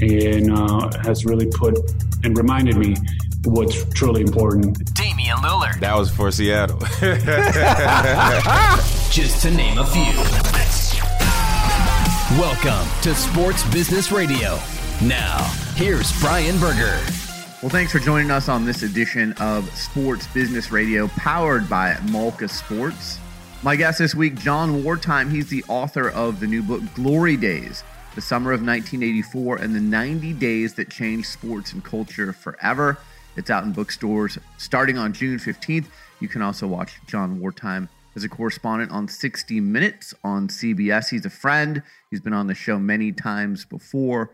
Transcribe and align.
and 0.00 0.52
uh, 0.52 0.90
has 1.02 1.24
really 1.24 1.46
put 1.46 1.78
and 2.24 2.36
reminded 2.36 2.76
me 2.76 2.94
what's 3.44 3.84
truly 3.92 4.22
important. 4.22 4.94
Damian 4.94 5.38
Lillard. 5.38 5.80
That 5.80 5.96
was 5.96 6.10
for 6.10 6.30
Seattle. 6.30 6.78
Just 9.10 9.42
to 9.42 9.50
name 9.50 9.78
a 9.78 9.86
few. 9.86 10.02
Welcome 12.38 12.88
to 13.02 13.14
Sports 13.14 13.68
Business 13.72 14.12
Radio. 14.12 14.58
Now, 15.02 15.38
here's 15.74 16.18
Brian 16.20 16.58
Berger. 16.58 17.00
Well, 17.62 17.70
thanks 17.70 17.90
for 17.90 17.98
joining 17.98 18.30
us 18.30 18.48
on 18.48 18.64
this 18.64 18.82
edition 18.82 19.32
of 19.40 19.68
Sports 19.76 20.26
Business 20.28 20.70
Radio, 20.70 21.08
powered 21.08 21.68
by 21.68 21.98
Malka 22.10 22.48
Sports. 22.48 23.18
My 23.62 23.74
guest 23.74 23.98
this 23.98 24.14
week, 24.14 24.36
John 24.36 24.82
Wertheim. 24.82 25.30
He's 25.30 25.48
the 25.48 25.64
author 25.66 26.10
of 26.10 26.38
the 26.38 26.46
new 26.46 26.62
book, 26.62 26.82
Glory 26.94 27.36
Days 27.36 27.82
The 28.18 28.22
Summer 28.22 28.50
of 28.50 28.62
1984 28.62 29.58
and 29.58 29.72
the 29.72 29.80
90 29.80 30.32
Days 30.32 30.74
That 30.74 30.90
Changed 30.90 31.28
Sports 31.28 31.72
and 31.72 31.84
Culture 31.84 32.32
Forever. 32.32 32.98
It's 33.36 33.48
out 33.48 33.62
in 33.62 33.70
bookstores 33.70 34.36
starting 34.56 34.98
on 34.98 35.12
June 35.12 35.38
15th. 35.38 35.86
You 36.18 36.26
can 36.26 36.42
also 36.42 36.66
watch 36.66 36.94
John 37.06 37.38
Wertheim 37.38 37.88
as 38.16 38.24
a 38.24 38.28
correspondent 38.28 38.90
on 38.90 39.06
60 39.06 39.60
Minutes 39.60 40.14
on 40.24 40.48
CBS. 40.48 41.10
He's 41.10 41.26
a 41.26 41.30
friend, 41.30 41.80
he's 42.10 42.20
been 42.20 42.32
on 42.32 42.48
the 42.48 42.56
show 42.56 42.76
many 42.76 43.12
times 43.12 43.64
before. 43.64 44.32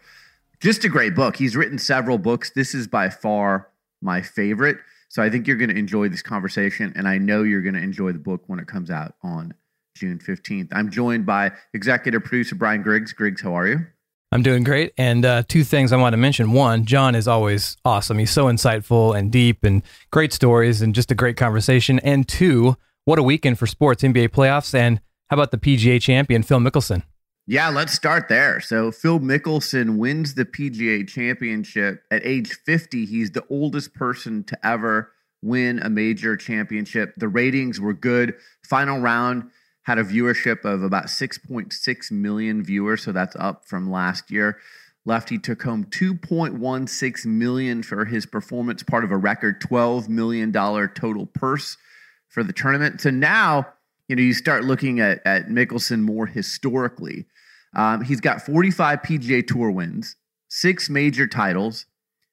Just 0.60 0.86
a 0.86 0.88
great 0.88 1.14
book. 1.14 1.36
He's 1.36 1.54
written 1.54 1.76
several 1.76 2.16
books. 2.16 2.52
This 2.54 2.74
is 2.74 2.86
by 2.86 3.10
far 3.10 3.68
my 4.00 4.22
favorite. 4.22 4.78
So 5.10 5.22
I 5.22 5.28
think 5.28 5.46
you're 5.46 5.58
going 5.58 5.68
to 5.68 5.78
enjoy 5.78 6.08
this 6.08 6.22
conversation, 6.22 6.94
and 6.96 7.06
I 7.06 7.18
know 7.18 7.42
you're 7.42 7.60
going 7.60 7.74
to 7.74 7.82
enjoy 7.82 8.12
the 8.12 8.18
book 8.18 8.44
when 8.46 8.58
it 8.60 8.66
comes 8.66 8.90
out 8.90 9.14
on 9.22 9.52
June 9.94 10.18
15th. 10.18 10.68
I'm 10.72 10.90
joined 10.90 11.24
by 11.24 11.52
executive 11.72 12.24
producer 12.24 12.56
Brian 12.56 12.82
Griggs. 12.82 13.12
Griggs, 13.12 13.40
how 13.40 13.56
are 13.56 13.66
you? 13.66 13.86
I'm 14.32 14.42
doing 14.42 14.64
great. 14.64 14.92
And 14.98 15.24
uh, 15.24 15.44
two 15.46 15.62
things 15.62 15.92
I 15.92 15.96
want 15.96 16.14
to 16.14 16.16
mention. 16.16 16.50
One, 16.50 16.84
John 16.84 17.14
is 17.14 17.28
always 17.28 17.76
awesome. 17.84 18.18
He's 18.18 18.32
so 18.32 18.46
insightful 18.46 19.16
and 19.16 19.30
deep 19.30 19.62
and 19.62 19.82
great 20.10 20.32
stories 20.32 20.82
and 20.82 20.94
just 20.94 21.12
a 21.12 21.14
great 21.14 21.36
conversation. 21.36 22.00
And 22.00 22.26
two, 22.26 22.76
what 23.04 23.20
a 23.20 23.22
weekend 23.22 23.60
for 23.60 23.68
sports, 23.68 24.02
NBA 24.02 24.30
playoffs. 24.30 24.74
And 24.74 25.00
how 25.30 25.36
about 25.36 25.52
the 25.52 25.58
PGA 25.58 26.02
champion, 26.02 26.42
Phil 26.42 26.58
Mickelson? 26.58 27.04
Yeah, 27.46 27.68
let's 27.68 27.92
start 27.92 28.28
there. 28.28 28.58
So 28.58 28.90
Phil 28.90 29.20
Mickelson 29.20 29.98
wins 29.98 30.34
the 30.34 30.44
PGA 30.44 31.06
championship 31.06 32.02
at 32.10 32.26
age 32.26 32.54
50. 32.66 33.04
He's 33.04 33.30
the 33.30 33.44
oldest 33.48 33.94
person 33.94 34.42
to 34.44 34.66
ever 34.66 35.12
win 35.42 35.78
a 35.78 35.90
major 35.90 36.36
championship. 36.36 37.14
The 37.16 37.28
ratings 37.28 37.78
were 37.78 37.92
good. 37.92 38.34
Final 38.64 38.98
round 38.98 39.50
had 39.84 39.98
a 39.98 40.04
viewership 40.04 40.64
of 40.64 40.82
about 40.82 41.06
6.6 41.06 42.10
million 42.10 42.62
viewers, 42.62 43.02
so 43.02 43.12
that's 43.12 43.36
up 43.36 43.64
from 43.64 43.90
last 43.90 44.30
year. 44.30 44.58
Lefty 45.06 45.38
took 45.38 45.62
home 45.62 45.84
2.16 45.84 47.26
million 47.26 47.82
for 47.82 48.06
his 48.06 48.24
performance, 48.24 48.82
part 48.82 49.04
of 49.04 49.10
a 49.10 49.16
record 49.16 49.60
12 49.60 50.08
million 50.08 50.50
dollar 50.50 50.88
total 50.88 51.26
purse 51.26 51.76
for 52.28 52.42
the 52.42 52.54
tournament. 52.54 53.02
So 53.02 53.10
now, 53.10 53.68
you 54.08 54.16
know, 54.16 54.22
you 54.22 54.32
start 54.32 54.64
looking 54.64 55.00
at 55.00 55.20
at 55.26 55.48
Mickelson 55.48 56.00
more 56.00 56.26
historically. 56.26 57.26
Um, 57.76 58.02
he's 58.02 58.20
got 58.20 58.40
45 58.40 59.02
PGA 59.02 59.46
Tour 59.46 59.70
wins, 59.70 60.16
six 60.48 60.88
major 60.88 61.26
titles, 61.26 61.86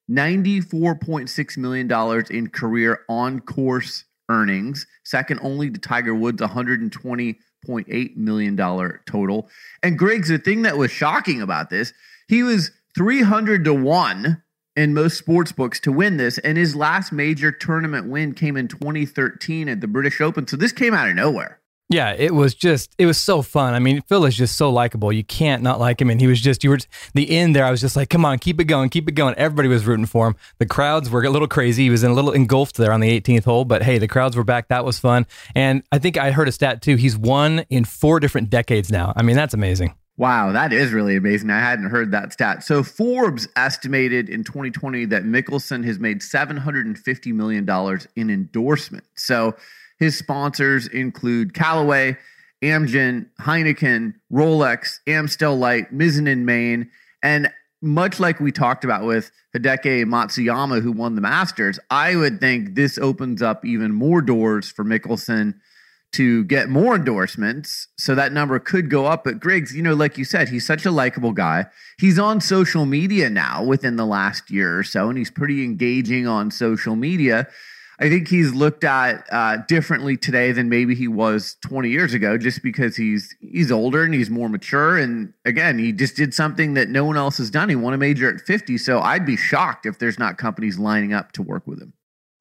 $94.6 0.10 1.58
million 1.58 2.26
in 2.30 2.50
career 2.50 3.00
on 3.10 3.40
course 3.40 4.06
earnings, 4.32 4.88
second 5.04 5.40
only 5.44 5.70
to 5.70 5.80
Tiger 5.80 6.16
Woods, 6.16 6.42
$120.8 6.42 8.16
million 8.16 8.58
total. 9.06 9.50
And 9.84 10.00
Griggs, 10.00 10.30
the 10.30 10.38
thing 10.38 10.62
that 10.64 10.78
was 10.78 10.90
shocking 10.92 11.42
about 11.42 11.70
this, 11.70 11.94
he 12.28 12.44
was 12.44 12.72
300 12.96 13.66
to 13.66 13.74
1 13.74 14.42
in 14.76 14.94
most 14.94 15.18
sports 15.18 15.52
books 15.52 15.80
to 15.82 15.92
win 15.92 16.18
this. 16.18 16.38
And 16.40 16.58
his 16.58 16.76
last 16.76 17.12
major 17.12 17.52
tournament 17.52 18.08
win 18.08 18.34
came 18.34 18.58
in 18.58 18.68
2013 18.68 19.70
at 19.70 19.82
the 19.82 19.88
British 19.88 20.22
Open. 20.22 20.48
So 20.48 20.58
this 20.58 20.72
came 20.72 20.94
out 20.94 21.10
of 21.10 21.16
nowhere. 21.16 21.61
Yeah, 21.92 22.16
it 22.18 22.34
was 22.34 22.56
just, 22.56 22.96
it 22.98 23.06
was 23.06 23.18
so 23.18 23.42
fun. 23.42 23.74
I 23.74 23.80
mean, 23.80 24.02
Phil 24.04 24.24
is 24.24 24.34
just 24.34 24.56
so 24.56 24.72
likable. 24.72 25.12
You 25.12 25.26
can't 25.26 25.62
not 25.62 25.78
like 25.78 26.00
him. 26.00 26.10
And 26.10 26.22
he 26.22 26.28
was 26.28 26.40
just, 26.40 26.64
you 26.64 26.70
were, 26.70 26.80
the 27.14 27.30
end 27.30 27.54
there, 27.54 27.66
I 27.66 27.72
was 27.72 27.82
just 27.82 27.98
like, 27.98 28.10
come 28.10 28.24
on, 28.24 28.40
keep 28.40 28.62
it 28.62 28.64
going, 28.64 28.90
keep 28.90 29.10
it 29.10 29.12
going. 29.12 29.36
Everybody 29.36 29.68
was 29.68 29.86
rooting 29.86 30.06
for 30.06 30.28
him. 30.28 30.38
The 30.58 30.66
crowds 30.66 31.10
were 31.10 31.22
a 31.22 31.30
little 31.30 31.50
crazy. 31.50 31.84
He 31.84 31.90
was 31.90 32.06
in 32.06 32.12
a 32.12 32.14
little 32.14 32.32
engulfed 32.32 32.78
there 32.78 32.94
on 32.94 33.02
the 33.02 33.20
18th 33.20 33.44
hole, 33.44 33.66
but 33.66 33.84
hey, 33.84 33.98
the 33.98 34.08
crowds 34.08 34.38
were 34.38 34.46
back. 34.46 34.70
That 34.70 34.86
was 34.86 35.00
fun. 35.00 35.28
And 35.54 35.84
I 35.92 36.00
think 36.00 36.18
I 36.18 36.32
heard 36.32 36.48
a 36.48 36.54
stat 36.54 36.82
too. 36.82 36.96
He's 36.96 37.18
won 37.18 37.66
in 37.70 37.84
four 37.84 38.22
different 38.22 38.50
decades 38.50 38.90
now. 38.90 39.12
I 39.18 39.22
mean, 39.22 39.36
that's 39.36 39.54
amazing. 39.54 39.94
Wow, 40.16 40.54
that 40.54 40.72
is 40.72 40.94
really 40.94 41.18
amazing. 41.18 41.50
I 41.50 41.60
hadn't 41.60 41.90
heard 41.90 42.12
that 42.12 42.32
stat. 42.32 42.64
So 42.64 42.84
Forbes 42.84 43.50
estimated 43.58 44.30
in 44.30 44.46
2020 44.46 45.06
that 45.06 45.24
Mickelson 45.24 45.84
has 45.84 46.00
made 46.00 46.22
$750 46.22 47.34
million 47.34 47.68
in 48.16 48.30
endorsements. 48.30 49.08
So 49.16 49.56
his 50.02 50.18
sponsors 50.18 50.88
include 50.88 51.54
Callaway, 51.54 52.18
Amgen, 52.64 53.28
Heineken, 53.40 54.16
Rolex, 54.34 55.00
Amstel 55.06 55.56
Light, 55.56 55.96
Mizzen 55.96 56.28
and 56.28 56.44
Main, 56.44 56.90
and 57.22 57.52
much 57.84 58.20
like 58.20 58.40
we 58.40 58.52
talked 58.52 58.84
about 58.84 59.06
with 59.06 59.32
Hideki 59.56 60.06
Matsuyama, 60.06 60.82
who 60.82 60.92
won 60.92 61.14
the 61.14 61.22
Masters, 61.22 61.80
I 61.92 62.16
would 62.16 62.40
think 62.40 62.74
this 62.74 62.98
opens 62.98 63.44
up 63.44 63.64
even 63.64 63.94
more 63.94 64.24
doors 64.24 64.72
for 64.72 64.84
Mickelson 64.84 65.54
to 66.14 66.44
get 66.46 66.68
more 66.68 66.96
endorsements. 66.96 67.88
So 67.98 68.16
that 68.16 68.34
number 68.34 68.58
could 68.58 68.90
go 68.90 69.06
up. 69.06 69.24
But 69.24 69.40
Griggs, 69.40 69.76
you 69.76 69.84
know, 69.84 69.94
like 69.94 70.18
you 70.18 70.26
said, 70.26 70.50
he's 70.50 70.66
such 70.66 70.86
a 70.86 70.92
likable 70.92 71.32
guy. 71.32 71.68
He's 72.00 72.18
on 72.18 72.42
social 72.42 72.88
media 72.88 73.30
now 73.30 73.64
within 73.64 73.98
the 73.98 74.06
last 74.06 74.50
year 74.50 74.80
or 74.80 74.84
so, 74.84 75.10
and 75.10 75.18
he's 75.18 75.32
pretty 75.32 75.64
engaging 75.64 76.28
on 76.28 76.50
social 76.50 76.96
media. 76.96 77.48
I 78.02 78.10
think 78.10 78.28
he's 78.28 78.52
looked 78.52 78.84
at 78.84 79.26
uh, 79.32 79.58
differently 79.68 80.18
today 80.18 80.52
than 80.52 80.70
maybe 80.70 80.96
he 80.96 81.08
was 81.08 81.56
20 81.62 81.90
years 81.90 82.16
ago, 82.16 82.36
just 82.38 82.64
because 82.64 82.96
he's 82.96 83.36
he's 83.40 83.72
older 83.72 84.04
and 84.04 84.14
he's 84.14 84.30
more 84.30 84.50
mature. 84.50 84.98
And 84.98 85.34
again, 85.46 85.78
he 85.78 85.92
just 85.92 86.16
did 86.16 86.34
something 86.34 86.74
that 86.74 86.90
no 86.90 87.06
one 87.06 87.16
else 87.16 87.38
has 87.38 87.52
done. 87.52 87.70
He 87.70 87.76
won 87.76 87.94
a 87.94 87.98
major 87.98 88.34
at 88.34 88.42
50, 88.42 88.80
so 88.80 89.00
I'd 89.00 89.26
be 89.26 89.38
shocked 89.38 89.86
if 89.86 90.00
there's 90.00 90.18
not 90.18 90.40
companies 90.40 90.80
lining 90.80 91.14
up 91.14 91.32
to 91.34 91.44
work 91.44 91.68
with 91.68 91.80
him. 91.80 91.94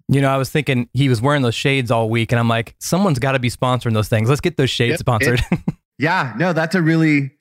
You 0.09 0.23
know, 0.23 0.31
I 0.31 0.39
was 0.39 0.51
thinking 0.51 0.89
he 0.95 1.09
was 1.09 1.21
wearing 1.21 1.43
those 1.43 1.55
shades 1.55 1.91
all 1.91 2.09
week, 2.09 2.33
and 2.33 2.41
I'm 2.41 2.49
like, 2.49 2.75
someone's 2.79 3.19
got 3.19 3.33
to 3.33 3.39
be 3.39 3.51
sponsoring 3.51 3.93
those 3.93 4.09
things. 4.09 4.29
Let's 4.29 4.41
get 4.41 4.57
those 4.57 4.71
shades 4.71 4.93
Yep, 4.93 5.01
sponsored. 5.01 5.41
Yeah, 6.01 6.33
no, 6.39 6.55
that's 6.55 6.75
a 6.75 6.81
really 6.81 7.33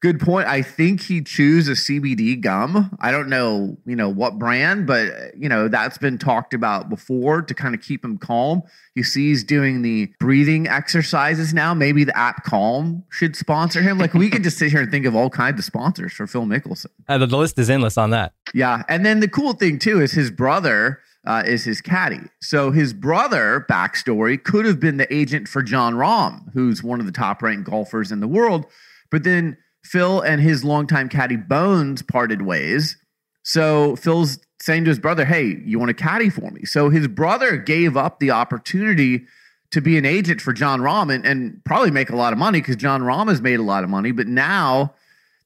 good 0.00 0.18
point. 0.18 0.48
I 0.48 0.62
think 0.62 1.02
he 1.02 1.22
chews 1.22 1.68
a 1.68 1.72
CBD 1.72 2.40
gum. 2.40 2.96
I 3.00 3.10
don't 3.10 3.28
know, 3.28 3.76
you 3.86 3.96
know, 3.96 4.08
what 4.08 4.38
brand, 4.38 4.86
but 4.86 5.36
you 5.36 5.48
know, 5.48 5.68
that's 5.68 5.98
been 5.98 6.18
talked 6.18 6.54
about 6.54 6.88
before 6.88 7.42
to 7.42 7.54
kind 7.54 7.74
of 7.74 7.82
keep 7.82 8.04
him 8.04 8.18
calm. 8.18 8.62
You 8.94 9.04
see 9.04 9.28
he's 9.28 9.44
doing 9.44 9.82
the 9.82 10.12
breathing 10.18 10.66
exercises 10.66 11.54
now. 11.54 11.74
Maybe 11.74 12.04
the 12.04 12.16
app 12.16 12.44
Calm 12.44 13.04
should 13.10 13.36
sponsor 13.36 13.82
him. 13.82 13.98
Like 13.98 14.14
we 14.14 14.30
could 14.30 14.42
just 14.42 14.58
sit 14.58 14.70
here 14.70 14.80
and 14.80 14.90
think 14.90 15.06
of 15.06 15.14
all 15.14 15.30
kinds 15.30 15.58
of 15.58 15.64
sponsors 15.64 16.12
for 16.12 16.26
Phil 16.26 16.44
Mickelson. 16.44 16.86
Uh, 17.08 17.18
the 17.18 17.26
the 17.26 17.36
list 17.38 17.58
is 17.58 17.70
endless 17.70 17.96
on 17.96 18.10
that. 18.10 18.32
Yeah. 18.54 18.82
And 18.88 19.06
then 19.06 19.20
the 19.20 19.28
cool 19.28 19.52
thing 19.52 19.78
too 19.78 20.00
is 20.00 20.12
his 20.12 20.30
brother 20.30 21.00
uh, 21.26 21.42
is 21.44 21.64
his 21.64 21.80
caddy. 21.80 22.20
So 22.40 22.70
his 22.70 22.92
brother, 22.92 23.66
backstory, 23.70 24.42
could 24.42 24.64
have 24.64 24.80
been 24.80 24.96
the 24.96 25.12
agent 25.14 25.48
for 25.48 25.62
Jon 25.62 25.94
Rahm, 25.94 26.52
who's 26.54 26.82
one 26.82 26.98
of 26.98 27.06
the 27.06 27.12
top 27.12 27.42
ranked 27.42 27.68
golfers 27.68 28.10
in 28.10 28.20
the 28.20 28.28
world. 28.28 28.66
But 29.10 29.24
then 29.24 29.58
Phil 29.84 30.20
and 30.20 30.40
his 30.40 30.64
longtime 30.64 31.08
caddy 31.08 31.36
Bones 31.36 32.02
parted 32.02 32.42
ways. 32.42 32.96
So 33.42 33.96
Phil's 33.96 34.38
saying 34.60 34.84
to 34.84 34.90
his 34.90 34.98
brother, 34.98 35.24
Hey, 35.24 35.58
you 35.64 35.78
want 35.78 35.90
a 35.90 35.94
caddy 35.94 36.30
for 36.30 36.50
me? 36.50 36.64
So 36.64 36.90
his 36.90 37.08
brother 37.08 37.56
gave 37.56 37.96
up 37.96 38.20
the 38.20 38.30
opportunity 38.30 39.26
to 39.70 39.80
be 39.80 39.96
an 39.96 40.04
agent 40.04 40.40
for 40.40 40.52
Jon 40.52 40.80
Rahm 40.80 41.14
and, 41.14 41.24
and 41.24 41.64
probably 41.64 41.90
make 41.90 42.10
a 42.10 42.16
lot 42.16 42.32
of 42.32 42.38
money 42.38 42.60
because 42.60 42.76
Jon 42.76 43.02
Rahm 43.02 43.28
has 43.28 43.40
made 43.40 43.60
a 43.60 43.62
lot 43.62 43.84
of 43.84 43.90
money. 43.90 44.12
But 44.12 44.26
now 44.26 44.94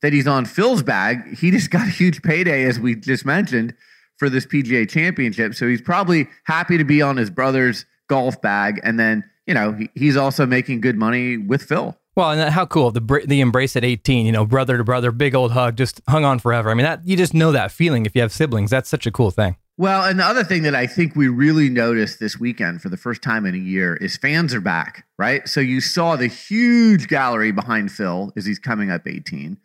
that 0.01 0.13
he's 0.13 0.27
on 0.27 0.45
Phil's 0.45 0.83
bag, 0.83 1.37
he 1.37 1.51
just 1.51 1.71
got 1.71 1.87
a 1.87 1.91
huge 1.91 2.23
payday, 2.23 2.65
as 2.65 2.81
we 2.81 2.95
just 2.95 3.25
mentioned, 3.25 3.75
for 4.17 4.29
this 4.29 4.47
PGA 4.47 4.89
championship. 4.89 5.55
So 5.55 5.69
he's 5.69 5.83
probably 5.83 6.29
happy 6.45 6.79
to 6.79 6.85
be 6.85 7.03
on 7.03 7.17
his 7.17 7.31
brother's 7.31 7.85
golf 8.09 8.41
bag. 8.41 8.81
And 8.83 8.99
then, 8.99 9.25
you 9.47 9.55
know, 9.55 9.73
he, 9.73 9.91
he's 9.95 10.17
also 10.17 10.47
making 10.47 10.81
good 10.81 10.97
money 10.97 11.37
with 11.37 11.63
Phil. 11.63 11.97
Well, 12.17 12.31
and 12.31 12.51
how 12.53 12.67
cool 12.67 12.91
the 12.93 13.23
the 13.27 13.41
embrace 13.41 13.75
at 13.77 13.85
18, 13.85 14.27
you 14.27 14.33
know, 14.33 14.47
brother 14.47 14.77
to 14.77 14.85
brother, 14.85 15.11
big 15.11 15.35
old 15.35 15.53
hug, 15.53 15.77
just 15.77 16.01
hung 16.09 16.25
on 16.25 16.39
forever. 16.39 16.71
I 16.71 16.75
mean, 16.75 16.85
that 16.85 17.07
you 17.07 17.17
just 17.17 17.35
know 17.35 17.53
that 17.53 17.73
feeling 17.73 18.07
if 18.07 18.15
you 18.15 18.21
have 18.23 18.33
siblings. 18.33 18.71
That's 18.71 18.89
such 18.89 19.07
a 19.07 19.11
cool 19.11 19.31
thing. 19.31 19.57
Well, 19.77 20.05
and 20.05 20.21
the 20.21 20.25
other 20.25 20.45
thing 20.45 20.63
that 20.63 20.77
I 20.77 20.87
think 20.87 21.17
we 21.17 21.27
really 21.27 21.69
noticed 21.69 22.21
this 22.21 22.39
weekend 22.39 22.81
for 22.81 22.89
the 22.89 22.97
first 22.97 23.23
time 23.23 23.45
in 23.45 23.57
a 23.57 23.59
year 23.59 23.97
is 23.97 24.17
fans 24.17 24.55
are 24.55 24.61
back, 24.61 25.05
right? 25.19 25.49
So 25.49 25.61
you 25.61 25.81
saw 25.81 26.15
the 26.15 26.29
huge 26.29 27.09
gallery 27.09 27.51
behind 27.51 27.91
Phil 27.91 28.33
as 28.37 28.47
he's 28.47 28.61
coming 28.61 28.93
up 28.93 29.09
18 29.09 29.59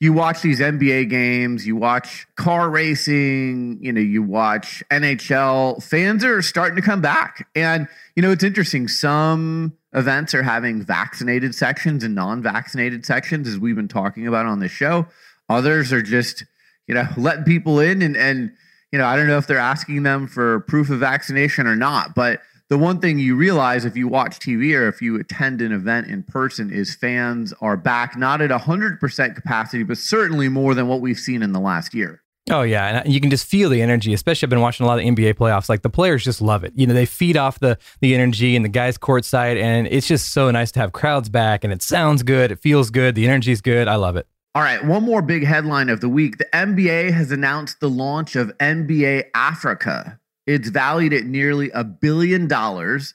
you 0.00 0.12
watch 0.12 0.42
these 0.42 0.60
NBA 0.60 1.08
games, 1.08 1.66
you 1.66 1.76
watch 1.76 2.26
car 2.36 2.68
racing, 2.68 3.78
you 3.80 3.92
know, 3.92 4.00
you 4.00 4.22
watch 4.22 4.82
NHL, 4.90 5.82
fans 5.82 6.24
are 6.24 6.42
starting 6.42 6.76
to 6.76 6.82
come 6.82 7.00
back. 7.00 7.48
And, 7.54 7.88
you 8.14 8.22
know, 8.22 8.30
it's 8.30 8.44
interesting. 8.44 8.88
Some 8.88 9.72
events 9.94 10.34
are 10.34 10.42
having 10.42 10.82
vaccinated 10.82 11.54
sections 11.54 12.04
and 12.04 12.14
non 12.14 12.42
vaccinated 12.42 13.06
sections, 13.06 13.48
as 13.48 13.58
we've 13.58 13.76
been 13.76 13.88
talking 13.88 14.26
about 14.26 14.46
on 14.46 14.60
the 14.60 14.68
show. 14.68 15.06
Others 15.48 15.92
are 15.92 16.02
just, 16.02 16.44
you 16.86 16.94
know, 16.94 17.06
letting 17.16 17.44
people 17.44 17.80
in 17.80 18.02
and, 18.02 18.16
and, 18.16 18.52
you 18.92 18.98
know, 18.98 19.06
I 19.06 19.16
don't 19.16 19.26
know 19.26 19.38
if 19.38 19.46
they're 19.46 19.58
asking 19.58 20.02
them 20.02 20.26
for 20.26 20.60
proof 20.60 20.90
of 20.90 21.00
vaccination 21.00 21.66
or 21.66 21.76
not, 21.76 22.14
but 22.14 22.40
the 22.70 22.78
one 22.78 22.98
thing 22.98 23.18
you 23.18 23.36
realize 23.36 23.84
if 23.84 23.96
you 23.96 24.08
watch 24.08 24.38
TV 24.38 24.74
or 24.74 24.88
if 24.88 25.02
you 25.02 25.16
attend 25.20 25.60
an 25.60 25.72
event 25.72 26.06
in 26.06 26.22
person 26.22 26.72
is 26.72 26.94
fans 26.94 27.52
are 27.60 27.76
back, 27.76 28.16
not 28.16 28.40
at 28.40 28.50
100% 28.50 29.34
capacity, 29.34 29.82
but 29.82 29.98
certainly 29.98 30.48
more 30.48 30.74
than 30.74 30.88
what 30.88 31.00
we've 31.00 31.18
seen 31.18 31.42
in 31.42 31.52
the 31.52 31.60
last 31.60 31.92
year. 31.92 32.23
Oh 32.50 32.60
yeah, 32.60 33.00
and 33.00 33.12
you 33.12 33.20
can 33.20 33.30
just 33.30 33.46
feel 33.46 33.70
the 33.70 33.80
energy. 33.80 34.12
Especially, 34.12 34.46
I've 34.46 34.50
been 34.50 34.60
watching 34.60 34.84
a 34.84 34.86
lot 34.86 34.98
of 34.98 35.04
NBA 35.04 35.34
playoffs. 35.34 35.70
Like 35.70 35.80
the 35.80 35.88
players 35.88 36.24
just 36.24 36.42
love 36.42 36.62
it. 36.62 36.72
You 36.76 36.86
know, 36.86 36.92
they 36.92 37.06
feed 37.06 37.38
off 37.38 37.58
the 37.58 37.78
the 38.00 38.14
energy 38.14 38.54
and 38.54 38.64
the 38.64 38.68
guys 38.68 38.98
courtside, 38.98 39.60
and 39.60 39.86
it's 39.86 40.06
just 40.06 40.32
so 40.32 40.50
nice 40.50 40.70
to 40.72 40.80
have 40.80 40.92
crowds 40.92 41.30
back. 41.30 41.64
And 41.64 41.72
it 41.72 41.80
sounds 41.80 42.22
good, 42.22 42.52
it 42.52 42.58
feels 42.58 42.90
good, 42.90 43.14
the 43.14 43.26
energy's 43.26 43.62
good. 43.62 43.88
I 43.88 43.96
love 43.96 44.16
it. 44.16 44.26
All 44.54 44.62
right, 44.62 44.84
one 44.84 45.02
more 45.02 45.22
big 45.22 45.44
headline 45.44 45.88
of 45.88 46.00
the 46.00 46.08
week: 46.08 46.36
the 46.36 46.48
NBA 46.52 47.12
has 47.12 47.30
announced 47.30 47.80
the 47.80 47.88
launch 47.88 48.36
of 48.36 48.56
NBA 48.58 49.24
Africa. 49.34 50.20
It's 50.46 50.68
valued 50.68 51.14
at 51.14 51.24
nearly 51.24 51.70
a 51.70 51.82
billion 51.82 52.46
dollars. 52.46 53.14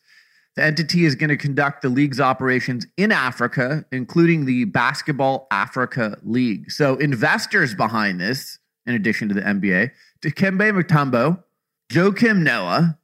The 0.56 0.66
entity 0.66 1.06
is 1.06 1.16
going 1.16 1.30
to 1.30 1.38
conduct 1.38 1.84
the 1.84 1.90
league's 1.90 2.20
operations 2.20 2.86
in 2.98 3.12
Africa, 3.14 3.86
including 3.94 4.46
the 4.46 4.66
Basketball 4.66 5.48
Africa 5.52 6.18
League. 6.24 6.70
So, 6.70 6.96
investors 6.96 7.76
behind 7.76 8.20
this, 8.20 8.59
in 8.86 8.96
addition 8.96 9.28
to 9.30 9.36
the 9.36 9.42
NBA, 9.42 9.92
Dikembe 10.22 10.82
Mutombo, 10.82 11.44
Joakim 11.92 12.44
Noah, 12.44 12.98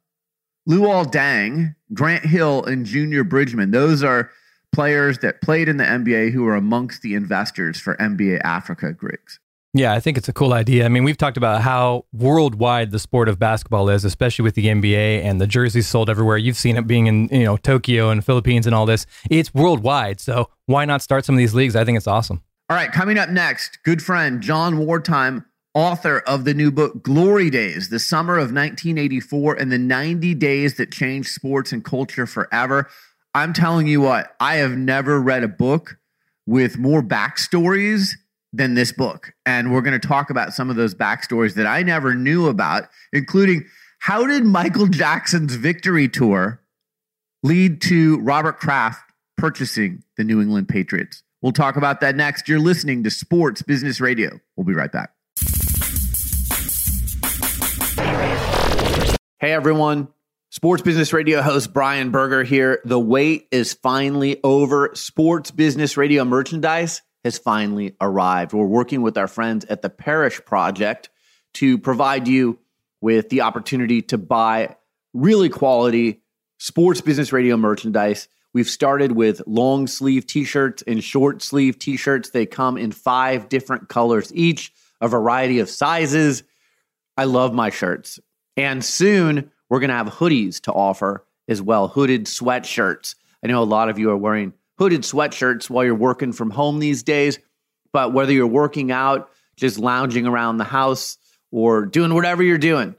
Luol 0.68 1.06
Deng, 1.06 1.74
Grant 1.94 2.24
Hill, 2.24 2.64
and 2.64 2.84
Junior 2.84 3.24
Bridgman. 3.24 3.70
Those 3.70 4.02
are 4.02 4.30
players 4.72 5.18
that 5.18 5.40
played 5.40 5.68
in 5.68 5.76
the 5.76 5.84
NBA 5.84 6.32
who 6.32 6.46
are 6.46 6.56
amongst 6.56 7.02
the 7.02 7.14
investors 7.14 7.80
for 7.80 7.96
NBA 7.96 8.40
Africa 8.42 8.92
Griggs. 8.92 9.38
Yeah, 9.72 9.92
I 9.92 10.00
think 10.00 10.16
it's 10.16 10.28
a 10.28 10.32
cool 10.32 10.54
idea. 10.54 10.86
I 10.86 10.88
mean, 10.88 11.04
we've 11.04 11.18
talked 11.18 11.36
about 11.36 11.60
how 11.60 12.06
worldwide 12.12 12.92
the 12.92 12.98
sport 12.98 13.28
of 13.28 13.38
basketball 13.38 13.90
is, 13.90 14.04
especially 14.04 14.42
with 14.42 14.54
the 14.54 14.66
NBA 14.66 15.22
and 15.22 15.38
the 15.38 15.46
jerseys 15.46 15.86
sold 15.86 16.08
everywhere. 16.08 16.38
You've 16.38 16.56
seen 16.56 16.76
it 16.76 16.86
being 16.86 17.06
in, 17.06 17.28
you 17.28 17.44
know, 17.44 17.58
Tokyo 17.58 18.08
and 18.08 18.24
Philippines 18.24 18.66
and 18.66 18.74
all 18.74 18.86
this. 18.86 19.04
It's 19.30 19.52
worldwide. 19.52 20.18
So 20.18 20.48
why 20.64 20.86
not 20.86 21.02
start 21.02 21.26
some 21.26 21.34
of 21.34 21.38
these 21.38 21.54
leagues? 21.54 21.76
I 21.76 21.84
think 21.84 21.98
it's 21.98 22.06
awesome. 22.06 22.42
All 22.70 22.76
right, 22.76 22.90
coming 22.90 23.18
up 23.18 23.28
next, 23.28 23.78
good 23.84 24.02
friend 24.02 24.40
John 24.40 24.76
Wertheim, 24.76 25.44
author 25.76 26.20
of 26.20 26.46
the 26.46 26.54
new 26.54 26.70
book 26.70 27.02
Glory 27.02 27.50
Days, 27.50 27.90
the 27.90 27.98
summer 27.98 28.36
of 28.38 28.50
1984 28.50 29.56
and 29.56 29.70
the 29.70 29.78
90 29.78 30.32
days 30.34 30.78
that 30.78 30.90
changed 30.90 31.28
sports 31.28 31.70
and 31.70 31.84
culture 31.84 32.26
forever. 32.26 32.88
I'm 33.34 33.52
telling 33.52 33.86
you 33.86 34.00
what, 34.00 34.34
I 34.40 34.54
have 34.54 34.72
never 34.72 35.20
read 35.20 35.44
a 35.44 35.48
book 35.48 35.98
with 36.46 36.78
more 36.78 37.02
backstories 37.02 38.12
than 38.54 38.72
this 38.72 38.90
book. 38.90 39.34
And 39.44 39.70
we're 39.70 39.82
going 39.82 40.00
to 40.00 40.08
talk 40.08 40.30
about 40.30 40.54
some 40.54 40.70
of 40.70 40.76
those 40.76 40.94
backstories 40.94 41.52
that 41.56 41.66
I 41.66 41.82
never 41.82 42.14
knew 42.14 42.48
about, 42.48 42.84
including 43.12 43.66
how 43.98 44.26
did 44.26 44.46
Michael 44.46 44.86
Jackson's 44.86 45.56
victory 45.56 46.08
tour 46.08 46.62
lead 47.42 47.82
to 47.82 48.18
Robert 48.20 48.56
Kraft 48.56 49.12
purchasing 49.36 50.02
the 50.16 50.24
New 50.24 50.40
England 50.40 50.70
Patriots? 50.70 51.22
We'll 51.42 51.52
talk 51.52 51.76
about 51.76 52.00
that 52.00 52.16
next. 52.16 52.48
You're 52.48 52.60
listening 52.60 53.04
to 53.04 53.10
Sports 53.10 53.60
Business 53.60 54.00
Radio. 54.00 54.40
We'll 54.56 54.64
be 54.64 54.72
right 54.72 54.90
back. 54.90 55.10
Hey, 59.38 59.52
everyone. 59.52 60.08
Sports 60.48 60.80
Business 60.80 61.12
Radio 61.12 61.42
host 61.42 61.74
Brian 61.74 62.10
Berger 62.10 62.42
here. 62.42 62.80
The 62.86 62.98
wait 62.98 63.48
is 63.50 63.74
finally 63.74 64.40
over. 64.42 64.92
Sports 64.94 65.50
Business 65.50 65.98
Radio 65.98 66.24
merchandise 66.24 67.02
has 67.22 67.36
finally 67.36 67.94
arrived. 68.00 68.54
We're 68.54 68.64
working 68.64 69.02
with 69.02 69.18
our 69.18 69.28
friends 69.28 69.66
at 69.66 69.82
the 69.82 69.90
Parish 69.90 70.42
Project 70.46 71.10
to 71.52 71.76
provide 71.76 72.26
you 72.26 72.58
with 73.02 73.28
the 73.28 73.42
opportunity 73.42 74.00
to 74.00 74.16
buy 74.16 74.74
really 75.12 75.50
quality 75.50 76.22
sports 76.58 77.02
business 77.02 77.30
radio 77.30 77.58
merchandise. 77.58 78.28
We've 78.54 78.66
started 78.66 79.12
with 79.12 79.42
long 79.46 79.86
sleeve 79.86 80.26
t 80.26 80.44
shirts 80.44 80.82
and 80.86 81.04
short 81.04 81.42
sleeve 81.42 81.78
t 81.78 81.98
shirts. 81.98 82.30
They 82.30 82.46
come 82.46 82.78
in 82.78 82.90
five 82.90 83.50
different 83.50 83.90
colors 83.90 84.32
each, 84.34 84.72
a 85.02 85.08
variety 85.08 85.58
of 85.58 85.68
sizes. 85.68 86.42
I 87.18 87.24
love 87.24 87.52
my 87.52 87.68
shirts. 87.68 88.18
And 88.56 88.84
soon 88.84 89.50
we're 89.68 89.80
going 89.80 89.90
to 89.90 89.96
have 89.96 90.08
hoodies 90.08 90.60
to 90.62 90.72
offer 90.72 91.24
as 91.48 91.62
well, 91.62 91.88
hooded 91.88 92.26
sweatshirts. 92.26 93.14
I 93.44 93.48
know 93.48 93.62
a 93.62 93.64
lot 93.64 93.88
of 93.88 93.98
you 93.98 94.10
are 94.10 94.16
wearing 94.16 94.52
hooded 94.78 95.02
sweatshirts 95.02 95.70
while 95.70 95.84
you're 95.84 95.94
working 95.94 96.32
from 96.32 96.50
home 96.50 96.78
these 96.78 97.02
days. 97.02 97.38
But 97.92 98.12
whether 98.12 98.32
you're 98.32 98.46
working 98.46 98.92
out, 98.92 99.30
just 99.56 99.78
lounging 99.78 100.26
around 100.26 100.58
the 100.58 100.64
house, 100.64 101.16
or 101.52 101.86
doing 101.86 102.12
whatever 102.12 102.42
you're 102.42 102.58
doing, 102.58 102.96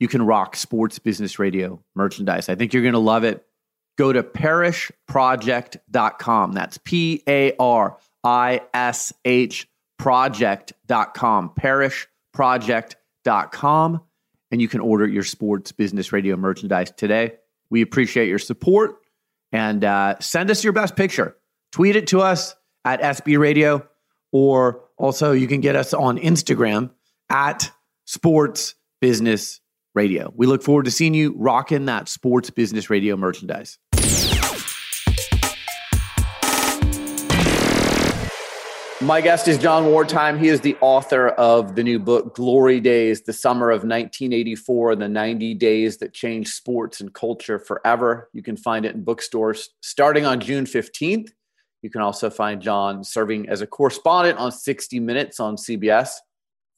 you 0.00 0.08
can 0.08 0.22
rock 0.22 0.56
sports 0.56 0.98
business 0.98 1.38
radio 1.38 1.78
merchandise. 1.94 2.48
I 2.48 2.54
think 2.54 2.72
you're 2.72 2.82
going 2.82 2.94
to 2.94 2.98
love 2.98 3.24
it. 3.24 3.44
Go 3.96 4.10
to 4.12 4.22
parishproject.com. 4.22 6.52
That's 6.52 6.78
P 6.78 7.22
A 7.28 7.52
R 7.58 7.98
I 8.24 8.62
S 8.72 9.12
H 9.24 9.68
project.com. 9.98 11.50
Parishproject.com. 11.60 14.00
And 14.50 14.62
you 14.62 14.68
can 14.68 14.80
order 14.80 15.06
your 15.06 15.24
sports 15.24 15.72
business 15.72 16.12
radio 16.12 16.36
merchandise 16.36 16.90
today. 16.90 17.34
We 17.70 17.82
appreciate 17.82 18.28
your 18.28 18.38
support 18.38 18.96
and 19.52 19.84
uh, 19.84 20.18
send 20.20 20.50
us 20.50 20.64
your 20.64 20.72
best 20.72 20.96
picture. 20.96 21.36
Tweet 21.72 21.96
it 21.96 22.06
to 22.08 22.20
us 22.20 22.54
at 22.84 23.00
SB 23.00 23.38
Radio, 23.38 23.86
or 24.32 24.84
also 24.96 25.32
you 25.32 25.46
can 25.46 25.60
get 25.60 25.76
us 25.76 25.92
on 25.92 26.18
Instagram 26.18 26.90
at 27.28 27.70
Sports 28.06 28.74
Business 29.00 29.60
Radio. 29.94 30.32
We 30.34 30.46
look 30.46 30.62
forward 30.62 30.86
to 30.86 30.90
seeing 30.90 31.12
you 31.12 31.34
rocking 31.36 31.86
that 31.86 32.08
Sports 32.08 32.50
Business 32.50 32.88
Radio 32.88 33.16
merchandise. 33.16 33.78
My 39.08 39.22
guest 39.22 39.48
is 39.48 39.56
John 39.56 39.84
Wertheim. 39.84 40.38
He 40.38 40.48
is 40.48 40.60
the 40.60 40.76
author 40.82 41.28
of 41.28 41.76
the 41.76 41.82
new 41.82 41.98
book, 41.98 42.34
Glory 42.34 42.78
Days, 42.78 43.22
the 43.22 43.32
summer 43.32 43.70
of 43.70 43.78
1984, 43.78 44.92
and 44.92 45.00
the 45.00 45.08
90 45.08 45.54
days 45.54 45.96
that 45.96 46.12
changed 46.12 46.50
sports 46.50 47.00
and 47.00 47.10
culture 47.14 47.58
forever. 47.58 48.28
You 48.34 48.42
can 48.42 48.58
find 48.58 48.84
it 48.84 48.94
in 48.94 49.04
bookstores 49.04 49.70
starting 49.80 50.26
on 50.26 50.40
June 50.40 50.66
15th. 50.66 51.30
You 51.80 51.88
can 51.88 52.02
also 52.02 52.28
find 52.28 52.60
John 52.60 53.02
serving 53.02 53.48
as 53.48 53.62
a 53.62 53.66
correspondent 53.66 54.38
on 54.38 54.52
60 54.52 55.00
Minutes 55.00 55.40
on 55.40 55.56
CBS. 55.56 56.10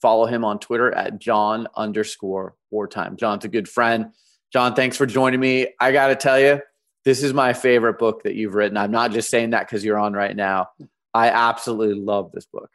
Follow 0.01 0.27
him 0.27 0.45
on 0.45 0.61
Twitter 0.61 0.95
at 0.95 1.19
Jon 1.19 1.67
underscore 1.75 2.55
Wertheim. 2.73 3.17
Jon's 3.17 3.45
a 3.45 3.49
good 3.49 3.69
friend. 3.69 4.13
John, 4.53 4.75
thanks 4.77 4.97
for 4.97 5.05
joining 5.05 5.41
me. 5.41 5.75
I 5.81 5.91
got 5.91 6.07
to 6.07 6.15
tell 6.15 6.39
you, 6.39 6.61
this 7.05 7.25
is 7.25 7.35
my 7.35 7.55
favorite 7.55 7.99
book 7.99 8.23
that 8.23 8.37
you've 8.37 8.55
written. 8.55 8.77
I'm 8.77 8.93
not 8.93 9.11
just 9.11 9.31
saying 9.31 9.51
that 9.51 9.67
because 9.67 9.85
you're 9.85 9.99
on 9.99 10.13
right 10.13 10.37
now. 10.37 10.69
I 11.15 11.29
absolutely 11.29 12.01
love 12.01 12.31
this 12.33 12.47
book. 12.47 12.71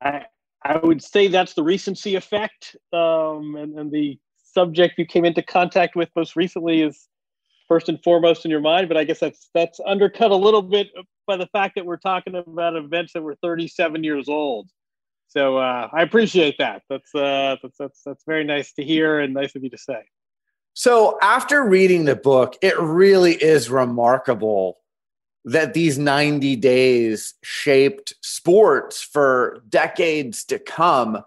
I 0.00 0.26
I 0.64 0.78
would 0.78 1.02
say 1.02 1.28
that's 1.28 1.54
the 1.54 1.62
recency 1.62 2.14
effect, 2.14 2.76
um, 2.92 3.56
and, 3.56 3.78
and 3.78 3.90
the 3.90 4.18
subject 4.44 4.98
you 4.98 5.06
came 5.06 5.24
into 5.24 5.42
contact 5.42 5.96
with 5.96 6.08
most 6.14 6.36
recently 6.36 6.82
is 6.82 7.08
first 7.68 7.88
and 7.88 8.02
foremost 8.02 8.44
in 8.44 8.50
your 8.50 8.60
mind. 8.60 8.88
But 8.88 8.96
I 8.96 9.04
guess 9.04 9.20
that's 9.20 9.48
that's 9.54 9.80
undercut 9.86 10.30
a 10.30 10.36
little 10.36 10.62
bit 10.62 10.88
by 11.26 11.36
the 11.36 11.46
fact 11.46 11.74
that 11.76 11.86
we're 11.86 11.96
talking 11.96 12.34
about 12.34 12.76
events 12.76 13.12
that 13.12 13.22
were 13.22 13.36
37 13.42 14.04
years 14.04 14.28
old. 14.28 14.68
So 15.28 15.56
uh, 15.56 15.88
I 15.92 16.02
appreciate 16.02 16.56
that. 16.58 16.82
That's, 16.90 17.14
uh, 17.14 17.56
that's 17.62 17.78
that's 17.78 18.02
that's 18.04 18.24
very 18.26 18.44
nice 18.44 18.72
to 18.74 18.84
hear 18.84 19.20
and 19.20 19.32
nice 19.32 19.54
of 19.56 19.64
you 19.64 19.70
to 19.70 19.78
say. 19.78 20.02
So 20.74 21.18
after 21.22 21.64
reading 21.64 22.04
the 22.04 22.16
book, 22.16 22.56
it 22.62 22.78
really 22.78 23.34
is 23.34 23.70
remarkable 23.70 24.78
that 25.44 25.74
these 25.74 25.98
90 25.98 26.56
days 26.56 27.34
shaped 27.42 28.14
sports 28.20 29.02
for 29.02 29.62
decades 29.68 30.44
to 30.44 30.58
come. 30.58 31.22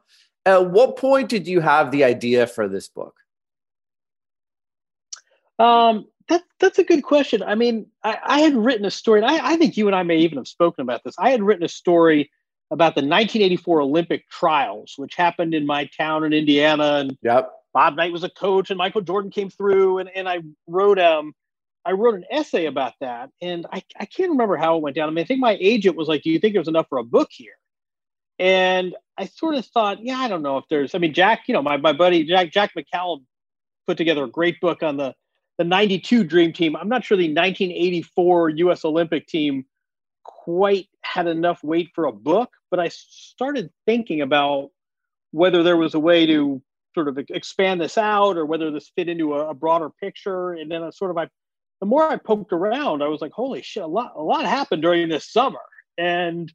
At 0.45 0.69
what 0.69 0.97
point 0.97 1.29
did 1.29 1.47
you 1.47 1.59
have 1.59 1.91
the 1.91 2.03
idea 2.03 2.47
for 2.47 2.67
this 2.67 2.87
book? 2.87 3.15
Um, 5.59 6.07
that, 6.27 6.43
that's 6.59 6.79
a 6.79 6.83
good 6.83 7.03
question. 7.03 7.43
I 7.43 7.55
mean, 7.55 7.87
I, 8.03 8.17
I 8.23 8.39
had 8.41 8.55
written 8.55 8.85
a 8.85 8.91
story, 8.91 9.21
and 9.21 9.29
I, 9.29 9.53
I, 9.53 9.57
think 9.57 9.77
you 9.77 9.87
and 9.87 9.95
I 9.95 10.03
may 10.03 10.17
even 10.17 10.37
have 10.37 10.47
spoken 10.47 10.81
about 10.81 11.03
this. 11.03 11.15
I 11.19 11.29
had 11.29 11.41
written 11.41 11.63
a 11.63 11.69
story 11.69 12.31
about 12.71 12.95
the 12.95 13.01
1984 13.01 13.81
Olympic 13.81 14.29
trials, 14.29 14.95
which 14.97 15.15
happened 15.15 15.53
in 15.53 15.65
my 15.65 15.89
town 15.97 16.23
in 16.23 16.33
Indiana. 16.33 16.97
And 16.97 17.17
yep. 17.21 17.51
Bob 17.73 17.95
Knight 17.95 18.11
was 18.11 18.23
a 18.23 18.29
coach, 18.29 18.69
and 18.69 18.77
Michael 18.77 19.01
Jordan 19.01 19.31
came 19.31 19.49
through, 19.49 19.99
and, 19.99 20.09
and 20.15 20.27
I 20.27 20.39
wrote 20.67 20.99
um 20.99 21.33
I 21.85 21.91
wrote 21.91 22.15
an 22.15 22.25
essay 22.31 22.65
about 22.65 22.93
that, 23.01 23.29
and 23.41 23.65
I, 23.71 23.83
I 23.99 24.05
can't 24.05 24.31
remember 24.31 24.57
how 24.57 24.75
it 24.77 24.81
went 24.81 24.95
down. 24.95 25.07
I 25.07 25.11
mean, 25.11 25.23
I 25.23 25.27
think 25.27 25.39
my 25.39 25.57
agent 25.59 25.95
was 25.95 26.07
like, 26.07 26.23
"Do 26.23 26.29
you 26.29 26.39
think 26.39 26.53
there's 26.53 26.67
enough 26.67 26.87
for 26.89 26.97
a 26.97 27.03
book 27.03 27.29
here?" 27.31 27.53
And 28.39 28.95
I 29.17 29.25
sort 29.27 29.55
of 29.55 29.65
thought, 29.65 30.03
yeah, 30.03 30.17
I 30.17 30.27
don't 30.27 30.41
know 30.41 30.57
if 30.57 30.65
there's. 30.69 30.95
I 30.95 30.97
mean, 30.97 31.13
Jack, 31.13 31.43
you 31.47 31.53
know, 31.53 31.61
my 31.61 31.77
my 31.77 31.93
buddy 31.93 32.23
Jack 32.25 32.51
Jack 32.51 32.71
McCallum 32.77 33.23
put 33.87 33.97
together 33.97 34.23
a 34.23 34.29
great 34.29 34.59
book 34.59 34.83
on 34.83 34.97
the 34.97 35.13
the 35.57 35.63
92 35.63 36.23
dream 36.23 36.51
team. 36.51 36.75
I'm 36.75 36.89
not 36.89 37.05
sure 37.05 37.17
the 37.17 37.29
1984 37.29 38.49
US 38.49 38.83
Olympic 38.83 39.27
team 39.27 39.65
quite 40.23 40.87
had 41.01 41.27
enough 41.27 41.63
weight 41.63 41.91
for 41.95 42.05
a 42.05 42.11
book, 42.11 42.49
but 42.69 42.79
I 42.79 42.89
started 42.89 43.71
thinking 43.85 44.21
about 44.21 44.71
whether 45.31 45.63
there 45.63 45.77
was 45.77 45.93
a 45.93 45.99
way 45.99 46.25
to 46.25 46.61
sort 46.93 47.07
of 47.07 47.17
expand 47.29 47.81
this 47.81 47.97
out 47.97 48.37
or 48.37 48.45
whether 48.45 48.71
this 48.71 48.91
fit 48.95 49.09
into 49.09 49.33
a, 49.35 49.49
a 49.49 49.53
broader 49.53 49.89
picture. 50.01 50.51
And 50.53 50.71
then 50.71 50.83
I 50.83 50.89
sort 50.89 51.11
of, 51.11 51.17
I, 51.17 51.29
the 51.85 51.89
more 51.89 52.09
I 52.09 52.15
poked 52.15 52.51
around, 52.51 53.03
I 53.03 53.07
was 53.07 53.21
like, 53.21 53.31
holy 53.31 53.61
shit, 53.61 53.83
a 53.83 53.87
lot, 53.87 54.13
a 54.15 54.21
lot 54.21 54.43
happened 54.43 54.81
during 54.81 55.07
this 55.07 55.31
summer. 55.31 55.59
And, 55.99 56.51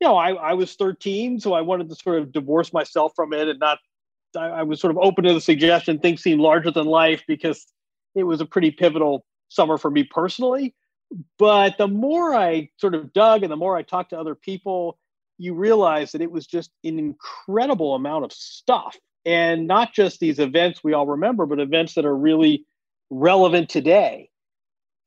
you 0.00 0.08
know, 0.08 0.16
I, 0.16 0.32
I 0.32 0.54
was 0.54 0.74
13, 0.74 1.38
so 1.38 1.52
I 1.52 1.60
wanted 1.60 1.88
to 1.88 1.94
sort 1.94 2.18
of 2.18 2.32
divorce 2.32 2.72
myself 2.72 3.12
from 3.14 3.32
it 3.32 3.46
and 3.46 3.60
not, 3.60 3.78
I, 4.36 4.46
I 4.46 4.62
was 4.64 4.80
sort 4.80 4.90
of 4.90 4.98
open 4.98 5.22
to 5.22 5.34
the 5.34 5.40
suggestion 5.40 6.00
things 6.00 6.20
seemed 6.20 6.40
larger 6.40 6.72
than 6.72 6.86
life 6.86 7.22
because 7.28 7.64
it 8.16 8.24
was 8.24 8.40
a 8.40 8.44
pretty 8.44 8.72
pivotal 8.72 9.24
summer 9.50 9.78
for 9.78 9.88
me 9.88 10.02
personally. 10.02 10.74
But 11.38 11.78
the 11.78 11.86
more 11.86 12.34
I 12.34 12.68
sort 12.78 12.96
of 12.96 13.12
dug 13.12 13.44
and 13.44 13.52
the 13.52 13.56
more 13.56 13.76
I 13.76 13.82
talked 13.82 14.10
to 14.10 14.18
other 14.18 14.34
people, 14.34 14.98
you 15.38 15.54
realize 15.54 16.10
that 16.10 16.22
it 16.22 16.32
was 16.32 16.44
just 16.44 16.72
an 16.82 16.98
incredible 16.98 17.94
amount 17.94 18.24
of 18.24 18.32
stuff. 18.32 18.96
And 19.24 19.68
not 19.68 19.92
just 19.92 20.18
these 20.18 20.40
events 20.40 20.82
we 20.82 20.92
all 20.92 21.06
remember, 21.06 21.46
but 21.46 21.60
events 21.60 21.94
that 21.94 22.04
are 22.04 22.16
really 22.16 22.66
relevant 23.10 23.68
today. 23.68 24.30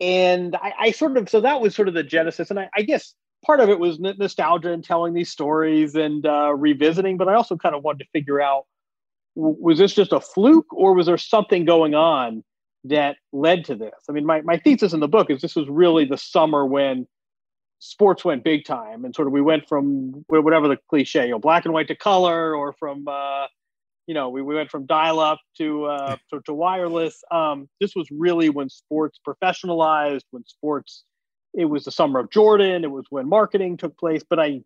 And 0.02 0.56
I, 0.56 0.74
I 0.80 0.92
sort 0.92 1.18
of, 1.18 1.30
so 1.30 1.42
that 1.42 1.62
was 1.62 1.76
sort 1.76 1.88
of 1.88 1.94
the 1.94 2.04
genesis. 2.04 2.50
And 2.50 2.60
I, 2.60 2.70
I 2.76 2.82
guess 2.82 3.14
part 3.46 3.60
of 3.60 3.70
it 3.70 3.80
was 3.80 4.00
nostalgia 4.00 4.72
and 4.72 4.84
telling 4.84 5.14
these 5.14 5.30
stories 5.30 5.96
and 5.96 6.26
uh, 6.26 6.54
revisiting, 6.54 7.18
but 7.18 7.28
I 7.28 7.36
also 7.36 7.56
kind 7.56 7.76
of 7.76 7.84
wanted 7.84 8.00
to 8.00 8.10
figure 8.12 8.42
out 8.42 8.66
was 9.36 9.78
this 9.78 9.94
just 9.94 10.14
a 10.14 10.20
fluke 10.20 10.72
or 10.72 10.94
was 10.94 11.08
there 11.08 11.18
something 11.18 11.66
going 11.66 11.94
on 11.94 12.44
that 12.86 13.18
led 13.34 13.66
to 13.66 13.76
this. 13.76 13.94
I 14.10 14.14
mean, 14.14 14.26
my, 14.26 14.42
my 14.42 14.58
thesis 14.58 14.94
in 14.94 15.02
the 15.02 15.08
book 15.08 15.30
is 15.30 15.42
this 15.42 15.56
was 15.56 15.68
really 15.68 16.06
the 16.06 16.18
summer 16.18 16.66
when 16.66 17.06
sports 17.80 18.24
went 18.24 18.44
big 18.44 18.64
time 18.64 19.04
and 19.04 19.14
sort 19.14 19.28
of 19.28 19.34
we 19.34 19.42
went 19.42 19.68
from 19.68 20.24
whatever 20.28 20.68
the 20.68 20.78
cliche, 20.90 21.26
you 21.26 21.32
know, 21.32 21.40
black 21.40 21.66
and 21.66 21.74
white 21.74 21.88
to 21.90 21.96
color 21.96 22.56
or 22.56 22.74
from, 22.74 23.08
uh, 23.08 23.48
you 24.08 24.14
know, 24.14 24.30
we, 24.30 24.42
we 24.42 24.56
went 24.56 24.70
from 24.70 24.86
dial 24.86 25.20
up 25.20 25.40
to, 25.58 25.86
uh, 25.86 26.18
to, 26.32 26.42
to 26.46 26.54
wireless. 26.54 27.24
Um, 27.32 27.68
this 27.82 27.96
was 27.96 28.08
really 28.12 28.50
when 28.50 28.70
sports 28.70 29.20
professionalized, 29.28 30.24
when 30.32 30.46
sports, 30.46 31.04
it 31.54 31.66
was 31.66 31.86
the 31.86 31.92
summer 31.92 32.20
of 32.20 32.30
Jordan. 32.30 32.84
It 32.84 32.92
was 32.92 33.06
when 33.10 33.28
marketing 33.28 33.78
took 33.78 33.98
place. 33.98 34.24
But 34.30 34.40
I, 34.40 34.62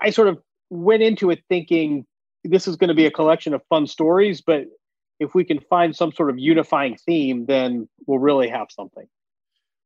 I 0.00 0.10
sort 0.10 0.28
of 0.28 0.38
went 0.70 1.02
into 1.02 1.30
it 1.30 1.42
thinking 1.48 2.06
this 2.44 2.66
is 2.68 2.76
going 2.76 2.88
to 2.88 2.94
be 2.94 3.06
a 3.06 3.10
collection 3.10 3.54
of 3.54 3.62
fun 3.68 3.86
stories, 3.86 4.40
but 4.40 4.66
if 5.18 5.34
we 5.34 5.44
can 5.44 5.60
find 5.60 5.96
some 5.96 6.12
sort 6.12 6.30
of 6.30 6.38
unifying 6.38 6.96
theme, 7.06 7.46
then 7.46 7.88
we'll 8.06 8.18
really 8.18 8.48
have 8.48 8.68
something. 8.70 9.06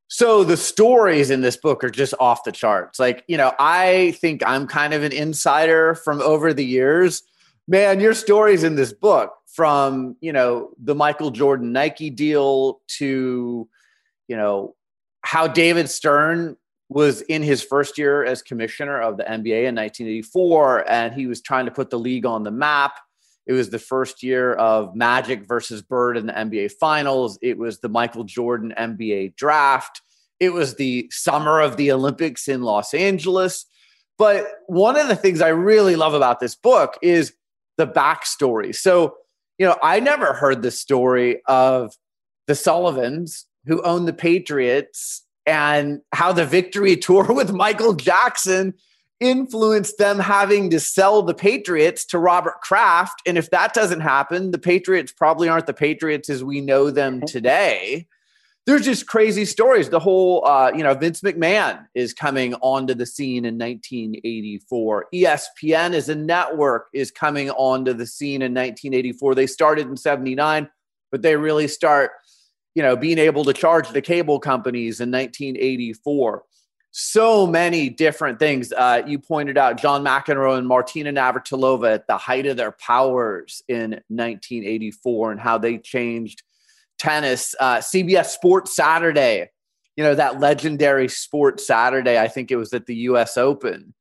So 0.09 0.43
the 0.43 0.57
stories 0.57 1.31
in 1.31 1.41
this 1.41 1.57
book 1.57 1.85
are 1.85 1.91
just 1.91 2.15
off 2.19 2.43
the 2.43 2.51
charts. 2.51 2.99
Like, 2.99 3.23
you 3.29 3.37
know, 3.37 3.53
I 3.61 4.17
think 4.21 4.43
I'm 4.45 4.67
kind 4.67 4.93
of 4.93 5.05
an 5.05 5.13
insider 5.13 5.95
from 5.95 6.21
over 6.21 6.53
the 6.53 6.65
years. 6.65 7.23
Man, 7.71 8.00
your 8.00 8.15
stories 8.15 8.65
in 8.65 8.75
this 8.75 8.93
book 8.93 9.33
from, 9.47 10.17
you 10.21 10.33
know, 10.33 10.71
the 10.83 10.95
Michael 10.95 11.31
Jordan 11.31 11.73
Nike 11.73 12.11
deal 12.11 12.81
to, 12.99 13.69
you 14.29 14.37
know, 14.37 14.75
how 15.23 15.47
David 15.47 15.89
Stern 15.89 16.57
was 16.89 17.21
in 17.23 17.43
his 17.43 17.62
first 17.62 17.97
year 17.97 18.25
as 18.25 18.43
commissioner 18.43 19.00
of 19.00 19.17
the 19.17 19.23
NBA 19.23 19.69
in 19.69 19.77
1984 19.77 20.91
and 20.91 21.15
he 21.15 21.29
was 21.29 21.41
trying 21.41 21.67
to 21.67 21.71
put 21.71 21.91
the 21.91 21.99
league 21.99 22.27
on 22.27 22.43
the 22.43 22.50
map 22.50 22.95
it 23.50 23.55
was 23.55 23.71
the 23.71 23.81
first 23.81 24.23
year 24.23 24.53
of 24.55 24.95
Magic 24.95 25.47
versus 25.47 25.83
Bird 25.83 26.17
in 26.17 26.27
the 26.27 26.33
NBA 26.33 26.71
Finals. 26.71 27.37
It 27.43 27.59
was 27.59 27.81
the 27.81 27.89
Michael 27.89 28.23
Jordan 28.23 28.73
NBA 28.79 29.35
draft. 29.35 30.03
It 30.39 30.50
was 30.50 30.77
the 30.77 31.09
summer 31.11 31.61
of 31.61 31.77
the 31.77 31.91
Olympics 31.91 32.47
in 32.47 32.62
Los 32.62 32.95
Angeles. 32.95 33.67
But 34.19 34.47
one 34.69 34.97
of 34.97 35.09
the 35.09 35.17
things 35.17 35.41
I 35.41 35.49
really 35.49 35.97
love 35.97 36.15
about 36.15 36.39
this 36.39 36.55
book 36.55 36.97
is 37.03 37.33
the 37.81 37.87
backstory. 37.87 38.75
So, 38.75 39.17
you 39.59 39.67
know, 39.67 39.77
I 39.83 40.01
never 40.01 40.35
heard 40.35 40.63
the 40.63 40.71
story 40.71 41.41
of 41.47 41.95
the 42.47 42.55
Sullivans 42.55 43.47
who 43.67 43.83
owned 43.83 44.07
the 44.07 44.13
Patriots 44.13 45.25
and 45.47 46.01
how 46.13 46.33
the 46.33 46.45
victory 46.45 46.97
tour 46.97 47.33
with 47.33 47.53
Michael 47.53 47.95
Jackson 47.95 48.75
influenced 49.19 49.99
them 49.99 50.19
having 50.19 50.71
to 50.71 50.81
sell 50.81 51.23
the 51.23 51.35
Patriots 51.35 52.05
to 52.07 52.19
Robert 52.19 52.61
Kraft. 52.63 53.23
And 53.27 53.37
if 53.37 53.51
that 53.51 53.75
doesn't 53.75 54.01
happen, 54.01 54.51
the 54.51 54.59
Patriots 54.59 55.13
probably 55.13 55.49
aren't 55.49 55.67
the 55.67 55.75
Patriots 55.75 56.31
as 56.31 56.45
we 56.45 56.61
know 56.61 56.91
them 56.91 57.23
today. 57.27 58.07
There's 58.67 58.85
just 58.85 59.07
crazy 59.07 59.47
stories. 59.47 59.88
The 59.88 59.99
whole, 59.99 60.47
uh, 60.47 60.71
you 60.75 60.83
know, 60.83 60.95
Vince 60.95 61.23
McMahon 61.23 61.87
is 61.95 62.12
coming 62.12 62.55
onto 62.55 62.95
the 62.95 63.07
scene 63.07 63.45
in 63.45 63.59
1984. 63.59 65.07
ESPN 65.14 65.95
as 65.95 66.09
a 66.09 66.14
network 66.14 66.88
is 66.93 67.11
coming 67.11 67.50
onto 67.50 67.95
the 67.95 68.07
scene 68.07 68.43
in 68.43 68.52
1984. 68.52 69.35
They 69.35 69.47
started 69.47 69.88
in 69.88 69.97
79, 69.97 70.69
but 71.11 71.23
they 71.23 71.37
really 71.37 71.69
start, 71.69 72.12
you 72.75 72.83
know, 72.83 72.97
being 72.97 73.19
able 73.19 73.45
to 73.45 73.52
charge 73.52 73.88
the 73.88 74.02
cable 74.02 74.38
companies 74.38 75.00
in 75.00 75.11
1984 75.11 76.45
so 76.93 77.47
many 77.47 77.88
different 77.88 78.38
things. 78.38 78.73
Uh, 78.73 79.02
you 79.07 79.19
pointed 79.19 79.57
out 79.57 79.81
John 79.81 80.05
McEnroe 80.05 80.59
and 80.59 80.67
Martina 80.67 81.12
Navratilova 81.12 81.95
at 81.95 82.07
the 82.07 82.17
height 82.17 82.47
of 82.47 82.57
their 82.57 82.73
powers 82.73 83.62
in 83.69 83.90
1984 84.09 85.33
and 85.33 85.40
how 85.40 85.59
they 85.59 85.79
changed 85.79 86.43
tennis. 87.00 87.54
Uh, 87.59 87.78
CBS 87.78 88.26
Sports 88.26 88.76
Saturday, 88.76 89.49
you 89.97 90.04
know, 90.04 90.14
that 90.14 90.38
legendary 90.38 91.09
Sports 91.09 91.66
Saturday, 91.66 92.19
I 92.19 92.28
think 92.28 92.50
it 92.50 92.57
was 92.57 92.73
at 92.73 92.87
the 92.87 92.95
US 92.95 93.37
Open 93.37 93.95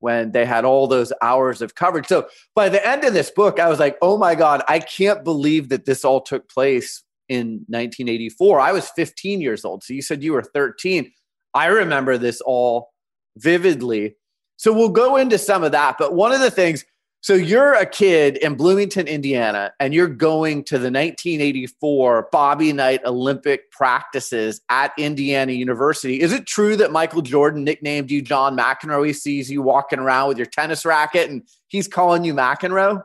when 0.00 0.32
they 0.32 0.44
had 0.44 0.64
all 0.64 0.86
those 0.86 1.12
hours 1.22 1.62
of 1.62 1.74
coverage. 1.74 2.06
So 2.06 2.28
by 2.54 2.68
the 2.68 2.86
end 2.86 3.04
of 3.04 3.14
this 3.14 3.30
book, 3.30 3.60
I 3.60 3.68
was 3.68 3.78
like, 3.78 3.96
oh 4.02 4.16
my 4.16 4.34
God, 4.34 4.62
I 4.68 4.78
can't 4.78 5.24
believe 5.24 5.68
that 5.70 5.84
this 5.84 6.04
all 6.04 6.20
took 6.20 6.48
place 6.48 7.02
in 7.28 7.64
1984. 7.68 8.60
I 8.60 8.72
was 8.72 8.90
15 8.90 9.40
years 9.40 9.64
old. 9.64 9.82
So 9.82 9.94
you 9.94 10.02
said 10.02 10.22
you 10.22 10.32
were 10.32 10.42
13. 10.42 11.12
I 11.54 11.66
remember 11.66 12.18
this 12.18 12.40
all 12.42 12.90
vividly. 13.36 14.16
So 14.56 14.72
we'll 14.72 14.90
go 14.90 15.16
into 15.16 15.38
some 15.38 15.64
of 15.64 15.72
that. 15.72 15.96
But 15.98 16.14
one 16.14 16.32
of 16.32 16.40
the 16.40 16.50
things, 16.50 16.84
so 17.26 17.34
you're 17.34 17.72
a 17.72 17.84
kid 17.84 18.36
in 18.36 18.54
Bloomington, 18.54 19.08
Indiana, 19.08 19.72
and 19.80 19.92
you're 19.92 20.06
going 20.06 20.62
to 20.62 20.74
the 20.74 20.92
1984 20.92 22.28
Bobby 22.30 22.72
Knight 22.72 23.00
Olympic 23.04 23.68
practices 23.72 24.60
at 24.68 24.92
Indiana 24.96 25.50
University. 25.50 26.20
Is 26.20 26.32
it 26.32 26.46
true 26.46 26.76
that 26.76 26.92
Michael 26.92 27.22
Jordan 27.22 27.64
nicknamed 27.64 28.12
you 28.12 28.22
John 28.22 28.56
McEnroe? 28.56 29.04
He 29.04 29.12
sees 29.12 29.50
you 29.50 29.60
walking 29.60 29.98
around 29.98 30.28
with 30.28 30.38
your 30.38 30.46
tennis 30.46 30.84
racket 30.84 31.28
and 31.28 31.42
he's 31.66 31.88
calling 31.88 32.22
you 32.22 32.32
McEnroe? 32.32 33.02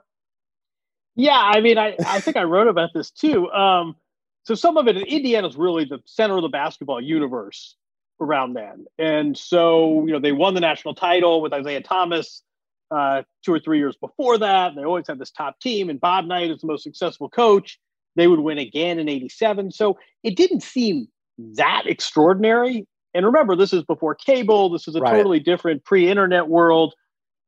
Yeah, 1.16 1.42
I 1.42 1.60
mean, 1.60 1.80
I, 1.80 1.96
I 2.06 2.20
think 2.20 2.38
I 2.38 2.44
wrote 2.44 2.68
about 2.68 2.92
this 2.94 3.10
too. 3.10 3.52
Um, 3.52 3.96
so 4.44 4.54
some 4.54 4.78
of 4.78 4.88
it, 4.88 4.98
in 4.98 5.04
Indiana's 5.08 5.58
really 5.58 5.86
the 5.86 5.98
center 6.06 6.36
of 6.36 6.44
the 6.44 6.50
basketball 6.50 7.02
universe 7.02 7.76
around 8.20 8.54
then. 8.54 8.86
And 9.00 9.36
so, 9.36 10.06
you 10.06 10.14
know, 10.14 10.20
they 10.20 10.32
won 10.32 10.54
the 10.54 10.60
national 10.60 10.94
title 10.94 11.42
with 11.42 11.56
Isiah 11.56 11.82
Thomas 11.82 12.44
uh, 12.92 13.24
two 13.44 13.54
or 13.54 13.60
three 13.60 13.80
years 13.80 13.96
before 13.96 14.38
that. 14.38 14.76
They 14.76 14.84
always 14.84 15.08
had 15.08 15.20
this 15.20 15.32
top 15.32 15.60
team, 15.60 15.90
and 15.90 16.00
Bob 16.00 16.26
Knight 16.26 16.52
is 16.52 16.60
the 16.62 16.68
most 16.68 16.84
successful 16.84 17.30
coach. 17.30 17.80
They 18.16 18.28
would 18.28 18.42
win 18.42 18.58
again 18.58 19.00
in 19.00 19.08
87. 19.08 19.72
So 19.72 19.98
it 20.24 20.36
didn't 20.36 20.62
seem 20.64 21.08
that 21.56 21.84
extraordinary. 21.86 22.86
And 23.14 23.26
remember, 23.26 23.56
this 23.56 23.74
is 23.74 23.84
before 23.84 24.16
cable. 24.16 24.70
This 24.70 24.88
is 24.88 24.96
a 24.96 25.00
right. 25.00 25.12
totally 25.12 25.40
different 25.40 25.84
pre 25.84 26.10
internet 26.10 26.48
world. 26.48 26.94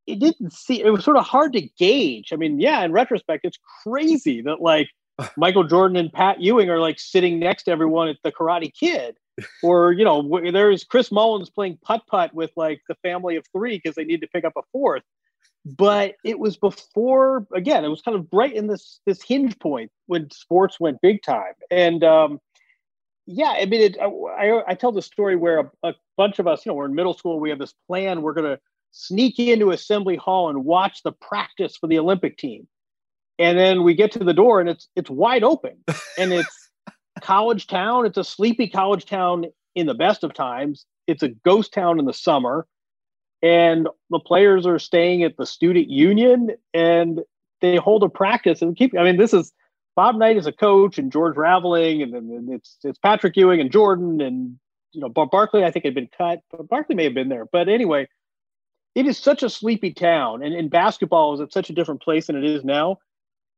it 0.06 0.18
didn't 0.18 0.52
see 0.52 0.82
it 0.82 0.90
was 0.90 1.04
sort 1.04 1.16
of 1.16 1.24
hard 1.24 1.52
to 1.54 1.62
gauge. 1.78 2.32
I 2.32 2.36
mean, 2.36 2.60
yeah, 2.60 2.82
in 2.84 2.92
retrospect, 2.92 3.44
it's 3.44 3.58
crazy 3.82 4.42
that 4.42 4.60
like 4.60 4.88
Michael 5.36 5.64
Jordan 5.64 5.96
and 5.96 6.12
Pat 6.12 6.40
Ewing 6.40 6.70
are 6.70 6.80
like 6.80 6.98
sitting 6.98 7.38
next 7.38 7.64
to 7.64 7.70
everyone 7.70 8.08
at 8.08 8.16
the 8.22 8.32
Karate 8.32 8.72
Kid, 8.72 9.16
or 9.62 9.92
you 9.92 10.04
know, 10.04 10.40
there's 10.50 10.84
Chris 10.84 11.10
Mullins 11.10 11.50
playing 11.50 11.78
putt 11.82 12.02
putt 12.08 12.34
with 12.34 12.50
like 12.56 12.80
the 12.88 12.96
family 12.96 13.36
of 13.36 13.44
three 13.52 13.80
because 13.82 13.94
they 13.94 14.04
need 14.04 14.20
to 14.20 14.28
pick 14.28 14.44
up 14.44 14.54
a 14.56 14.62
fourth. 14.72 15.02
But 15.64 16.16
it 16.24 16.38
was 16.38 16.56
before 16.56 17.46
again, 17.54 17.84
it 17.84 17.88
was 17.88 18.02
kind 18.02 18.16
of 18.16 18.26
right 18.32 18.52
in 18.52 18.66
this 18.66 19.00
this 19.06 19.22
hinge 19.22 19.58
point 19.58 19.90
when 20.06 20.30
sports 20.30 20.78
went 20.78 21.00
big 21.00 21.22
time, 21.22 21.54
and 21.70 22.04
um, 22.04 22.38
yeah, 23.26 23.54
I 23.56 23.64
mean, 23.64 23.80
it, 23.80 23.96
I, 24.00 24.62
I 24.68 24.74
tell 24.74 24.92
the 24.92 25.02
story 25.02 25.36
where 25.36 25.60
a, 25.60 25.70
a 25.82 25.94
bunch 26.16 26.38
of 26.38 26.46
us, 26.46 26.64
you 26.64 26.70
know, 26.70 26.76
we're 26.76 26.84
in 26.86 26.94
middle 26.94 27.14
school, 27.14 27.40
we 27.40 27.48
have 27.50 27.58
this 27.58 27.74
plan, 27.86 28.22
we're 28.22 28.34
going 28.34 28.50
to 28.50 28.60
sneak 28.92 29.38
into 29.38 29.70
assembly 29.70 30.16
hall 30.16 30.50
and 30.50 30.64
watch 30.64 31.02
the 31.02 31.12
practice 31.12 31.76
for 31.76 31.86
the 31.86 31.98
Olympic 31.98 32.36
team. 32.36 32.66
And 33.38 33.58
then 33.58 33.82
we 33.82 33.94
get 33.94 34.12
to 34.12 34.20
the 34.20 34.32
door 34.32 34.60
and 34.60 34.68
it's 34.68 34.88
it's 34.94 35.10
wide 35.10 35.42
open. 35.42 35.82
And 36.16 36.32
it's 36.32 36.70
college 37.20 37.66
town. 37.66 38.06
It's 38.06 38.18
a 38.18 38.24
sleepy 38.24 38.68
college 38.68 39.06
town 39.06 39.46
in 39.74 39.86
the 39.86 39.94
best 39.94 40.22
of 40.22 40.34
times. 40.34 40.86
It's 41.06 41.22
a 41.22 41.28
ghost 41.28 41.72
town 41.72 41.98
in 41.98 42.04
the 42.04 42.12
summer. 42.12 42.66
And 43.44 43.88
the 44.08 44.18
players 44.18 44.66
are 44.66 44.78
staying 44.78 45.22
at 45.22 45.36
the 45.36 45.44
student 45.44 45.90
union 45.90 46.52
and 46.72 47.20
they 47.60 47.76
hold 47.76 48.02
a 48.02 48.08
practice 48.08 48.62
and 48.62 48.74
keep 48.74 48.96
I 48.98 49.04
mean, 49.04 49.18
this 49.18 49.34
is 49.34 49.52
Bob 49.96 50.16
Knight 50.16 50.38
is 50.38 50.46
a 50.46 50.52
coach 50.52 50.96
and 50.96 51.12
George 51.12 51.36
Raveling 51.36 52.00
and 52.00 52.14
then 52.14 52.48
it's 52.50 52.78
it's 52.82 52.98
Patrick 52.98 53.36
Ewing 53.36 53.60
and 53.60 53.70
Jordan 53.70 54.22
and 54.22 54.58
you 54.92 55.02
know 55.02 55.10
Barkley 55.10 55.62
I 55.62 55.70
think 55.70 55.84
had 55.84 55.94
been 55.94 56.08
cut, 56.16 56.40
but 56.50 56.68
Barkley 56.68 56.94
may 56.94 57.04
have 57.04 57.12
been 57.12 57.28
there. 57.28 57.44
But 57.44 57.68
anyway, 57.68 58.08
it 58.94 59.06
is 59.06 59.18
such 59.18 59.42
a 59.42 59.50
sleepy 59.50 59.92
town, 59.92 60.42
and, 60.42 60.54
and 60.54 60.70
basketball 60.70 61.34
is 61.34 61.40
at 61.40 61.52
such 61.52 61.68
a 61.68 61.74
different 61.74 62.00
place 62.00 62.28
than 62.28 62.36
it 62.36 62.44
is 62.44 62.64
now 62.64 62.98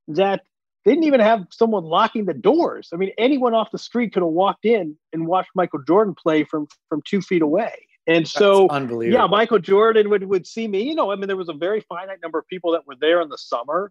that 0.08 0.42
they 0.84 0.92
didn't 0.92 1.04
even 1.04 1.20
have 1.20 1.46
someone 1.50 1.84
locking 1.84 2.24
the 2.24 2.34
doors. 2.34 2.88
I 2.92 2.96
mean, 2.96 3.12
anyone 3.18 3.54
off 3.54 3.70
the 3.70 3.78
street 3.78 4.12
could 4.12 4.22
have 4.22 4.32
walked 4.32 4.64
in 4.64 4.96
and 5.12 5.28
watched 5.28 5.50
Michael 5.54 5.82
Jordan 5.86 6.14
play 6.14 6.42
from 6.42 6.66
from 6.88 7.02
two 7.06 7.20
feet 7.20 7.42
away. 7.42 7.85
And 8.06 8.26
so, 8.26 8.68
unbelievable. 8.68 9.18
yeah, 9.18 9.26
Michael 9.26 9.58
Jordan 9.58 10.10
would, 10.10 10.24
would 10.24 10.46
see 10.46 10.68
me. 10.68 10.82
You 10.82 10.94
know, 10.94 11.10
I 11.10 11.16
mean, 11.16 11.26
there 11.26 11.36
was 11.36 11.48
a 11.48 11.54
very 11.54 11.80
finite 11.80 12.18
number 12.22 12.38
of 12.38 12.46
people 12.46 12.72
that 12.72 12.86
were 12.86 12.94
there 13.00 13.20
in 13.20 13.28
the 13.28 13.38
summer. 13.38 13.90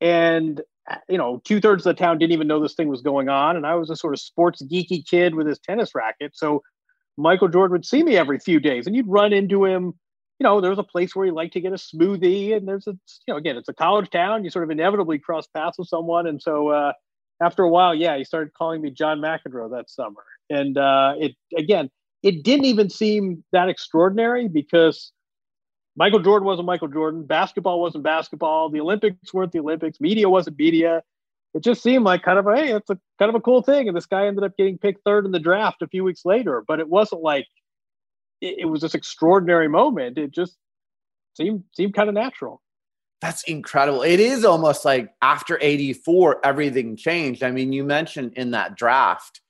And, 0.00 0.60
you 1.08 1.16
know, 1.16 1.40
two 1.42 1.60
thirds 1.60 1.86
of 1.86 1.96
the 1.96 1.98
town 1.98 2.18
didn't 2.18 2.32
even 2.32 2.48
know 2.48 2.60
this 2.60 2.74
thing 2.74 2.88
was 2.88 3.00
going 3.00 3.30
on. 3.30 3.56
And 3.56 3.66
I 3.66 3.76
was 3.76 3.88
a 3.88 3.96
sort 3.96 4.12
of 4.12 4.20
sports 4.20 4.62
geeky 4.62 5.06
kid 5.08 5.34
with 5.34 5.46
his 5.46 5.58
tennis 5.58 5.94
racket. 5.94 6.32
So 6.34 6.62
Michael 7.16 7.48
Jordan 7.48 7.72
would 7.72 7.86
see 7.86 8.02
me 8.02 8.16
every 8.16 8.38
few 8.38 8.60
days 8.60 8.86
and 8.86 8.94
you'd 8.94 9.08
run 9.08 9.32
into 9.32 9.64
him 9.64 9.94
you 10.38 10.44
know, 10.44 10.60
there 10.60 10.70
was 10.70 10.78
a 10.78 10.84
place 10.84 11.16
where 11.16 11.24
he 11.24 11.32
liked 11.32 11.54
to 11.54 11.60
get 11.60 11.72
a 11.72 11.76
smoothie, 11.76 12.54
and 12.54 12.68
there's 12.68 12.86
a, 12.86 12.90
you 12.90 13.32
know, 13.32 13.36
again, 13.36 13.56
it's 13.56 13.68
a 13.68 13.74
college 13.74 14.10
town. 14.10 14.44
You 14.44 14.50
sort 14.50 14.64
of 14.64 14.70
inevitably 14.70 15.18
cross 15.18 15.46
paths 15.46 15.78
with 15.78 15.88
someone, 15.88 16.26
and 16.26 16.40
so 16.40 16.68
uh, 16.68 16.92
after 17.40 17.62
a 17.62 17.70
while, 17.70 17.94
yeah, 17.94 18.16
he 18.18 18.24
started 18.24 18.52
calling 18.52 18.82
me 18.82 18.90
John 18.90 19.20
McEnroe 19.20 19.70
that 19.70 19.88
summer, 19.88 20.24
and 20.50 20.76
uh, 20.76 21.14
it 21.18 21.36
again, 21.56 21.90
it 22.22 22.42
didn't 22.42 22.66
even 22.66 22.90
seem 22.90 23.44
that 23.52 23.68
extraordinary 23.68 24.48
because 24.48 25.12
Michael 25.96 26.20
Jordan 26.20 26.46
wasn't 26.46 26.66
Michael 26.66 26.88
Jordan, 26.88 27.24
basketball 27.24 27.80
wasn't 27.80 28.04
basketball, 28.04 28.68
the 28.68 28.80
Olympics 28.80 29.32
weren't 29.32 29.52
the 29.52 29.60
Olympics, 29.60 30.00
media 30.00 30.28
wasn't 30.28 30.58
media. 30.58 31.02
It 31.54 31.62
just 31.62 31.82
seemed 31.82 32.04
like 32.04 32.22
kind 32.22 32.38
of 32.38 32.46
a 32.46 32.54
hey, 32.54 32.72
it's 32.72 32.90
a 32.90 32.98
kind 33.18 33.30
of 33.30 33.34
a 33.34 33.40
cool 33.40 33.62
thing, 33.62 33.88
and 33.88 33.96
this 33.96 34.06
guy 34.06 34.26
ended 34.26 34.44
up 34.44 34.56
getting 34.58 34.76
picked 34.76 35.04
third 35.04 35.24
in 35.24 35.32
the 35.32 35.38
draft 35.38 35.80
a 35.80 35.88
few 35.88 36.04
weeks 36.04 36.24
later, 36.24 36.62
but 36.66 36.80
it 36.80 36.88
wasn't 36.88 37.22
like 37.22 37.46
it, 38.40 38.56
it 38.58 38.64
was 38.66 38.82
this 38.82 38.94
extraordinary 38.94 39.68
moment. 39.68 40.18
It 40.18 40.32
just 40.32 40.56
seemed 41.34 41.64
seemed 41.72 41.94
kind 41.94 42.08
of 42.08 42.14
natural. 42.14 42.60
That's 43.22 43.42
incredible. 43.44 44.02
It 44.02 44.20
is 44.20 44.44
almost 44.44 44.84
like 44.84 45.14
after 45.22 45.58
84, 45.60 46.44
everything 46.44 46.96
changed. 46.96 47.42
I 47.42 47.50
mean, 47.50 47.72
you 47.72 47.82
mentioned 47.82 48.34
in 48.36 48.50
that 48.50 48.76
draft, 48.76 49.40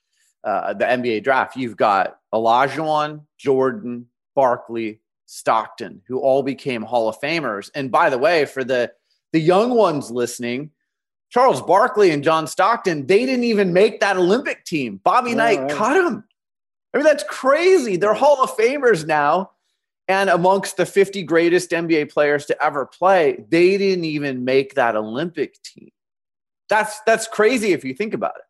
uh, 0.47 0.73
the 0.75 0.85
NBA 0.85 1.25
draft, 1.25 1.57
you've 1.57 1.77
got 1.77 2.19
Olajuwon, 2.33 3.23
Jordan, 3.37 4.07
Barkley, 4.35 5.01
Stockton, 5.27 6.03
who 6.07 6.21
all 6.21 6.43
became 6.43 6.83
Hall 6.83 7.09
of 7.09 7.21
Famers. 7.21 7.69
And 7.75 7.91
by 7.91 8.11
the 8.11 8.19
way, 8.19 8.45
for 8.45 8.65
the 8.65 8.93
the 9.33 9.41
young 9.41 9.75
ones 9.75 10.11
listening, 10.11 10.71
Charles 11.31 11.61
Barkley 11.61 12.13
and 12.13 12.23
John 12.23 12.47
Stockton, 12.47 13.07
they 13.07 13.27
didn't 13.27 13.45
even 13.45 13.73
make 13.73 14.01
that 14.01 14.17
Olympic 14.17 14.65
team. 14.65 15.01
Bobby 15.03 15.35
Knight 15.35 15.61
right. 15.61 15.71
cut 15.71 15.95
them. 15.95 16.25
I 16.95 16.99
mean, 16.99 17.05
that's 17.05 17.25
crazy. 17.25 17.97
They're 17.97 18.15
Hall 18.15 18.43
of 18.43 18.57
Famers 18.57 19.07
now. 19.07 19.51
And 20.09 20.31
amongst 20.31 20.77
the 20.77 20.87
50 20.87 21.25
greatest 21.25 21.73
NBA 21.73 22.13
players 22.13 22.47
to 22.47 22.65
ever 22.65 22.87
play, 22.87 23.45
they 23.49 23.77
didn't 23.77 24.05
even 24.05 24.45
make 24.45 24.75
that 24.75 24.95
Olympic 24.95 25.61
team. 25.65 25.91
That's 26.69 27.01
that's 27.05 27.27
crazy 27.27 27.73
if 27.73 27.85
you 27.85 27.93
think 27.93 28.15
about 28.15 28.37
it. 28.37 28.46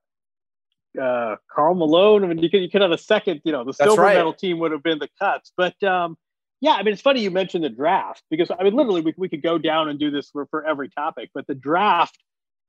Uh, 1.00 1.36
Karl 1.50 1.74
Malone. 1.74 2.24
I 2.24 2.28
mean, 2.28 2.38
you 2.38 2.50
could 2.50 2.62
you 2.62 2.70
could 2.70 2.82
have 2.82 2.92
a 2.92 2.98
second. 2.98 3.40
You 3.44 3.52
know, 3.52 3.64
the 3.64 3.72
silver 3.72 4.02
right. 4.02 4.16
medal 4.16 4.32
team 4.32 4.58
would 4.60 4.72
have 4.72 4.82
been 4.82 4.98
the 4.98 5.08
cuts. 5.18 5.52
But 5.56 5.80
um, 5.82 6.16
yeah, 6.60 6.72
I 6.72 6.82
mean, 6.82 6.94
it's 6.94 7.02
funny 7.02 7.20
you 7.20 7.30
mentioned 7.30 7.64
the 7.64 7.68
draft 7.68 8.22
because 8.30 8.50
I 8.50 8.62
mean, 8.64 8.74
literally, 8.74 9.00
we 9.00 9.14
we 9.16 9.28
could 9.28 9.42
go 9.42 9.58
down 9.58 9.88
and 9.88 9.98
do 9.98 10.10
this 10.10 10.30
for 10.30 10.46
for 10.46 10.66
every 10.66 10.88
topic. 10.88 11.30
But 11.34 11.46
the 11.46 11.54
draft 11.54 12.18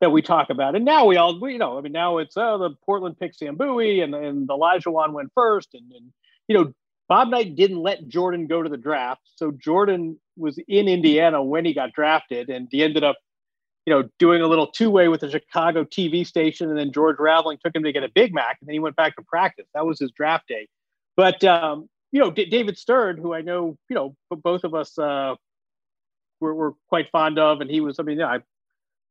that 0.01 0.11
we 0.11 0.21
talk 0.21 0.49
about. 0.49 0.75
And 0.75 0.85
now 0.85 1.05
we 1.05 1.17
all, 1.17 1.39
we, 1.39 1.53
you 1.53 1.59
know, 1.59 1.77
I 1.77 1.81
mean, 1.81 1.91
now 1.91 2.17
it's 2.17 2.37
oh, 2.37 2.57
the 2.57 2.75
Portland 2.85 3.19
picked 3.19 3.37
Sam 3.37 3.55
Bowie 3.55 4.01
and 4.01 4.13
and 4.13 4.47
Olajuwon 4.47 5.13
went 5.13 5.31
first, 5.33 5.69
and 5.73 5.91
and 5.91 6.11
you 6.47 6.57
know, 6.57 6.73
Bob 7.09 7.29
Knight 7.29 7.55
didn't 7.55 7.81
let 7.81 8.07
Jordan 8.07 8.47
go 8.47 8.61
to 8.61 8.69
the 8.69 8.77
draft, 8.77 9.21
so 9.35 9.51
Jordan 9.51 10.19
was 10.35 10.59
in 10.67 10.87
Indiana 10.87 11.41
when 11.43 11.65
he 11.65 11.73
got 11.73 11.93
drafted, 11.93 12.49
and 12.49 12.67
he 12.69 12.83
ended 12.83 13.03
up, 13.03 13.17
you 13.87 13.93
know, 13.93 14.03
doing 14.19 14.41
a 14.41 14.47
little 14.47 14.67
two 14.67 14.91
way 14.91 15.07
with 15.07 15.21
the 15.21 15.31
Chicago 15.31 15.85
TV 15.85 16.27
station, 16.27 16.67
and 16.69 16.77
then 16.77 16.91
George 16.91 17.15
Raveling 17.19 17.57
took 17.63 17.73
him 17.73 17.83
to 17.83 17.93
get 17.93 18.03
a 18.03 18.09
Big 18.09 18.33
Mac, 18.33 18.57
and 18.59 18.67
then 18.67 18.73
he 18.73 18.79
went 18.79 18.97
back 18.97 19.15
to 19.15 19.23
practice. 19.23 19.65
That 19.73 19.85
was 19.85 19.97
his 19.97 20.11
draft 20.11 20.49
day. 20.49 20.67
But 21.15 21.41
um, 21.45 21.87
you 22.11 22.19
know, 22.19 22.29
D- 22.29 22.49
David 22.49 22.77
Stern, 22.77 23.17
who 23.17 23.33
I 23.33 23.39
know, 23.39 23.77
you 23.89 23.95
know, 23.95 24.13
both 24.29 24.65
of 24.65 24.75
us 24.75 24.99
uh, 24.99 25.35
were, 26.41 26.53
were 26.53 26.73
quite 26.89 27.09
fond 27.11 27.39
of, 27.39 27.61
and 27.61 27.71
he 27.71 27.79
was, 27.79 27.97
I 27.97 28.03
mean, 28.03 28.19
yeah, 28.19 28.27
I 28.27 28.39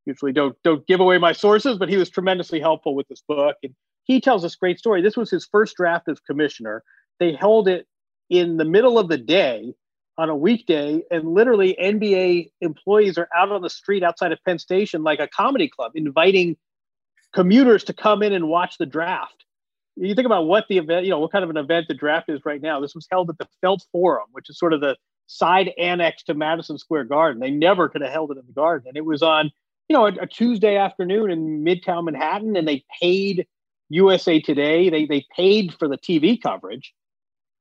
usually 0.05 0.33
don't 0.33 0.55
don't 0.63 0.87
give 0.87 1.01
away 1.01 1.17
my 1.17 1.33
sources, 1.33 1.79
but 1.79 1.89
he 1.89 1.97
was 1.97 2.11
tremendously 2.11 2.61
helpful 2.61 2.95
with 2.95 3.09
this 3.09 3.23
book. 3.27 3.57
And 3.63 3.75
he 4.05 4.21
tells 4.21 4.43
this 4.43 4.57
great 4.57 4.79
story. 4.79 5.01
This 5.01 5.17
was 5.17 5.31
his 5.31 5.49
first 5.51 5.77
draft 5.77 6.07
as 6.11 6.21
commissioner. 6.21 6.83
They 7.19 7.33
held 7.33 7.67
it 7.67 7.87
in 8.29 8.59
the 8.59 8.67
middle 8.67 8.99
of 8.99 9.09
the 9.09 9.17
day 9.17 9.73
on 10.19 10.29
a 10.29 10.37
weekday, 10.37 11.03
and 11.11 11.29
literally 11.29 11.77
NBA 11.81 12.51
employees 12.61 13.19
are 13.19 13.29
out 13.37 13.51
on 13.51 13.63
the 13.63 13.71
street 13.71 14.03
outside 14.03 14.33
of 14.33 14.39
Penn 14.45 14.59
Station 14.59 15.03
like 15.03 15.21
a 15.21 15.29
comedy 15.29 15.69
club, 15.69 15.93
inviting 15.95 16.57
commuters 17.35 17.85
to 17.85 17.93
come 17.93 18.23
in 18.23 18.33
and 18.33 18.49
watch 18.49 18.79
the 18.79 18.87
draft. 18.87 19.45
You 19.97 20.15
think 20.15 20.27
about 20.27 20.47
what 20.47 20.67
the 20.69 20.79
event, 20.79 21.05
you 21.05 21.11
know, 21.11 21.19
what 21.19 21.33
kind 21.33 21.45
of 21.45 21.51
an 21.51 21.57
event 21.57 21.89
the 21.89 21.95
draft 21.95 22.29
is 22.29 22.41
right 22.45 22.61
now. 22.61 22.81
This 22.81 22.95
was 22.95 23.07
held 23.11 23.31
at 23.31 23.39
the 23.39 23.49
Felt 23.61 23.85
Forum, 23.93 24.27
which 24.33 24.49
is 24.51 24.59
sort 24.59 24.73
of 24.73 24.81
the 24.81 24.97
side 25.27 25.73
annex 25.79 26.23
to 26.25 26.35
Madison 26.35 26.79
Square 26.79 27.05
Garden. 27.05 27.41
They 27.41 27.51
never 27.51 27.89
could 27.89 28.03
have 28.03 28.13
held 28.13 28.31
it 28.31 28.39
in 28.39 28.47
the 28.47 28.53
garden. 28.53 28.89
And 28.89 28.97
it 28.97 29.05
was 29.05 29.23
on 29.23 29.51
you 29.89 29.95
know, 29.95 30.07
a, 30.07 30.13
a, 30.23 30.27
Tuesday 30.27 30.77
afternoon 30.77 31.31
in 31.31 31.65
Midtown 31.65 32.05
Manhattan, 32.05 32.57
and 32.57 32.67
they 32.67 32.85
paid 33.01 33.47
USA 33.89 34.41
Today. 34.41 34.91
They 34.91 35.07
they 35.07 35.25
paid 35.35 35.75
for 35.79 35.89
the 35.89 35.99
TV 35.99 36.41
coverage, 36.41 36.93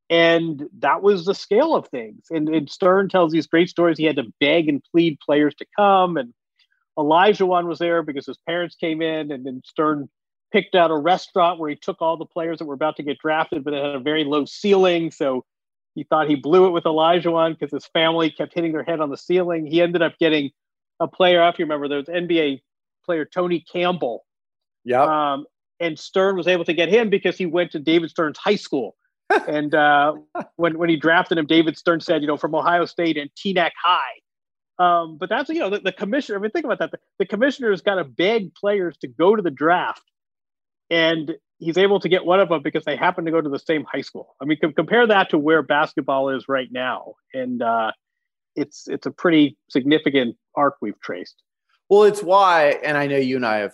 and 0.10 0.64
that 0.80 1.02
was 1.02 1.26
the 1.26 1.36
scale 1.36 1.76
of 1.76 1.88
things. 1.88 2.26
And, 2.30 2.48
and 2.50 2.70
Stern 2.70 3.10
tells 3.10 3.32
these 3.32 3.48
great 3.48 3.70
stories. 3.70 3.98
He 3.98 4.06
had 4.06 4.18
to 4.18 4.32
beg 4.40 4.70
and 4.70 4.84
plead 4.92 5.20
players 5.20 5.56
to 5.56 5.66
come, 5.76 6.18
and 6.18 6.34
Olajuwon 6.98 7.68
was 7.68 7.80
there 7.80 8.04
because 8.04 8.26
his 8.26 8.40
parents 8.48 8.76
came 8.76 9.02
in, 9.02 9.32
and 9.32 9.46
then 9.46 9.62
Stern 9.66 10.10
picked 10.52 10.76
out 10.76 10.92
a 10.92 10.96
restaurant 10.96 11.60
where 11.60 11.70
he 11.70 11.76
took 11.76 12.02
all 12.02 12.18
the 12.18 12.26
players 12.26 12.60
that 12.60 12.66
were 12.66 12.76
about 12.76 12.96
to 12.98 13.04
get 13.04 13.18
drafted, 13.20 13.64
but 13.64 13.74
it 13.74 13.84
had 13.84 13.96
a 13.96 14.00
very 14.00 14.24
low 14.24 14.46
ceiling, 14.46 15.12
so 15.12 15.44
he 15.96 16.04
thought 16.04 16.30
he 16.30 16.36
blew 16.36 16.68
it 16.68 16.72
with 16.72 16.84
Olajuwon 16.84 17.58
because 17.58 17.72
his 17.72 17.88
family 17.88 18.30
kept 18.30 18.54
hitting 18.54 18.74
their 18.74 18.84
head 18.84 19.00
on 19.00 19.10
the 19.10 19.18
ceiling. 19.18 19.66
He 19.66 19.82
ended 19.82 20.02
up 20.02 20.18
getting 20.20 20.52
a 21.00 21.08
player, 21.08 21.48
if 21.48 21.58
you 21.58 21.66
remember, 21.66 21.88
there 21.88 21.98
was 21.98 22.08
NBA 22.08 22.62
player 23.06 23.26
Tony 23.26 23.64
Campbell. 23.72 24.26
Yeah. 24.84 25.34
Um, 25.34 25.46
and 25.80 25.98
Stern 25.98 26.38
was 26.38 26.48
able 26.48 26.66
to 26.66 26.74
get 26.74 26.90
him 26.90 27.10
because 27.10 27.38
he 27.38 27.46
went 27.46 27.72
to 27.72 27.80
David 27.80 28.10
Stern's 28.10 28.38
high 28.38 28.56
school. 28.56 28.96
And 29.48 29.74
uh, 29.74 30.14
when 30.56 30.78
when 30.78 30.90
he 30.90 30.98
drafted 30.98 31.38
him, 31.38 31.46
David 31.46 31.78
Stern 31.78 32.02
said, 32.02 32.22
you 32.22 32.28
know, 32.28 32.38
from 32.38 32.56
Ohio 32.56 32.86
State 32.86 33.18
and 33.18 33.30
Teaneck 33.36 33.72
High. 33.84 34.00
Um, 34.78 35.18
but 35.18 35.30
that's 35.30 35.50
you 35.50 35.60
know 35.60 35.70
the, 35.70 35.80
the 35.80 35.92
commissioner. 35.92 36.38
I 36.38 36.42
mean, 36.42 36.52
think 36.52 36.66
about 36.66 36.80
that. 36.80 36.92
The, 36.92 37.00
the 37.20 37.26
commissioner's 37.26 37.82
got 37.82 37.96
to 37.96 38.04
beg 38.04 38.54
players 38.56 38.98
to 38.98 39.08
go 39.08 39.36
to 39.36 39.42
the 39.42 39.52
draft, 39.52 40.04
and 40.90 41.34
he's 41.60 41.78
able 41.78 42.00
to 42.02 42.10
get 42.10 42.26
one 42.26 42.40
of 42.40 42.50
them 42.50 42.62
because 42.62 42.84
they 42.84 42.96
happen 42.96 43.26
to 43.26 43.32
go 43.32 43.42
to 43.42 43.50
the 43.50 43.60
same 43.60 43.86
high 43.86 44.02
school. 44.02 44.36
I 44.42 44.46
mean, 44.46 44.58
compare 44.76 45.08
that 45.08 45.30
to 45.30 45.38
where 45.38 45.62
basketball 45.62 46.30
is 46.30 46.46
right 46.50 46.68
now, 46.72 47.14
and 47.34 47.62
uh, 47.62 47.92
it's 48.56 48.88
it's 48.88 49.06
a 49.06 49.12
pretty 49.12 49.58
significant 49.70 50.36
arc 50.56 50.76
we've 50.82 51.00
traced. 51.00 51.42
Well, 51.90 52.04
it's 52.04 52.24
why, 52.24 52.80
and 52.84 52.98
I 52.98 53.08
know 53.08 53.18
you 53.18 53.36
and 53.38 53.46
I 53.46 53.58
have 53.58 53.74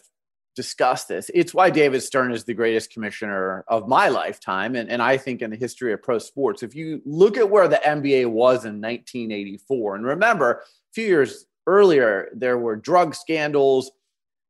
discuss 0.55 1.05
this. 1.05 1.31
It's 1.33 1.53
why 1.53 1.69
David 1.69 2.01
Stern 2.03 2.31
is 2.31 2.43
the 2.43 2.53
greatest 2.53 2.91
commissioner 2.91 3.63
of 3.67 3.87
my 3.87 4.09
lifetime, 4.09 4.75
and, 4.75 4.89
and 4.89 5.01
I 5.01 5.17
think 5.17 5.41
in 5.41 5.49
the 5.49 5.55
history 5.55 5.93
of 5.93 6.03
pro 6.03 6.19
sports. 6.19 6.63
If 6.63 6.75
you 6.75 7.01
look 7.05 7.37
at 7.37 7.49
where 7.49 7.67
the 7.67 7.81
NBA 7.83 8.27
was 8.27 8.65
in 8.65 8.81
1984, 8.81 9.95
and 9.95 10.05
remember, 10.05 10.51
a 10.51 10.93
few 10.93 11.05
years 11.05 11.45
earlier, 11.67 12.29
there 12.33 12.57
were 12.57 12.75
drug 12.75 13.15
scandals, 13.15 13.91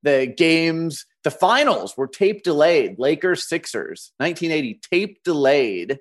the 0.03 0.33
games, 0.35 1.05
the 1.23 1.31
finals 1.31 1.95
were 1.95 2.07
tape 2.07 2.43
delayed. 2.43 2.97
Lakers, 2.97 3.47
Sixers, 3.47 4.13
1980, 4.17 4.79
tape 4.89 5.23
delayed. 5.23 5.99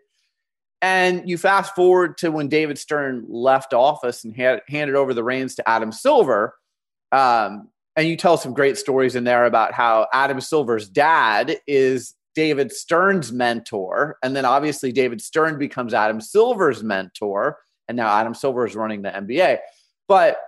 And 0.82 1.28
you 1.28 1.36
fast 1.36 1.74
forward 1.74 2.16
to 2.18 2.30
when 2.30 2.48
David 2.48 2.78
Stern 2.78 3.26
left 3.28 3.74
office 3.74 4.24
and 4.24 4.34
had, 4.34 4.62
handed 4.66 4.96
over 4.96 5.12
the 5.12 5.22
reins 5.22 5.56
to 5.56 5.68
Adam 5.68 5.92
Silver. 5.92 6.54
Um, 7.12 7.68
and 8.00 8.08
you 8.08 8.16
tell 8.16 8.38
some 8.38 8.54
great 8.54 8.78
stories 8.78 9.14
in 9.14 9.24
there 9.24 9.44
about 9.44 9.74
how 9.74 10.06
Adam 10.10 10.40
Silver's 10.40 10.88
dad 10.88 11.58
is 11.66 12.14
David 12.34 12.72
Stern's 12.72 13.30
mentor. 13.30 14.16
And 14.22 14.34
then 14.34 14.46
obviously 14.46 14.90
David 14.90 15.20
Stern 15.20 15.58
becomes 15.58 15.92
Adam 15.92 16.18
Silver's 16.18 16.82
mentor. 16.82 17.58
And 17.88 17.98
now 17.98 18.08
Adam 18.08 18.32
Silver 18.32 18.66
is 18.66 18.74
running 18.74 19.02
the 19.02 19.10
NBA. 19.10 19.58
But, 20.08 20.38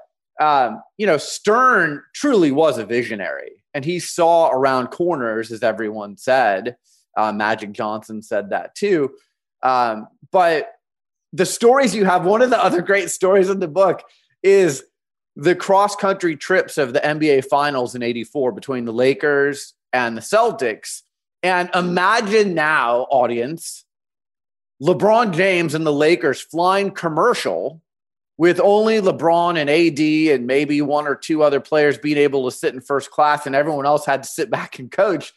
um, 0.40 0.82
you 0.96 1.06
know, 1.06 1.18
Stern 1.18 2.02
truly 2.14 2.52
was 2.52 2.78
a 2.78 2.86
visionary 2.86 3.62
and 3.74 3.84
he 3.84 3.98
saw 3.98 4.48
around 4.48 4.86
corners, 4.86 5.52
as 5.52 5.62
everyone 5.62 6.16
said. 6.16 6.76
Uh, 7.18 7.32
Magic 7.32 7.72
Johnson 7.72 8.22
said 8.22 8.48
that 8.48 8.74
too. 8.74 9.12
Um, 9.62 10.08
but 10.30 10.70
the 11.34 11.44
stories 11.44 11.94
you 11.94 12.06
have, 12.06 12.24
one 12.24 12.40
of 12.40 12.48
the 12.48 12.64
other 12.64 12.80
great 12.80 13.10
stories 13.10 13.50
in 13.50 13.60
the 13.60 13.68
book 13.68 14.02
is 14.42 14.84
the 15.36 15.54
cross 15.54 15.96
country 15.96 16.36
trips 16.36 16.78
of 16.78 16.92
the 16.92 17.00
NBA 17.00 17.46
finals 17.46 17.94
in 17.94 18.02
84 18.02 18.52
between 18.52 18.84
the 18.84 18.92
Lakers 18.92 19.74
and 19.92 20.16
the 20.16 20.20
Celtics. 20.20 21.02
And 21.42 21.70
imagine 21.74 22.54
now, 22.54 23.06
audience, 23.10 23.84
LeBron 24.82 25.34
James 25.34 25.74
and 25.74 25.86
the 25.86 25.92
Lakers 25.92 26.40
flying 26.40 26.90
commercial 26.90 27.80
with 28.36 28.60
only 28.60 29.00
LeBron 29.00 29.58
and 29.58 29.70
AD 29.70 30.34
and 30.34 30.46
maybe 30.46 30.80
one 30.82 31.06
or 31.06 31.14
two 31.14 31.42
other 31.42 31.60
players 31.60 31.98
being 31.98 32.16
able 32.16 32.44
to 32.44 32.56
sit 32.56 32.74
in 32.74 32.80
first 32.80 33.10
class 33.10 33.46
and 33.46 33.54
everyone 33.54 33.86
else 33.86 34.04
had 34.04 34.22
to 34.22 34.28
sit 34.28 34.50
back 34.50 34.78
and 34.78 34.90
coach. 34.90 35.32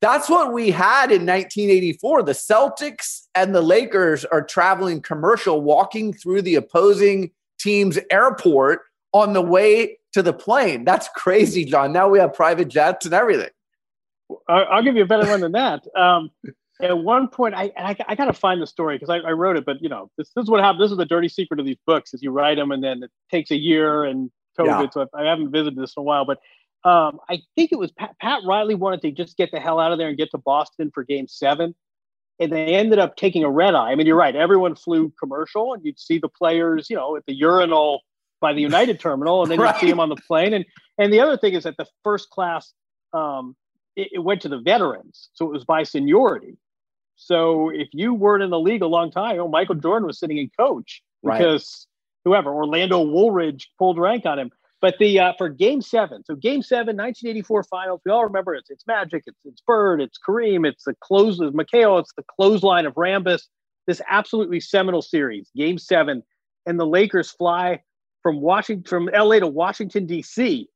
That's 0.00 0.28
what 0.28 0.52
we 0.52 0.70
had 0.70 1.10
in 1.10 1.26
1984. 1.26 2.22
The 2.24 2.32
Celtics 2.32 3.22
and 3.34 3.54
the 3.54 3.62
Lakers 3.62 4.24
are 4.26 4.42
traveling 4.42 5.00
commercial, 5.00 5.62
walking 5.62 6.12
through 6.12 6.42
the 6.42 6.56
opposing 6.56 7.30
team's 7.58 7.98
airport 8.10 8.82
on 9.14 9.32
the 9.32 9.40
way 9.40 9.96
to 10.12 10.22
the 10.22 10.32
plane. 10.32 10.84
That's 10.84 11.08
crazy, 11.16 11.64
John. 11.64 11.92
Now 11.92 12.08
we 12.08 12.18
have 12.18 12.34
private 12.34 12.68
jets 12.68 13.06
and 13.06 13.14
everything. 13.14 13.48
I'll 14.48 14.82
give 14.82 14.96
you 14.96 15.02
a 15.02 15.06
better 15.06 15.28
one 15.28 15.40
than 15.40 15.52
that. 15.52 15.86
Um, 15.96 16.30
at 16.82 16.98
one 16.98 17.28
point, 17.28 17.54
I 17.54 17.70
I, 17.76 17.96
I 18.08 18.14
got 18.16 18.24
to 18.26 18.32
find 18.32 18.60
the 18.60 18.66
story 18.66 18.96
because 18.96 19.08
I, 19.08 19.18
I, 19.18 19.30
wrote 19.30 19.56
it, 19.56 19.64
but 19.64 19.80
you 19.80 19.88
know, 19.88 20.10
this, 20.18 20.30
this, 20.34 20.42
is 20.42 20.50
what 20.50 20.60
happened. 20.60 20.82
This 20.82 20.90
is 20.90 20.96
the 20.96 21.04
dirty 21.04 21.28
secret 21.28 21.60
of 21.60 21.66
these 21.66 21.78
books: 21.86 22.12
is 22.12 22.22
you 22.22 22.32
write 22.32 22.56
them 22.56 22.72
and 22.72 22.82
then 22.82 23.04
it 23.04 23.10
takes 23.30 23.50
a 23.50 23.56
year 23.56 24.04
and 24.04 24.30
COVID. 24.58 24.66
Yeah. 24.66 24.90
So 24.90 25.08
I 25.14 25.24
haven't 25.24 25.52
visited 25.52 25.76
this 25.76 25.94
in 25.96 26.00
a 26.00 26.04
while, 26.04 26.24
but 26.24 26.38
um, 26.84 27.20
I 27.28 27.42
think 27.54 27.70
it 27.70 27.78
was 27.78 27.92
Pat, 27.92 28.16
Pat 28.20 28.42
Riley 28.44 28.74
wanted 28.74 29.02
to 29.02 29.12
just 29.12 29.36
get 29.36 29.50
the 29.52 29.60
hell 29.60 29.78
out 29.78 29.92
of 29.92 29.98
there 29.98 30.08
and 30.08 30.18
get 30.18 30.30
to 30.32 30.38
Boston 30.38 30.90
for 30.92 31.04
Game 31.04 31.28
Seven, 31.28 31.74
and 32.40 32.50
they 32.50 32.74
ended 32.74 32.98
up 32.98 33.16
taking 33.16 33.44
a 33.44 33.50
red 33.50 33.74
eye. 33.74 33.92
I 33.92 33.94
mean, 33.94 34.06
you're 34.06 34.16
right; 34.16 34.34
everyone 34.34 34.74
flew 34.74 35.12
commercial, 35.20 35.74
and 35.74 35.84
you'd 35.84 36.00
see 36.00 36.18
the 36.18 36.28
players, 36.28 36.88
you 36.90 36.96
know, 36.96 37.14
at 37.16 37.24
the 37.26 37.34
urinal 37.34 38.00
by 38.44 38.52
the 38.52 38.60
United 38.60 39.00
terminal, 39.00 39.42
and 39.42 39.50
then 39.50 39.58
right. 39.58 39.74
you 39.76 39.80
see 39.80 39.90
them 39.90 40.00
on 40.00 40.10
the 40.10 40.16
plane. 40.16 40.52
And 40.52 40.66
and 40.98 41.10
the 41.10 41.20
other 41.20 41.38
thing 41.38 41.54
is 41.54 41.64
that 41.64 41.78
the 41.78 41.86
first 42.04 42.28
class 42.28 42.72
um, 43.14 43.56
it, 43.96 44.08
it, 44.12 44.18
went 44.18 44.42
to 44.42 44.50
the 44.50 44.58
veterans, 44.58 45.30
so 45.32 45.46
it 45.46 45.52
was 45.52 45.64
by 45.64 45.82
seniority. 45.82 46.58
So 47.16 47.70
if 47.70 47.88
you 47.92 48.12
weren't 48.12 48.42
in 48.42 48.50
the 48.50 48.60
league 48.60 48.82
a 48.82 48.86
long 48.86 49.10
time, 49.10 49.36
know, 49.36 49.48
Michael 49.48 49.76
Jordan 49.76 50.06
was 50.06 50.18
sitting 50.18 50.36
in 50.36 50.50
coach 50.58 51.02
because 51.22 51.86
right. 52.26 52.30
whoever 52.30 52.52
Orlando 52.52 53.00
Woolridge 53.00 53.70
pulled 53.78 53.98
rank 53.98 54.26
on 54.26 54.38
him. 54.38 54.50
But 54.82 54.98
the 54.98 55.18
uh, 55.18 55.32
for 55.38 55.48
Game 55.48 55.80
Seven, 55.80 56.22
so 56.26 56.34
Game 56.34 56.60
Seven, 56.60 56.96
1984 56.96 57.62
Finals, 57.64 58.02
we 58.04 58.12
all 58.12 58.24
remember 58.24 58.54
it's 58.54 58.68
it's 58.68 58.86
Magic, 58.86 59.22
it's 59.26 59.40
it's 59.46 59.62
Bird, 59.66 60.02
it's 60.02 60.18
Kareem, 60.18 60.68
it's 60.68 60.84
the 60.84 60.94
close 61.00 61.40
of 61.40 61.54
McHale, 61.54 61.98
it's 62.00 62.12
the 62.14 62.24
clothesline 62.36 62.84
of 62.84 62.92
Rambis. 62.94 63.44
This 63.86 64.02
absolutely 64.10 64.60
seminal 64.60 65.00
series, 65.00 65.50
Game 65.56 65.78
Seven, 65.78 66.22
and 66.66 66.78
the 66.78 66.86
Lakers 66.86 67.30
fly 67.30 67.80
from 68.24 68.40
Washington, 68.40 68.88
from 68.88 69.10
LA 69.14 69.38
to 69.38 69.46
Washington 69.46 70.06
D.C. 70.06 70.68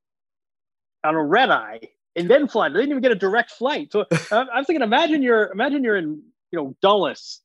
on 1.03 1.15
a 1.17 1.25
red 1.25 1.51
eye, 1.51 1.81
and 2.15 2.31
then 2.31 2.47
fly. 2.47 2.69
They 2.69 2.75
didn't 2.75 2.91
even 2.91 3.03
get 3.03 3.11
a 3.11 3.17
direct 3.17 3.51
flight. 3.51 3.91
So 3.91 4.05
I'm 4.31 4.65
thinking, 4.65 4.83
imagine 4.83 5.23
you're 5.23 5.51
imagine 5.51 5.83
you're 5.83 5.97
in 5.97 6.23
you 6.53 6.59
know 6.59 6.77
Dulles, 6.83 7.41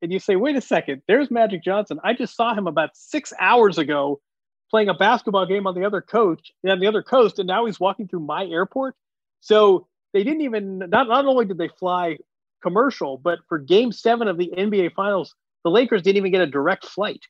and 0.00 0.10
you 0.10 0.18
say, 0.18 0.34
wait 0.34 0.56
a 0.56 0.60
second, 0.60 1.02
there's 1.06 1.30
Magic 1.30 1.62
Johnson. 1.62 2.00
I 2.02 2.14
just 2.14 2.34
saw 2.34 2.54
him 2.54 2.66
about 2.66 2.96
six 2.96 3.32
hours 3.38 3.78
ago 3.78 4.20
playing 4.70 4.88
a 4.88 4.94
basketball 4.94 5.44
game 5.44 5.66
on 5.66 5.74
the 5.74 5.84
other 5.84 6.00
coast 6.00 6.50
on 6.66 6.80
the 6.80 6.86
other 6.86 7.02
coast, 7.02 7.38
and 7.38 7.46
now 7.46 7.66
he's 7.66 7.78
walking 7.78 8.08
through 8.08 8.20
my 8.20 8.46
airport. 8.46 8.96
So 9.40 9.86
they 10.14 10.24
didn't 10.24 10.40
even 10.40 10.78
not 10.78 11.08
not 11.08 11.26
only 11.26 11.44
did 11.44 11.58
they 11.58 11.68
fly 11.68 12.16
commercial, 12.62 13.18
but 13.18 13.40
for 13.50 13.58
Game 13.58 13.92
Seven 13.92 14.28
of 14.28 14.38
the 14.38 14.50
NBA 14.56 14.94
Finals, 14.94 15.34
the 15.62 15.70
Lakers 15.70 16.00
didn't 16.00 16.16
even 16.16 16.32
get 16.32 16.40
a 16.40 16.46
direct 16.46 16.86
flight. 16.86 17.26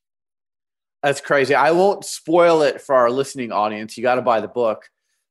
That's 1.02 1.20
crazy. 1.20 1.54
I 1.54 1.72
won't 1.72 2.04
spoil 2.04 2.62
it 2.62 2.80
for 2.80 2.94
our 2.94 3.10
listening 3.10 3.50
audience. 3.50 3.96
You 3.96 4.02
got 4.02 4.14
to 4.16 4.22
buy 4.22 4.40
the 4.40 4.48
book. 4.48 4.88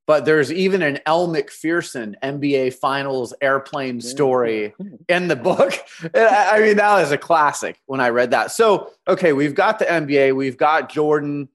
But 0.07 0.25
there's 0.25 0.51
even 0.51 0.81
an 0.81 0.99
Elle 1.05 1.27
Macpherson 1.27 2.17
NBA 2.21 2.73
Finals 2.73 3.33
airplane 3.39 4.01
story 4.01 4.73
in 5.07 5.27
the 5.29 5.35
book. 5.35 5.73
I 6.15 6.59
mean, 6.59 6.77
that 6.77 6.99
was 6.99 7.11
a 7.11 7.17
classic 7.17 7.79
when 7.85 8.01
I 8.01 8.09
read 8.09 8.31
that. 8.31 8.51
So, 8.51 8.91
okay, 9.07 9.31
we've 9.31 9.55
got 9.55 9.79
the 9.79 9.85
NBA, 9.85 10.35
we've 10.35 10.57
got 10.57 10.91
Jordan 10.91 11.47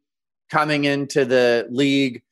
coming 0.49 0.85
into 0.85 1.25
the 1.25 1.67
league. 1.69 2.23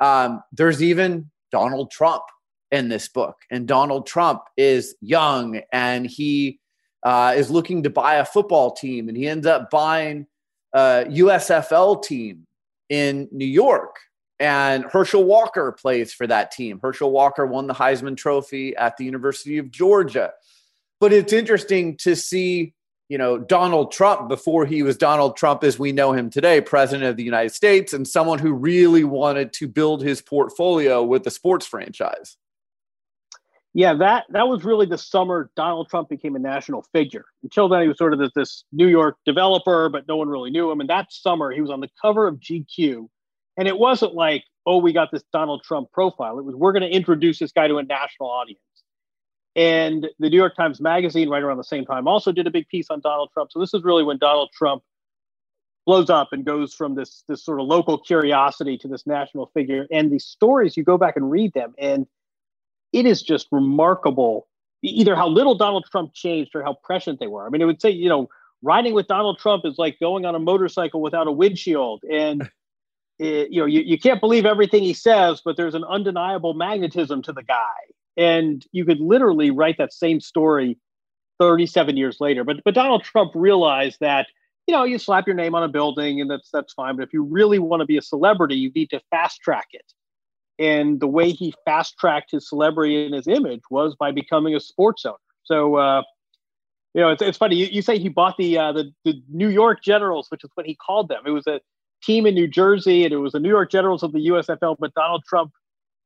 Um, 0.00 0.42
there's 0.52 0.82
even 0.82 1.30
Donald 1.52 1.90
Trump 1.90 2.22
in 2.70 2.88
this 2.88 3.08
book, 3.08 3.36
and 3.50 3.68
Donald 3.68 4.06
Trump 4.06 4.42
is 4.56 4.94
young 5.02 5.60
and 5.70 6.06
he 6.06 6.60
uh, 7.02 7.34
is 7.36 7.50
looking 7.50 7.82
to 7.82 7.90
buy 7.90 8.14
a 8.14 8.24
football 8.24 8.70
team, 8.70 9.08
and 9.08 9.16
he 9.18 9.28
ends 9.28 9.46
up 9.46 9.70
buying 9.70 10.26
uh, 10.74 11.04
USFL 11.08 12.02
team 12.02 12.46
in 12.90 13.28
New 13.32 13.46
York. 13.46 13.96
And 14.40 14.84
Herschel 14.84 15.24
Walker 15.24 15.72
plays 15.72 16.12
for 16.12 16.26
that 16.26 16.50
team. 16.50 16.80
Herschel 16.82 17.12
Walker 17.12 17.46
won 17.46 17.68
the 17.68 17.74
Heisman 17.74 18.16
Trophy 18.16 18.76
at 18.76 18.96
the 18.96 19.04
University 19.04 19.58
of 19.58 19.70
Georgia. 19.70 20.32
But 21.00 21.12
it's 21.12 21.32
interesting 21.32 21.96
to 21.98 22.16
see, 22.16 22.74
you 23.08 23.16
know, 23.16 23.38
Donald 23.38 23.92
Trump 23.92 24.28
before 24.28 24.66
he 24.66 24.82
was 24.82 24.96
Donald 24.98 25.36
Trump 25.36 25.62
as 25.62 25.78
we 25.78 25.92
know 25.92 26.12
him 26.12 26.30
today, 26.30 26.60
president 26.60 27.08
of 27.08 27.16
the 27.16 27.22
United 27.22 27.54
States, 27.54 27.92
and 27.92 28.06
someone 28.06 28.40
who 28.40 28.52
really 28.52 29.04
wanted 29.04 29.52
to 29.54 29.68
build 29.68 30.02
his 30.02 30.20
portfolio 30.20 31.02
with 31.02 31.22
the 31.22 31.30
sports 31.30 31.66
franchise. 31.66 32.36
Yeah, 33.76 33.94
that 33.94 34.26
that 34.30 34.46
was 34.46 34.64
really 34.64 34.86
the 34.86 34.96
summer 34.96 35.50
Donald 35.56 35.88
Trump 35.88 36.08
became 36.08 36.36
a 36.36 36.38
national 36.38 36.82
figure. 36.92 37.24
Until 37.42 37.68
then, 37.68 37.82
he 37.82 37.88
was 37.88 37.98
sort 37.98 38.12
of 38.12 38.20
this, 38.20 38.30
this 38.36 38.64
New 38.70 38.86
York 38.86 39.16
developer, 39.26 39.88
but 39.88 40.06
no 40.06 40.16
one 40.16 40.28
really 40.28 40.50
knew 40.50 40.70
him. 40.70 40.80
And 40.80 40.88
that 40.88 41.12
summer, 41.12 41.50
he 41.50 41.60
was 41.60 41.70
on 41.70 41.80
the 41.80 41.88
cover 42.00 42.28
of 42.28 42.36
GQ, 42.36 43.08
and 43.56 43.66
it 43.66 43.76
wasn't 43.76 44.14
like, 44.14 44.44
oh, 44.64 44.78
we 44.78 44.92
got 44.92 45.10
this 45.10 45.24
Donald 45.32 45.64
Trump 45.64 45.90
profile. 45.92 46.38
It 46.38 46.44
was 46.44 46.54
we're 46.54 46.72
going 46.72 46.88
to 46.88 46.96
introduce 46.96 47.40
this 47.40 47.50
guy 47.50 47.66
to 47.66 47.78
a 47.78 47.82
national 47.82 48.30
audience. 48.30 48.60
And 49.56 50.08
the 50.20 50.30
New 50.30 50.36
York 50.36 50.54
Times 50.56 50.80
Magazine, 50.80 51.28
right 51.28 51.42
around 51.42 51.58
the 51.58 51.64
same 51.64 51.84
time, 51.84 52.06
also 52.06 52.30
did 52.30 52.46
a 52.46 52.52
big 52.52 52.68
piece 52.68 52.86
on 52.90 53.00
Donald 53.00 53.30
Trump. 53.32 53.50
So 53.50 53.58
this 53.58 53.74
is 53.74 53.82
really 53.82 54.04
when 54.04 54.18
Donald 54.18 54.50
Trump 54.52 54.84
blows 55.84 56.10
up 56.10 56.32
and 56.32 56.44
goes 56.44 56.74
from 56.74 56.94
this 56.94 57.24
this 57.28 57.44
sort 57.44 57.60
of 57.60 57.66
local 57.66 57.98
curiosity 57.98 58.78
to 58.78 58.88
this 58.88 59.04
national 59.04 59.50
figure. 59.52 59.88
And 59.90 60.12
these 60.12 60.24
stories, 60.26 60.76
you 60.76 60.84
go 60.84 60.96
back 60.96 61.16
and 61.16 61.28
read 61.28 61.52
them, 61.54 61.74
and 61.76 62.06
it 62.94 63.06
is 63.06 63.22
just 63.22 63.48
remarkable 63.50 64.46
either 64.82 65.16
how 65.16 65.28
little 65.28 65.54
Donald 65.54 65.84
Trump 65.90 66.14
changed 66.14 66.54
or 66.54 66.62
how 66.62 66.76
prescient 66.84 67.18
they 67.18 67.26
were. 67.26 67.46
I 67.46 67.50
mean, 67.50 67.60
it 67.60 67.64
would 67.64 67.80
say, 67.80 67.90
you 67.90 68.08
know, 68.08 68.28
riding 68.62 68.94
with 68.94 69.08
Donald 69.08 69.38
Trump 69.38 69.64
is 69.64 69.74
like 69.78 69.98
going 69.98 70.24
on 70.24 70.34
a 70.34 70.38
motorcycle 70.38 71.00
without 71.00 71.26
a 71.26 71.32
windshield. 71.32 72.02
And, 72.10 72.50
it, 73.18 73.50
you 73.50 73.60
know, 73.60 73.66
you, 73.66 73.80
you 73.80 73.98
can't 73.98 74.20
believe 74.20 74.46
everything 74.46 74.82
he 74.82 74.94
says, 74.94 75.40
but 75.44 75.56
there's 75.56 75.74
an 75.74 75.84
undeniable 75.84 76.54
magnetism 76.54 77.22
to 77.22 77.32
the 77.32 77.42
guy. 77.42 77.74
And 78.16 78.64
you 78.72 78.84
could 78.84 79.00
literally 79.00 79.50
write 79.50 79.78
that 79.78 79.92
same 79.92 80.20
story 80.20 80.78
37 81.40 81.96
years 81.96 82.18
later. 82.20 82.44
But, 82.44 82.58
but 82.64 82.74
Donald 82.74 83.02
Trump 83.02 83.32
realized 83.34 83.98
that, 84.00 84.28
you 84.66 84.74
know, 84.74 84.84
you 84.84 84.98
slap 84.98 85.26
your 85.26 85.36
name 85.36 85.54
on 85.54 85.62
a 85.62 85.68
building 85.68 86.20
and 86.20 86.30
that's, 86.30 86.50
that's 86.52 86.72
fine. 86.74 86.96
But 86.96 87.02
if 87.02 87.12
you 87.12 87.22
really 87.22 87.58
want 87.58 87.80
to 87.80 87.86
be 87.86 87.96
a 87.96 88.02
celebrity, 88.02 88.56
you 88.56 88.70
need 88.70 88.90
to 88.90 89.00
fast 89.10 89.40
track 89.40 89.68
it. 89.72 89.92
And 90.58 91.00
the 91.00 91.06
way 91.06 91.30
he 91.30 91.52
fast 91.64 91.98
tracked 91.98 92.30
his 92.30 92.48
celebrity 92.48 93.04
and 93.04 93.14
his 93.14 93.26
image 93.26 93.62
was 93.70 93.96
by 93.96 94.12
becoming 94.12 94.54
a 94.54 94.60
sports 94.60 95.04
owner. 95.04 95.16
So, 95.42 95.76
uh, 95.76 96.02
you 96.94 97.00
know, 97.00 97.10
it's, 97.10 97.22
it's 97.22 97.38
funny. 97.38 97.56
You, 97.56 97.66
you 97.66 97.82
say 97.82 97.98
he 97.98 98.08
bought 98.08 98.36
the, 98.38 98.56
uh, 98.56 98.72
the 98.72 98.92
the 99.04 99.20
New 99.28 99.48
York 99.48 99.82
Generals, 99.82 100.28
which 100.30 100.44
is 100.44 100.50
what 100.54 100.64
he 100.64 100.76
called 100.76 101.08
them. 101.08 101.22
It 101.26 101.30
was 101.30 101.46
a 101.46 101.60
team 102.02 102.24
in 102.24 102.34
New 102.34 102.46
Jersey, 102.46 103.04
and 103.04 103.12
it 103.12 103.16
was 103.16 103.32
the 103.32 103.40
New 103.40 103.48
York 103.48 103.70
Generals 103.70 104.02
of 104.02 104.12
the 104.12 104.28
USFL. 104.28 104.76
But 104.78 104.94
Donald 104.94 105.24
Trump, 105.26 105.52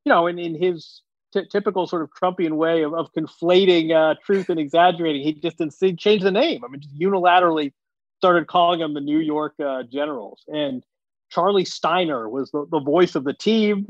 you 0.03 0.09
know, 0.09 0.25
in, 0.25 0.39
in 0.39 0.55
his 0.55 1.03
t- 1.33 1.45
typical 1.51 1.87
sort 1.87 2.01
of 2.01 2.09
Trumpian 2.19 2.53
way 2.53 2.83
of, 2.83 2.93
of 2.93 3.11
conflating 3.13 3.93
uh, 3.93 4.15
truth 4.25 4.49
and 4.49 4.59
exaggerating. 4.59 5.21
He 5.21 5.33
just 5.33 5.57
didn't 5.57 5.99
change 5.99 6.23
the 6.23 6.31
name. 6.31 6.63
I 6.63 6.67
mean, 6.67 6.81
just 6.81 6.97
unilaterally 6.97 7.73
started 8.17 8.47
calling 8.47 8.79
them 8.79 8.93
the 8.93 9.01
New 9.01 9.19
York 9.19 9.53
uh, 9.63 9.83
Generals. 9.83 10.43
And 10.47 10.83
Charlie 11.29 11.65
Steiner 11.65 12.27
was 12.29 12.51
the, 12.51 12.65
the 12.69 12.79
voice 12.79 13.15
of 13.15 13.23
the 13.23 13.33
team. 13.33 13.87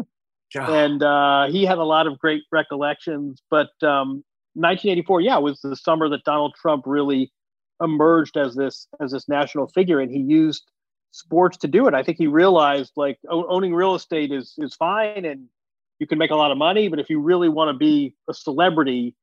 God. 0.53 0.69
And 0.69 1.03
uh, 1.03 1.47
he 1.49 1.65
had 1.65 1.77
a 1.77 1.83
lot 1.83 2.07
of 2.07 2.17
great 2.19 2.43
recollections. 2.51 3.41
But 3.49 3.69
um, 3.81 4.23
1984, 4.53 5.21
yeah, 5.21 5.37
was 5.37 5.59
the 5.61 5.75
summer 5.75 6.09
that 6.09 6.23
Donald 6.23 6.55
Trump 6.59 6.83
really 6.85 7.31
emerged 7.81 8.37
as 8.37 8.55
this 8.55 8.87
as 8.99 9.11
this 9.11 9.27
national 9.29 9.67
figure, 9.67 9.99
and 9.99 10.11
he 10.11 10.19
used 10.19 10.69
sports 11.11 11.57
to 11.57 11.67
do 11.67 11.87
it. 11.87 11.93
I 11.93 12.03
think 12.03 12.17
he 12.17 12.27
realized 12.27 12.91
like 12.95 13.17
owning 13.29 13.73
real 13.73 13.95
estate 13.95 14.31
is 14.31 14.53
is 14.57 14.75
fine, 14.75 15.25
and 15.25 15.47
you 15.99 16.07
can 16.07 16.17
make 16.17 16.31
a 16.31 16.35
lot 16.35 16.51
of 16.51 16.57
money, 16.57 16.87
but 16.87 16.99
if 16.99 17.09
you 17.09 17.19
really 17.19 17.49
want 17.49 17.69
to 17.69 17.77
be 17.77 18.15
a 18.29 18.33
celebrity, 18.33 19.15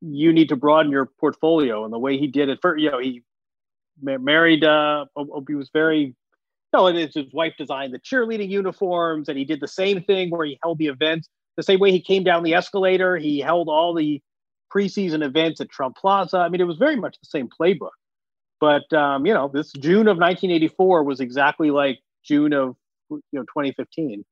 you 0.00 0.32
need 0.32 0.48
to 0.48 0.56
broaden 0.56 0.92
your 0.92 1.06
portfolio. 1.18 1.84
And 1.84 1.92
the 1.92 1.98
way 1.98 2.18
he 2.18 2.28
did 2.28 2.48
it, 2.48 2.60
for 2.62 2.76
you 2.76 2.90
know, 2.90 2.98
he 3.00 3.22
married. 4.00 4.64
Uh, 4.64 5.06
he 5.46 5.54
was 5.54 5.70
very. 5.72 6.14
No, 6.74 6.88
and 6.88 6.98
his 6.98 7.32
wife 7.32 7.54
designed 7.56 7.94
the 7.94 8.00
cheerleading 8.00 8.50
uniforms, 8.50 9.28
and 9.28 9.38
he 9.38 9.44
did 9.44 9.60
the 9.60 9.68
same 9.68 10.02
thing 10.02 10.30
where 10.30 10.44
he 10.44 10.58
held 10.60 10.78
the 10.78 10.88
events 10.88 11.28
the 11.56 11.62
same 11.62 11.78
way 11.78 11.92
he 11.92 12.00
came 12.00 12.24
down 12.24 12.42
the 12.42 12.54
escalator. 12.54 13.16
He 13.16 13.38
held 13.38 13.68
all 13.68 13.94
the 13.94 14.20
preseason 14.74 15.24
events 15.24 15.60
at 15.60 15.70
Trump 15.70 15.96
Plaza. 15.96 16.38
I 16.38 16.48
mean, 16.48 16.60
it 16.60 16.64
was 16.64 16.78
very 16.78 16.96
much 16.96 17.16
the 17.20 17.26
same 17.26 17.48
playbook. 17.48 17.90
But 18.60 18.92
um, 18.92 19.24
you 19.24 19.32
know, 19.32 19.48
this 19.52 19.72
June 19.72 20.08
of 20.08 20.16
1984 20.16 21.04
was 21.04 21.20
exactly 21.20 21.70
like 21.70 22.00
June 22.24 22.52
of 22.52 22.74
you 23.10 23.20
know 23.32 23.42
2015. 23.42 24.24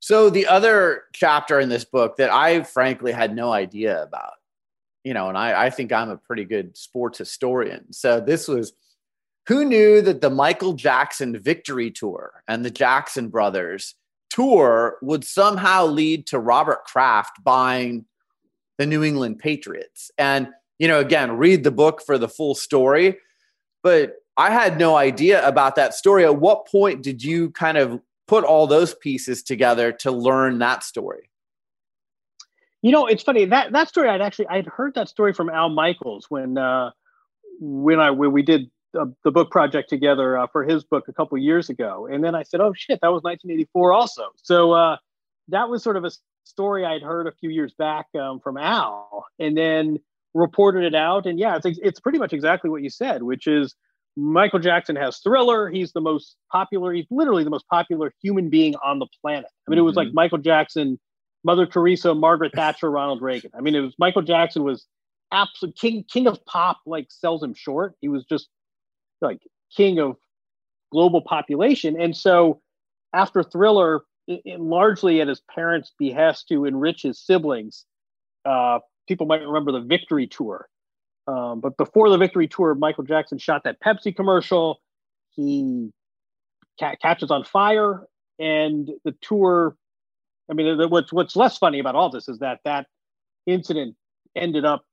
So 0.00 0.28
the 0.28 0.46
other 0.46 1.04
chapter 1.14 1.60
in 1.60 1.70
this 1.70 1.84
book 1.84 2.16
that 2.16 2.30
I 2.30 2.64
frankly 2.64 3.12
had 3.12 3.34
no 3.34 3.52
idea 3.52 4.02
about, 4.02 4.32
you 5.04 5.14
know, 5.14 5.28
and 5.28 5.38
I, 5.38 5.66
I 5.66 5.70
think 5.70 5.92
I'm 5.92 6.10
a 6.10 6.16
pretty 6.16 6.44
good 6.44 6.76
sports 6.76 7.18
historian. 7.18 7.92
So 7.92 8.20
this 8.20 8.48
was 8.48 8.72
who 9.46 9.64
knew 9.64 10.00
that 10.02 10.20
the 10.20 10.30
Michael 10.30 10.72
Jackson 10.74 11.38
Victory 11.40 11.90
Tour 11.90 12.42
and 12.46 12.64
the 12.64 12.70
Jackson 12.70 13.28
Brothers 13.28 13.94
tour 14.30 14.98
would 15.02 15.24
somehow 15.24 15.84
lead 15.84 16.26
to 16.28 16.38
Robert 16.38 16.84
Kraft 16.84 17.42
buying 17.44 18.06
the 18.78 18.86
New 18.86 19.02
England 19.02 19.38
Patriots. 19.38 20.10
And, 20.16 20.48
you 20.78 20.88
know, 20.88 21.00
again, 21.00 21.36
read 21.36 21.64
the 21.64 21.70
book 21.70 22.02
for 22.04 22.18
the 22.18 22.28
full 22.28 22.54
story. 22.54 23.18
But 23.82 24.14
I 24.36 24.50
had 24.50 24.78
no 24.78 24.96
idea 24.96 25.46
about 25.46 25.76
that 25.76 25.94
story. 25.94 26.24
At 26.24 26.40
what 26.40 26.66
point 26.66 27.02
did 27.02 27.22
you 27.22 27.50
kind 27.50 27.76
of 27.76 28.00
put 28.26 28.44
all 28.44 28.66
those 28.66 28.94
pieces 28.94 29.42
together 29.42 29.92
to 29.92 30.10
learn 30.10 30.58
that 30.60 30.82
story? 30.82 31.28
You 32.80 32.90
know, 32.90 33.06
it's 33.06 33.22
funny 33.22 33.44
that 33.44 33.72
that 33.72 33.88
story. 33.88 34.08
I'd 34.08 34.20
actually 34.20 34.48
I'd 34.48 34.66
heard 34.66 34.94
that 34.94 35.08
story 35.08 35.32
from 35.32 35.48
Al 35.48 35.68
Michaels 35.68 36.26
when 36.28 36.58
uh, 36.58 36.90
when 37.60 38.00
I 38.00 38.10
when 38.10 38.32
we 38.32 38.42
did 38.42 38.70
uh, 38.98 39.06
the 39.24 39.30
book 39.30 39.50
project 39.50 39.88
together 39.88 40.38
uh, 40.38 40.46
for 40.46 40.64
his 40.64 40.84
book 40.84 41.04
a 41.08 41.12
couple 41.12 41.36
years 41.38 41.68
ago, 41.70 42.06
and 42.10 42.22
then 42.22 42.34
I 42.34 42.42
said, 42.42 42.60
"Oh 42.60 42.72
shit, 42.76 43.00
that 43.02 43.12
was 43.12 43.22
1984 43.22 43.92
also." 43.92 44.28
So 44.36 44.72
uh, 44.72 44.96
that 45.48 45.68
was 45.68 45.82
sort 45.82 45.96
of 45.96 46.04
a 46.04 46.10
story 46.44 46.84
I'd 46.84 47.02
heard 47.02 47.26
a 47.26 47.32
few 47.32 47.50
years 47.50 47.74
back 47.78 48.06
um, 48.20 48.40
from 48.40 48.56
Al, 48.56 49.26
and 49.38 49.56
then 49.56 49.98
reported 50.34 50.84
it 50.84 50.94
out. 50.94 51.26
And 51.26 51.38
yeah, 51.38 51.58
it's 51.62 51.78
it's 51.78 52.00
pretty 52.00 52.18
much 52.18 52.32
exactly 52.32 52.70
what 52.70 52.82
you 52.82 52.90
said, 52.90 53.22
which 53.22 53.46
is 53.46 53.74
Michael 54.16 54.58
Jackson 54.58 54.96
has 54.96 55.18
Thriller. 55.18 55.70
He's 55.70 55.92
the 55.92 56.00
most 56.00 56.36
popular. 56.50 56.92
He's 56.92 57.06
literally 57.10 57.44
the 57.44 57.50
most 57.50 57.66
popular 57.68 58.12
human 58.22 58.50
being 58.50 58.74
on 58.84 58.98
the 58.98 59.06
planet. 59.20 59.50
I 59.66 59.70
mean, 59.70 59.78
it 59.78 59.82
was 59.82 59.96
like 59.96 60.08
mm-hmm. 60.08 60.16
Michael 60.16 60.38
Jackson, 60.38 60.98
Mother 61.44 61.66
Teresa, 61.66 62.14
Margaret 62.14 62.52
Thatcher, 62.54 62.90
Ronald 62.90 63.22
Reagan. 63.22 63.50
I 63.56 63.60
mean, 63.60 63.74
it 63.74 63.80
was 63.80 63.94
Michael 63.98 64.22
Jackson 64.22 64.64
was 64.64 64.86
absolute 65.30 65.76
king, 65.76 66.04
king 66.04 66.26
of 66.26 66.44
pop. 66.44 66.80
Like 66.86 67.06
sells 67.08 67.42
him 67.42 67.54
short. 67.54 67.94
He 68.00 68.08
was 68.08 68.24
just 68.24 68.48
like 69.22 69.40
king 69.74 69.98
of 69.98 70.16
global 70.90 71.22
population. 71.22 72.00
And 72.00 72.16
so 72.16 72.60
after 73.14 73.42
Thriller, 73.42 74.02
it, 74.26 74.42
it 74.44 74.60
largely 74.60 75.20
at 75.20 75.28
his 75.28 75.40
parents' 75.54 75.92
behest 75.98 76.48
to 76.48 76.64
enrich 76.64 77.02
his 77.02 77.18
siblings, 77.18 77.84
uh, 78.44 78.80
people 79.08 79.26
might 79.26 79.46
remember 79.46 79.72
the 79.72 79.80
Victory 79.80 80.26
Tour 80.26 80.68
um, 81.26 81.60
but 81.60 81.76
before 81.76 82.10
the 82.10 82.18
victory 82.18 82.48
tour, 82.48 82.74
Michael 82.74 83.04
Jackson 83.04 83.38
shot 83.38 83.62
that 83.64 83.80
Pepsi 83.80 84.14
commercial. 84.14 84.80
He 85.30 85.90
ca- 86.80 86.96
catches 87.00 87.30
on 87.30 87.44
fire, 87.44 88.06
and 88.38 88.90
the 89.04 89.14
tour. 89.22 89.76
I 90.50 90.54
mean, 90.54 90.78
what's 90.90 91.12
what's 91.12 91.36
less 91.36 91.58
funny 91.58 91.78
about 91.78 91.94
all 91.94 92.10
this 92.10 92.28
is 92.28 92.40
that 92.40 92.60
that 92.64 92.86
incident 93.46 93.96
ended 94.34 94.64
up, 94.64 94.84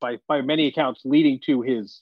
by 0.00 0.18
by 0.26 0.40
many 0.40 0.66
accounts, 0.66 1.02
leading 1.04 1.38
to 1.46 1.60
his 1.60 2.00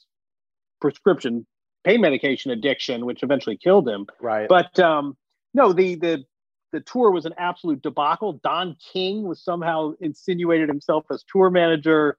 prescription 0.80 1.46
pain 1.84 2.00
medication 2.00 2.50
addiction, 2.50 3.06
which 3.06 3.22
eventually 3.22 3.56
killed 3.56 3.88
him. 3.88 4.06
Right. 4.20 4.48
But 4.48 4.78
um, 4.78 5.16
no, 5.54 5.72
the 5.72 5.96
the 5.96 6.24
the 6.72 6.80
tour 6.80 7.10
was 7.10 7.26
an 7.26 7.34
absolute 7.38 7.82
debacle. 7.82 8.40
Don 8.42 8.76
King 8.92 9.24
was 9.24 9.42
somehow 9.42 9.92
insinuated 10.00 10.68
himself 10.68 11.04
as 11.10 11.22
tour 11.30 11.50
manager. 11.50 12.16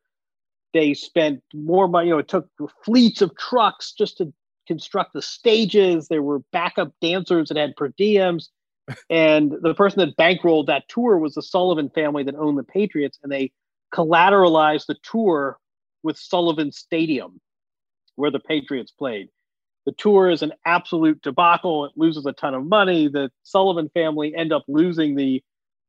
They 0.74 0.94
spent 0.94 1.42
more 1.54 1.88
money. 1.88 2.08
You 2.08 2.14
know, 2.14 2.20
it 2.20 2.28
took 2.28 2.50
fleets 2.84 3.22
of 3.22 3.36
trucks 3.38 3.94
just 3.94 4.18
to 4.18 4.32
construct 4.68 5.14
the 5.14 5.22
stages. 5.22 6.08
There 6.08 6.22
were 6.22 6.40
backup 6.52 6.94
dancers 7.02 7.50
that 7.50 7.58
had 7.58 7.76
per 7.76 7.90
diems. 7.90 8.50
and 9.10 9.54
the 9.62 9.74
person 9.74 10.00
that 10.00 10.18
bankrolled 10.18 10.68
that 10.68 10.88
tour 10.90 11.18
was 11.18 11.36
the 11.36 11.42
Sullivan 11.42 11.90
family 11.90 12.24
that 12.24 12.36
owned 12.36 12.58
the 12.58 12.64
Patriots, 12.64 13.18
and 13.24 13.32
they 13.32 13.52
collateralized 13.94 14.88
the 14.88 14.98
tour 15.04 15.58
with 16.04 16.18
Sullivan 16.18 16.72
Stadium, 16.72 17.40
where 18.16 18.32
the 18.32 18.40
Patriots 18.40 18.92
played. 18.92 19.30
The 19.86 19.92
tour 19.92 20.30
is 20.30 20.42
an 20.42 20.54
absolute 20.66 21.22
debacle. 21.22 21.86
It 21.86 21.92
loses 21.96 22.26
a 22.26 22.34
ton 22.34 22.54
of 22.54 22.66
money. 22.66 23.08
The 23.08 23.32
Sullivan 23.44 23.90
family 23.90 24.34
end 24.36 24.54
up 24.54 24.64
losing 24.68 25.16
the 25.16 25.44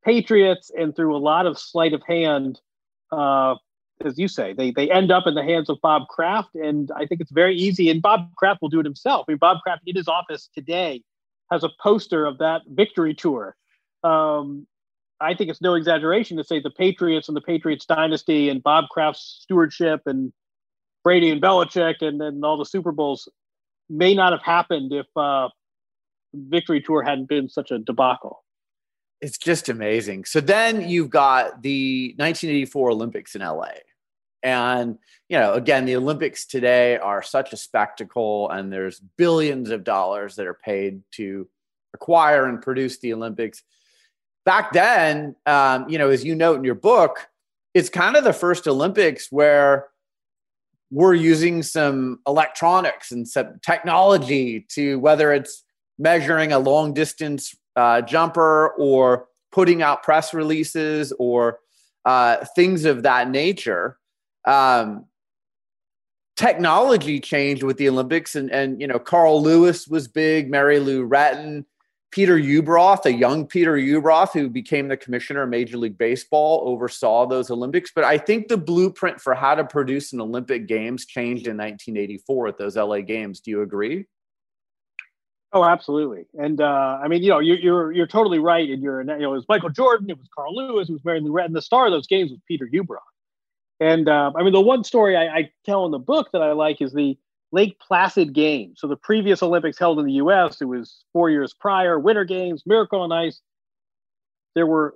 Patriots, 0.05 0.71
and 0.77 0.95
through 0.95 1.17
a 1.17 1.19
lot 1.19 1.47
of 1.47 1.59
sleight 1.59 1.95
of 1.95 2.03
hand, 2.07 2.61
uh, 3.11 3.55
as 4.05 4.19
you 4.19 4.29
say, 4.29 4.53
they 4.53 4.71
they 4.71 4.91
end 4.91 5.11
up 5.11 5.27
in 5.27 5.35
the 5.35 5.43
hands 5.43 5.71
of 5.71 5.81
Bob 5.81 6.09
Kraft, 6.09 6.55
and 6.55 6.91
I 6.95 7.07
think 7.07 7.21
it's 7.21 7.31
very 7.31 7.57
easy. 7.57 7.89
And 7.89 8.03
Bob 8.03 8.35
Kraft 8.37 8.61
will 8.61 8.69
do 8.69 8.81
it 8.81 8.85
himself. 8.85 9.25
I 9.29 9.33
mean, 9.33 9.39
Bob 9.39 9.59
Kraft 9.63 9.83
in 9.87 9.97
his 9.97 10.09
office 10.09 10.51
today 10.55 11.03
has 11.51 11.65
a 11.65 11.71
poster 11.81 12.27
of 12.27 12.39
that 12.39 12.63
victory 12.69 13.15
tour. 13.15 13.57
Um, 14.03 14.67
I 15.21 15.35
think 15.35 15.49
it's 15.49 15.63
no 15.63 15.75
exaggeration 15.75 16.37
to 16.37 16.45
say 16.45 16.61
the 16.61 16.71
Patriots 16.71 17.29
and 17.29 17.37
the 17.37 17.41
Patriots 17.41 17.87
dynasty 17.87 18.49
and 18.49 18.63
Bob 18.63 18.89
Kraft's 18.91 19.39
stewardship 19.43 20.03
and 20.07 20.33
Brady 21.03 21.31
and 21.31 21.41
Belichick 21.41 22.03
and 22.03 22.21
then 22.21 22.43
all 22.45 22.57
the 22.57 22.65
Super 22.65 22.93
Bowls 22.93 23.29
may 23.89 24.15
not 24.15 24.33
have 24.33 24.43
happened 24.43 24.93
if 24.93 25.07
uh, 25.17 25.49
victory 26.35 26.81
tour 26.81 27.03
hadn't 27.03 27.29
been 27.29 27.49
such 27.49 27.71
a 27.71 27.79
debacle 27.79 28.45
it's 29.25 29.39
just 29.39 29.71
amazing. 29.71 30.27
So 30.27 30.39
then 30.41 30.87
you've 30.87 31.09
got 31.09 31.63
the 31.63 32.09
1984 32.19 32.91
Olympics 32.91 33.35
in 33.35 33.41
LA. 33.41 33.71
And, 34.43 34.99
you 35.31 35.39
know, 35.39 35.55
again, 35.55 35.87
the 35.87 35.97
Olympics 35.97 36.45
today 36.45 36.99
are 36.99 37.23
such 37.23 37.55
a 37.55 37.57
spectacle, 37.57 38.51
and 38.51 38.71
there's 38.71 39.01
billions 39.17 39.71
of 39.71 39.83
dollars 39.83 40.37
that 40.37 40.47
are 40.47 40.59
paid 40.63 41.01
to 41.13 41.49
acquire 41.95 42.45
and 42.45 42.61
produce 42.61 42.99
the 42.99 43.15
Olympics. 43.15 43.63
Back 44.45 44.75
then, 44.75 45.37
um, 45.47 45.89
you 45.89 45.97
know, 45.97 46.11
as 46.11 46.23
you 46.23 46.35
note 46.35 46.59
in 46.59 46.65
your 46.65 46.75
book, 46.75 47.29
it's 47.73 47.89
kind 47.89 48.17
of 48.17 48.25
the 48.25 48.35
first 48.35 48.69
Olympics 48.69 49.33
where 49.33 49.87
we're 50.95 51.15
using 51.15 51.61
some 51.61 52.21
electronics 52.25 53.11
and 53.11 53.27
some 53.27 53.59
technology 53.67 54.65
to 54.71 54.97
whether 55.01 55.33
it's 55.33 55.65
measuring 55.99 56.53
a 56.53 56.59
long 56.61 56.95
distance 56.95 57.53
uh, 57.75 58.01
jumper 58.01 58.69
or 58.79 59.27
putting 59.51 59.83
out 59.83 60.05
press 60.05 60.33
releases 60.33 61.13
or 61.19 61.59
uh, 62.05 62.45
things 62.55 62.85
of 62.85 63.03
that 63.03 63.29
nature. 63.29 63.99
Um, 64.47 65.07
technology 66.37 67.19
changed 67.19 67.65
with 67.65 67.77
the 67.77 67.89
Olympics, 67.89 68.37
and 68.37 68.49
and 68.53 68.81
you 68.81 68.87
know 68.87 69.01
Carl 69.01 69.43
Lewis 69.43 69.89
was 69.89 70.07
big, 70.07 70.49
Mary 70.49 70.79
Lou 70.79 71.09
Retton, 71.09 71.65
Peter 72.15 72.39
Ueberroth, 72.39 73.07
a 73.07 73.13
young 73.13 73.45
Peter 73.45 73.73
Ueberroth 73.73 74.33
who 74.33 74.49
became 74.49 74.87
the 74.87 74.97
commissioner 74.97 75.43
of 75.43 75.49
Major 75.49 75.77
League 75.77 75.99
Baseball, 75.99 76.63
oversaw 76.65 77.27
those 77.27 77.51
Olympics. 77.51 77.91
But 77.93 78.05
I 78.05 78.19
think 78.19 78.47
the 78.47 78.57
blueprint 78.57 79.21
for 79.21 79.35
how 79.35 79.57
to 79.57 79.65
produce 79.65 80.13
an 80.13 80.21
Olympic 80.21 80.69
Games 80.69 81.07
changed 81.07 81.49
in 81.49 81.57
1984 81.57 82.47
at 82.47 82.57
those 82.57 82.77
LA 82.77 83.01
Games. 83.01 83.41
Do 83.41 83.51
you 83.51 83.63
agree? 83.63 84.05
Oh, 85.53 85.65
absolutely. 85.65 86.27
And 86.39 86.61
uh, 86.61 87.01
I 87.03 87.09
mean, 87.09 87.21
you 87.21 87.31
know, 87.31 87.41
you're, 87.41 87.59
you're 87.59 87.93
you're 87.93 88.07
totally 88.07 88.39
right. 88.39 88.71
And 88.71 88.81
you're, 88.81 89.01
you 89.01 89.07
know, 89.07 89.33
it 89.33 89.37
was 89.37 89.47
Michael 89.49 89.71
Jordan, 89.71 90.09
it 90.09 90.17
was 90.17 90.29
Carl 90.37 90.55
Lewis, 90.55 90.89
it 90.89 90.93
was 90.93 91.05
Mary 91.05 91.21
Lou 91.21 91.33
Retton. 91.33 91.53
The 91.53 91.63
star 91.63 91.87
of 91.87 91.93
those 91.93 92.07
games 92.07 92.31
was 92.31 92.39
Peter 92.47 92.71
Ueberroth. 92.73 93.01
And 93.81 94.09
uh, 94.09 94.31
I 94.37 94.45
mean, 94.45 94.53
the 94.53 94.61
one 94.61 94.85
story 94.85 95.17
I, 95.17 95.27
I, 95.27 95.51
tell 95.67 95.85
in 95.85 95.91
the 95.91 95.99
book 95.99 96.29
that 96.33 96.43
I 96.43 96.53
like 96.53 96.81
is 96.81 96.93
the 96.93 97.19
Lake 97.55 97.79
Placid 97.79 98.33
Games. 98.33 98.81
So 98.81 98.89
the 98.89 98.97
previous 98.97 99.41
Olympics 99.43 99.79
held 99.79 100.01
in 100.01 100.07
the 100.07 100.15
U.S. 100.15 100.61
It 100.61 100.65
was 100.65 101.05
four 101.13 101.31
years 101.31 101.55
prior. 101.55 101.99
Winter 102.01 102.25
Games, 102.25 102.65
Miracle 102.67 103.01
on 103.01 103.13
Ice. 103.13 103.41
There 104.57 104.67
were 104.67 104.93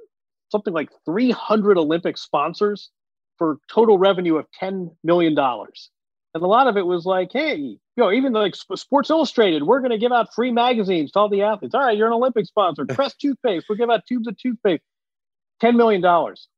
something 0.50 0.74
like 0.74 0.90
300 1.04 1.78
Olympic 1.78 2.18
sponsors 2.18 2.90
for 3.36 3.58
total 3.72 3.96
revenue 3.96 4.36
of 4.36 4.46
$10 4.60 4.90
million. 5.04 5.38
And 5.38 6.42
a 6.42 6.46
lot 6.46 6.66
of 6.66 6.76
it 6.76 6.84
was 6.84 7.06
like, 7.06 7.30
hey, 7.32 7.54
you 7.54 7.78
know, 7.96 8.10
even 8.10 8.32
like 8.32 8.56
Sports 8.56 9.08
Illustrated, 9.08 9.62
we're 9.62 9.78
going 9.78 9.92
to 9.92 9.98
give 9.98 10.12
out 10.12 10.34
free 10.34 10.50
magazines 10.50 11.12
to 11.12 11.20
all 11.20 11.28
the 11.28 11.42
athletes. 11.42 11.76
All 11.76 11.80
right, 11.80 11.96
you're 11.96 12.08
an 12.08 12.12
Olympic 12.12 12.46
sponsor. 12.46 12.84
Crest 12.90 13.20
toothpaste. 13.20 13.66
We'll 13.68 13.78
give 13.78 13.88
out 13.88 14.04
tubes 14.04 14.26
of 14.26 14.36
toothpaste. 14.36 14.82
$10 15.62 15.76
million. 15.76 16.02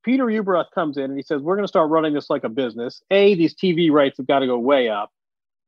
Peter 0.02 0.24
Ueberroth 0.24 0.70
comes 0.74 0.96
in 0.96 1.04
and 1.04 1.16
he 1.16 1.22
says, 1.22 1.42
We're 1.42 1.56
going 1.56 1.64
to 1.64 1.68
start 1.68 1.90
running 1.90 2.14
this 2.14 2.30
like 2.30 2.44
a 2.44 2.48
business. 2.48 3.02
A, 3.10 3.34
these 3.34 3.54
TV 3.54 3.90
rights 3.90 4.16
have 4.16 4.26
got 4.26 4.40
to 4.40 4.46
go 4.46 4.58
way 4.58 4.88
up. 4.88 5.10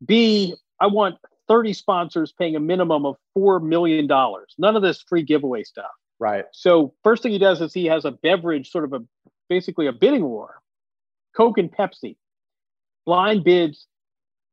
B, 0.05 0.55
I 0.81 0.87
want 0.87 1.17
30 1.49 1.73
sponsors 1.73 2.33
paying 2.33 2.57
a 2.57 2.61
minimum 2.61 3.05
of 3.05 3.17
$4 3.37 3.63
million. 3.63 4.07
None 4.07 4.77
of 4.77 4.83
this 4.83 5.03
free 5.03 5.23
giveaway 5.23 5.65
stuff. 5.65 5.91
Right. 6.19 6.45
So, 6.53 6.95
first 7.03 7.23
thing 7.23 7.33
he 7.33 7.39
does 7.39 7.61
is 7.61 7.75
he 7.75 7.87
has 7.87 8.05
a 8.05 8.13
beverage, 8.13 8.71
sort 8.71 8.85
of 8.85 8.93
a 8.93 9.01
basically 9.49 9.87
a 9.87 9.93
bidding 9.93 10.25
war 10.25 10.63
Coke 11.37 11.59
and 11.59 11.71
Pepsi. 11.71 12.17
Blind 13.05 13.45
bids. 13.45 13.87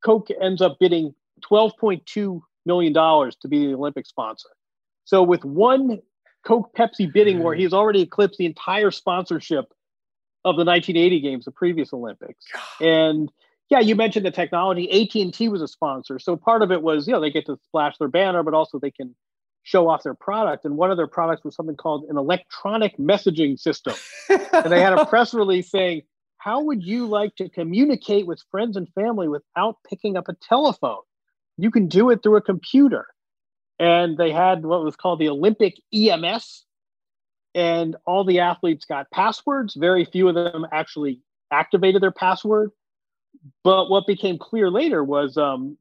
Coke 0.04 0.30
ends 0.42 0.62
up 0.62 0.78
bidding 0.80 1.14
$12.2 1.42 2.42
million 2.66 2.94
to 2.94 3.48
be 3.48 3.68
the 3.68 3.74
Olympic 3.74 4.08
sponsor. 4.08 4.50
So, 5.06 5.22
with 5.22 5.46
one 5.46 6.00
Coke 6.46 6.74
Pepsi 6.76 7.12
bidding 7.12 7.40
war, 7.40 7.54
he's 7.54 7.74
already 7.74 8.02
eclipsed 8.02 8.38
the 8.38 8.46
entire 8.46 8.92
sponsorship 8.92 9.66
of 10.46 10.56
the 10.56 10.66
1980 10.66 11.20
games, 11.20 11.46
the 11.46 11.52
previous 11.52 11.94
Olympics. 11.94 12.46
And 12.80 13.32
yeah, 13.70 13.80
you 13.80 13.96
mentioned 13.96 14.26
the 14.26 14.32
technology. 14.32 14.90
AT&T 14.90 15.48
was 15.50 15.62
a 15.62 15.68
sponsor. 15.68 16.18
So 16.18 16.36
part 16.36 16.64
of 16.64 16.72
it 16.72 16.82
was, 16.82 17.08
you 17.08 17.14
know, 17.14 17.22
they 17.22 17.30
get 17.30 17.46
to 17.46 17.60
splash 17.66 17.98
their 17.98 18.08
banner, 18.08 18.42
but 18.42 18.56
also 18.56 18.80
they 18.80 18.92
can 18.92 19.16
show 19.64 19.88
off 19.88 20.02
their 20.02 20.16
product. 20.16 20.66
And 20.66 20.76
one 20.76 20.90
of 20.90 20.98
their 20.98 21.08
products 21.08 21.44
was 21.44 21.56
something 21.56 21.76
called 21.76 22.06
an 22.10 22.18
electronic 22.18 22.98
messaging 22.98 23.60
system. 23.60 23.94
and 24.30 24.72
they 24.72 24.82
had 24.82 24.94
a 24.94 25.06
press 25.06 25.34
release 25.34 25.70
saying, 25.70 26.02
how 26.38 26.64
would 26.64 26.84
you 26.84 27.06
like 27.06 27.36
to 27.36 27.50
communicate 27.50 28.26
with 28.26 28.42
friends 28.50 28.76
and 28.76 28.88
family 28.94 29.28
without 29.28 29.78
picking 29.88 30.18
up 30.18 30.28
a 30.30 30.34
telephone? 30.34 31.02
You 31.58 31.70
can 31.70 31.88
do 31.88 32.10
it 32.10 32.24
through 32.24 32.38
a 32.38 32.42
computer. 32.42 33.06
And 33.78 34.18
they 34.18 34.32
had 34.32 34.66
what 34.66 34.84
was 34.84 34.96
called 34.96 35.20
the 35.20 35.30
Olympic 35.30 35.76
EMS. 35.94 36.66
And 37.54 37.96
all 38.06 38.24
the 38.24 38.40
athletes 38.40 38.86
got 38.86 39.12
passwords. 39.12 39.76
Very 39.76 40.06
few 40.06 40.28
of 40.28 40.36
them 40.36 40.66
actually 40.72 41.20
activated 41.52 42.02
their 42.02 42.12
password. 42.12 42.72
But 43.64 43.90
what 43.90 44.08
became 44.08 44.38
clear 44.38 44.70
later 44.70 45.04
was 45.04 45.38
um, 45.38 45.78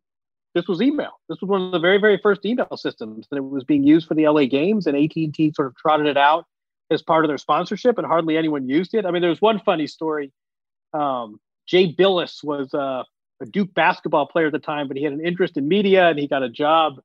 this 0.55 0.67
was 0.67 0.83
email. 0.83 1.21
This 1.29 1.41
was 1.41 1.49
one 1.49 1.63
of 1.63 1.73
the 1.73 1.79
very, 1.79 1.99
very 1.99 2.19
first 2.23 2.45
email 2.45 2.77
systems, 2.77 3.27
and 3.31 3.39
it 3.39 3.43
was 3.43 3.65
being 3.65 3.85
used 3.85 4.09
for 4.09 4.15
the 4.15 4.29
LA 4.29 4.45
Games. 4.45 4.87
And 4.87 4.97
AT 4.97 5.15
and 5.17 5.35
T 5.35 5.53
sort 5.55 5.69
of 5.69 5.77
trotted 5.77 6.07
it 6.07 6.17
out 6.17 6.47
as 6.91 7.03
part 7.03 7.25
of 7.25 7.29
their 7.29 7.39
sponsorship, 7.39 7.99
and 7.99 8.07
hardly 8.07 8.37
anyone 8.37 8.69
used 8.69 8.95
it. 8.95 9.05
I 9.05 9.11
mean, 9.11 9.23
there's 9.23 9.41
one 9.41 9.61
funny 9.61 9.87
story. 9.87 10.33
Um, 10.93 11.39
Jay 11.67 11.93
Bilas 11.93 12.43
was 12.43 12.73
uh, 12.73 13.05
a 13.41 13.47
Duke 13.47 13.75
basketball 13.75 14.27
player 14.27 14.47
at 14.47 14.53
the 14.53 14.59
time, 14.59 14.89
but 14.89 14.97
he 14.97 15.05
had 15.05 15.13
an 15.13 15.25
interest 15.25 15.57
in 15.57 15.69
media, 15.69 16.09
and 16.09 16.19
he 16.19 16.27
got 16.27 16.43
a 16.43 16.49
job 16.49 17.01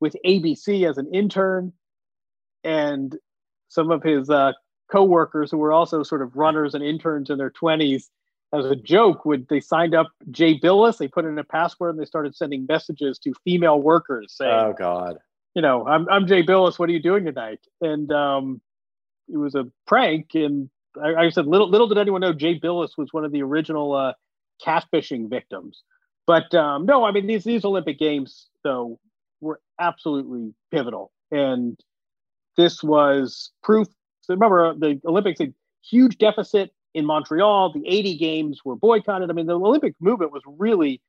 with 0.00 0.16
ABC 0.24 0.88
as 0.88 0.98
an 0.98 1.12
intern. 1.12 1.72
And 2.62 3.16
some 3.68 3.90
of 3.90 4.02
his 4.02 4.30
uh, 4.30 4.52
coworkers, 4.90 5.50
who 5.50 5.58
were 5.58 5.72
also 5.72 6.02
sort 6.02 6.22
of 6.22 6.36
runners 6.36 6.74
and 6.74 6.84
interns 6.84 7.30
in 7.30 7.38
their 7.38 7.50
20s, 7.50 8.04
as 8.52 8.64
a 8.64 8.76
joke 8.76 9.24
would 9.24 9.48
they 9.48 9.60
signed 9.60 9.94
up 9.94 10.08
Jay 10.30 10.58
Bilas, 10.58 10.98
they 10.98 11.08
put 11.08 11.24
in 11.24 11.38
a 11.38 11.44
password 11.44 11.90
and 11.90 12.00
they 12.00 12.06
started 12.06 12.34
sending 12.34 12.66
messages 12.68 13.18
to 13.20 13.32
female 13.44 13.80
workers 13.80 14.34
saying, 14.36 14.52
"Oh 14.52 14.74
God, 14.76 15.18
you 15.54 15.62
know, 15.62 15.86
I'm 15.86 16.08
I'm 16.08 16.26
Jay 16.26 16.42
Bilas. 16.42 16.78
What 16.78 16.88
are 16.88 16.92
you 16.92 17.02
doing 17.02 17.24
tonight?" 17.24 17.60
And 17.80 18.10
um, 18.12 18.60
it 19.28 19.36
was 19.36 19.54
a 19.54 19.66
prank. 19.86 20.30
And 20.34 20.70
I, 21.02 21.14
I, 21.14 21.30
said, 21.30 21.46
little 21.46 21.68
little 21.68 21.88
did 21.88 21.98
anyone 21.98 22.20
know 22.20 22.32
Jay 22.32 22.58
Bilas 22.58 22.96
was 22.96 23.12
one 23.12 23.24
of 23.24 23.32
the 23.32 23.42
original 23.42 23.94
uh, 23.94 24.12
catfishing 24.64 25.28
victims. 25.28 25.82
But 26.26 26.54
um, 26.54 26.86
no, 26.86 27.04
I 27.04 27.12
mean 27.12 27.26
these 27.26 27.44
these 27.44 27.64
Olympic 27.64 27.98
Games 27.98 28.48
though 28.64 28.98
were 29.40 29.60
absolutely 29.80 30.54
pivotal, 30.70 31.12
and 31.30 31.78
this 32.56 32.82
was 32.82 33.50
proof. 33.62 33.88
So 34.22 34.34
remember, 34.34 34.74
the 34.74 35.00
Olympics 35.04 35.40
had 35.40 35.54
huge 35.88 36.18
deficit 36.18 36.72
in 36.96 37.04
Montreal. 37.04 37.74
The 37.74 37.86
80 37.86 38.16
games 38.16 38.60
were 38.64 38.74
boycotted. 38.74 39.28
I 39.30 39.34
mean, 39.34 39.46
the 39.46 39.58
Olympic 39.58 39.94
movement 40.00 40.32
was 40.32 40.42
really 40.46 41.02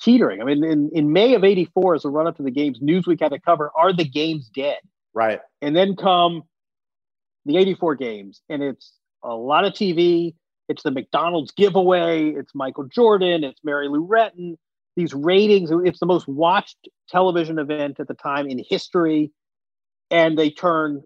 teetering. 0.00 0.40
I 0.40 0.44
mean, 0.44 0.64
in, 0.64 0.90
in 0.94 1.12
May 1.12 1.34
of 1.34 1.44
84, 1.44 1.96
as 1.96 2.04
a 2.06 2.08
run 2.08 2.26
up 2.26 2.38
to 2.38 2.42
the 2.42 2.50
games, 2.50 2.80
Newsweek 2.80 3.20
had 3.20 3.30
to 3.30 3.38
cover 3.38 3.70
Are 3.76 3.92
the 3.92 4.08
Games 4.08 4.50
Dead? 4.54 4.78
Right. 5.12 5.40
And 5.60 5.76
then 5.76 5.96
come 5.96 6.44
the 7.44 7.58
84 7.58 7.96
games, 7.96 8.40
and 8.48 8.62
it's 8.62 8.94
a 9.22 9.34
lot 9.34 9.66
of 9.66 9.74
TV. 9.74 10.34
It's 10.70 10.82
the 10.82 10.90
McDonald's 10.90 11.52
giveaway. 11.52 12.30
It's 12.30 12.54
Michael 12.54 12.84
Jordan. 12.84 13.44
It's 13.44 13.60
Mary 13.62 13.88
Lou 13.88 14.08
Retton. 14.08 14.56
These 14.96 15.12
ratings, 15.12 15.70
it's 15.84 16.00
the 16.00 16.06
most 16.06 16.26
watched 16.26 16.88
television 17.10 17.58
event 17.58 18.00
at 18.00 18.08
the 18.08 18.14
time 18.14 18.46
in 18.46 18.64
history. 18.66 19.30
And 20.10 20.38
they 20.38 20.50
turn 20.50 21.02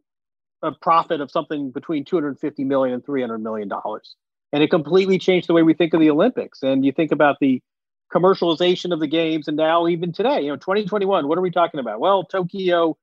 a 0.62 0.70
profit 0.72 1.20
of 1.20 1.30
something 1.30 1.72
between 1.72 2.04
250 2.04 2.64
million 2.64 2.94
and 2.94 3.04
300 3.04 3.38
million 3.38 3.66
dollars 3.66 4.14
and 4.52 4.62
it 4.62 4.70
completely 4.70 5.18
changed 5.18 5.48
the 5.48 5.52
way 5.52 5.62
we 5.62 5.74
think 5.74 5.94
of 5.94 6.00
the 6.00 6.10
Olympics. 6.10 6.62
And 6.62 6.84
you 6.84 6.92
think 6.92 7.12
about 7.12 7.36
the 7.40 7.62
commercialization 8.12 8.92
of 8.92 9.00
the 9.00 9.06
games, 9.06 9.48
and 9.48 9.56
now 9.56 9.86
even 9.86 10.12
today, 10.12 10.42
you 10.42 10.48
know, 10.48 10.56
2021. 10.56 11.28
What 11.28 11.38
are 11.38 11.42
we 11.42 11.50
talking 11.50 11.80
about? 11.80 12.00
Well, 12.00 12.24
Tokyo. 12.24 12.96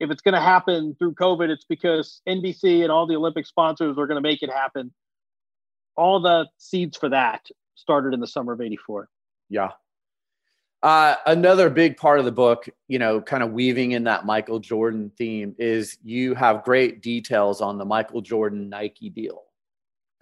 If 0.00 0.10
it's 0.10 0.22
going 0.22 0.34
to 0.34 0.40
happen 0.40 0.96
through 0.98 1.14
COVID, 1.14 1.48
it's 1.48 1.64
because 1.64 2.22
NBC 2.28 2.82
and 2.82 2.90
all 2.90 3.06
the 3.06 3.14
Olympic 3.14 3.46
sponsors 3.46 3.96
are 3.98 4.08
going 4.08 4.16
to 4.16 4.20
make 4.20 4.42
it 4.42 4.50
happen. 4.50 4.92
All 5.96 6.18
the 6.18 6.48
seeds 6.58 6.96
for 6.96 7.08
that 7.10 7.46
started 7.76 8.12
in 8.12 8.18
the 8.18 8.26
summer 8.26 8.54
of 8.54 8.60
'84. 8.60 9.08
Yeah. 9.48 9.70
Uh, 10.82 11.14
another 11.26 11.70
big 11.70 11.96
part 11.96 12.18
of 12.18 12.24
the 12.24 12.32
book, 12.32 12.68
you 12.88 12.98
know, 12.98 13.20
kind 13.20 13.44
of 13.44 13.52
weaving 13.52 13.92
in 13.92 14.02
that 14.04 14.26
Michael 14.26 14.58
Jordan 14.58 15.12
theme, 15.16 15.54
is 15.56 15.96
you 16.02 16.34
have 16.34 16.64
great 16.64 17.00
details 17.00 17.60
on 17.60 17.78
the 17.78 17.84
Michael 17.84 18.20
Jordan 18.20 18.68
Nike 18.68 19.08
deal 19.08 19.44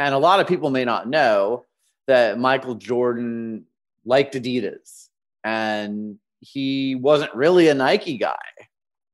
and 0.01 0.15
a 0.15 0.19
lot 0.19 0.41
of 0.41 0.49
people 0.49 0.71
may 0.71 0.87
not 0.87 1.11
know 1.11 1.67
that 2.07 2.39
Michael 2.39 2.75
Jordan 2.75 3.67
liked 4.07 4.35
Adidas 4.35 5.09
and 5.45 6.17
he 6.41 6.95
wasn't 6.95 7.35
really 7.35 7.69
a 7.69 7.75
Nike 7.75 8.17
guy. 8.17 8.39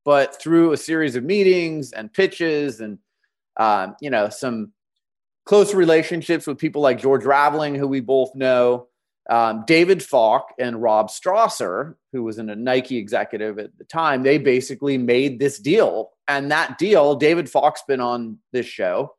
But 0.05 0.41
through 0.41 0.71
a 0.71 0.77
series 0.77 1.17
of 1.17 1.25
meetings 1.25 1.91
and 1.91 2.11
pitches 2.11 2.79
and, 2.79 2.99
um, 3.57 3.97
you 3.99 4.09
know, 4.09 4.29
some 4.29 4.71
close 5.43 5.73
relationships 5.73 6.47
with 6.47 6.57
people 6.57 6.81
like 6.81 7.01
George 7.01 7.25
Raveling, 7.25 7.75
who 7.75 7.89
we 7.89 7.99
both 7.99 8.33
know, 8.33 8.87
um, 9.29 9.65
David 9.67 10.01
Falk 10.01 10.53
and 10.57 10.81
Rob 10.81 11.09
Strasser, 11.09 11.95
who 12.13 12.23
was 12.23 12.37
a 12.37 12.43
Nike 12.43 12.95
executive 12.95 13.59
at 13.59 13.77
the 13.77 13.83
time, 13.83 14.23
they 14.23 14.37
basically 14.37 14.97
made 14.97 15.37
this 15.37 15.59
deal. 15.59 16.11
And 16.29 16.49
that 16.51 16.77
deal, 16.77 17.15
David 17.15 17.49
Falk's 17.49 17.83
been 17.85 17.99
on 17.99 18.37
this 18.53 18.65
show 18.65 19.16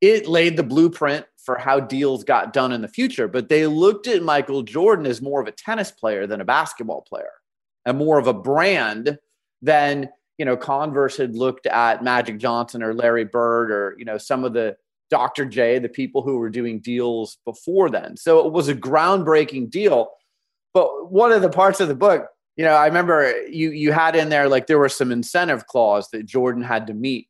it 0.00 0.26
laid 0.26 0.56
the 0.56 0.62
blueprint 0.62 1.26
for 1.38 1.56
how 1.56 1.80
deals 1.80 2.24
got 2.24 2.52
done 2.52 2.72
in 2.72 2.82
the 2.82 2.88
future. 2.88 3.28
But 3.28 3.48
they 3.48 3.66
looked 3.66 4.06
at 4.06 4.22
Michael 4.22 4.62
Jordan 4.62 5.06
as 5.06 5.22
more 5.22 5.40
of 5.40 5.46
a 5.46 5.52
tennis 5.52 5.90
player 5.90 6.26
than 6.26 6.40
a 6.40 6.44
basketball 6.44 7.02
player 7.02 7.30
and 7.84 7.96
more 7.96 8.18
of 8.18 8.26
a 8.26 8.34
brand 8.34 9.18
than, 9.62 10.08
you 10.38 10.44
know, 10.44 10.56
Converse 10.56 11.16
had 11.16 11.36
looked 11.36 11.66
at 11.66 12.02
Magic 12.02 12.38
Johnson 12.38 12.82
or 12.82 12.92
Larry 12.92 13.24
Bird 13.24 13.70
or, 13.70 13.94
you 13.96 14.04
know, 14.04 14.18
some 14.18 14.44
of 14.44 14.52
the 14.52 14.76
Dr. 15.08 15.44
J, 15.44 15.78
the 15.78 15.88
people 15.88 16.22
who 16.22 16.38
were 16.38 16.50
doing 16.50 16.80
deals 16.80 17.38
before 17.44 17.90
then. 17.90 18.16
So 18.16 18.44
it 18.44 18.52
was 18.52 18.68
a 18.68 18.74
groundbreaking 18.74 19.70
deal. 19.70 20.10
But 20.74 21.12
one 21.12 21.32
of 21.32 21.42
the 21.42 21.48
parts 21.48 21.80
of 21.80 21.88
the 21.88 21.94
book, 21.94 22.26
you 22.56 22.64
know, 22.64 22.74
I 22.74 22.86
remember 22.86 23.46
you 23.46 23.70
you 23.70 23.92
had 23.92 24.16
in 24.16 24.30
there 24.30 24.48
like 24.48 24.66
there 24.66 24.78
were 24.78 24.88
some 24.88 25.12
incentive 25.12 25.66
clause 25.66 26.08
that 26.10 26.26
Jordan 26.26 26.62
had 26.62 26.86
to 26.88 26.94
meet 26.94 27.28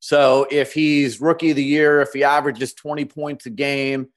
so 0.00 0.46
if 0.50 0.72
he's 0.72 1.20
rookie 1.20 1.50
of 1.50 1.56
the 1.56 1.64
year, 1.64 2.00
if 2.00 2.12
he 2.12 2.24
averages 2.24 2.74
20 2.74 3.04
points 3.06 3.46
a 3.46 3.50
game, 3.50 4.08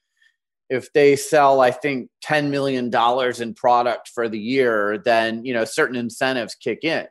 if 0.69 0.93
they 0.93 1.15
sell, 1.15 1.59
I 1.59 1.71
think, 1.71 2.09
$10 2.25 2.49
million 2.49 2.93
in 3.41 3.53
product 3.53 4.07
for 4.07 4.29
the 4.29 4.39
year, 4.39 4.97
then, 4.99 5.43
you 5.43 5.53
know, 5.53 5.65
certain 5.65 5.97
incentives 5.97 6.55
kick 6.55 6.83
in. 6.83 7.07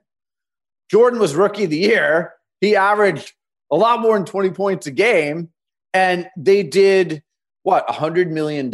Jordan 0.90 1.20
was 1.20 1.34
rookie 1.34 1.64
of 1.64 1.70
the 1.70 1.78
year. 1.78 2.32
He 2.60 2.74
averaged 2.74 3.34
a 3.70 3.76
lot 3.76 4.00
more 4.00 4.16
than 4.16 4.24
20 4.24 4.50
points 4.50 4.86
a 4.86 4.90
game. 4.90 5.50
And 5.92 6.28
they 6.36 6.62
did 6.62 7.22
what, 7.62 7.86
$100 7.86 8.28
million 8.30 8.72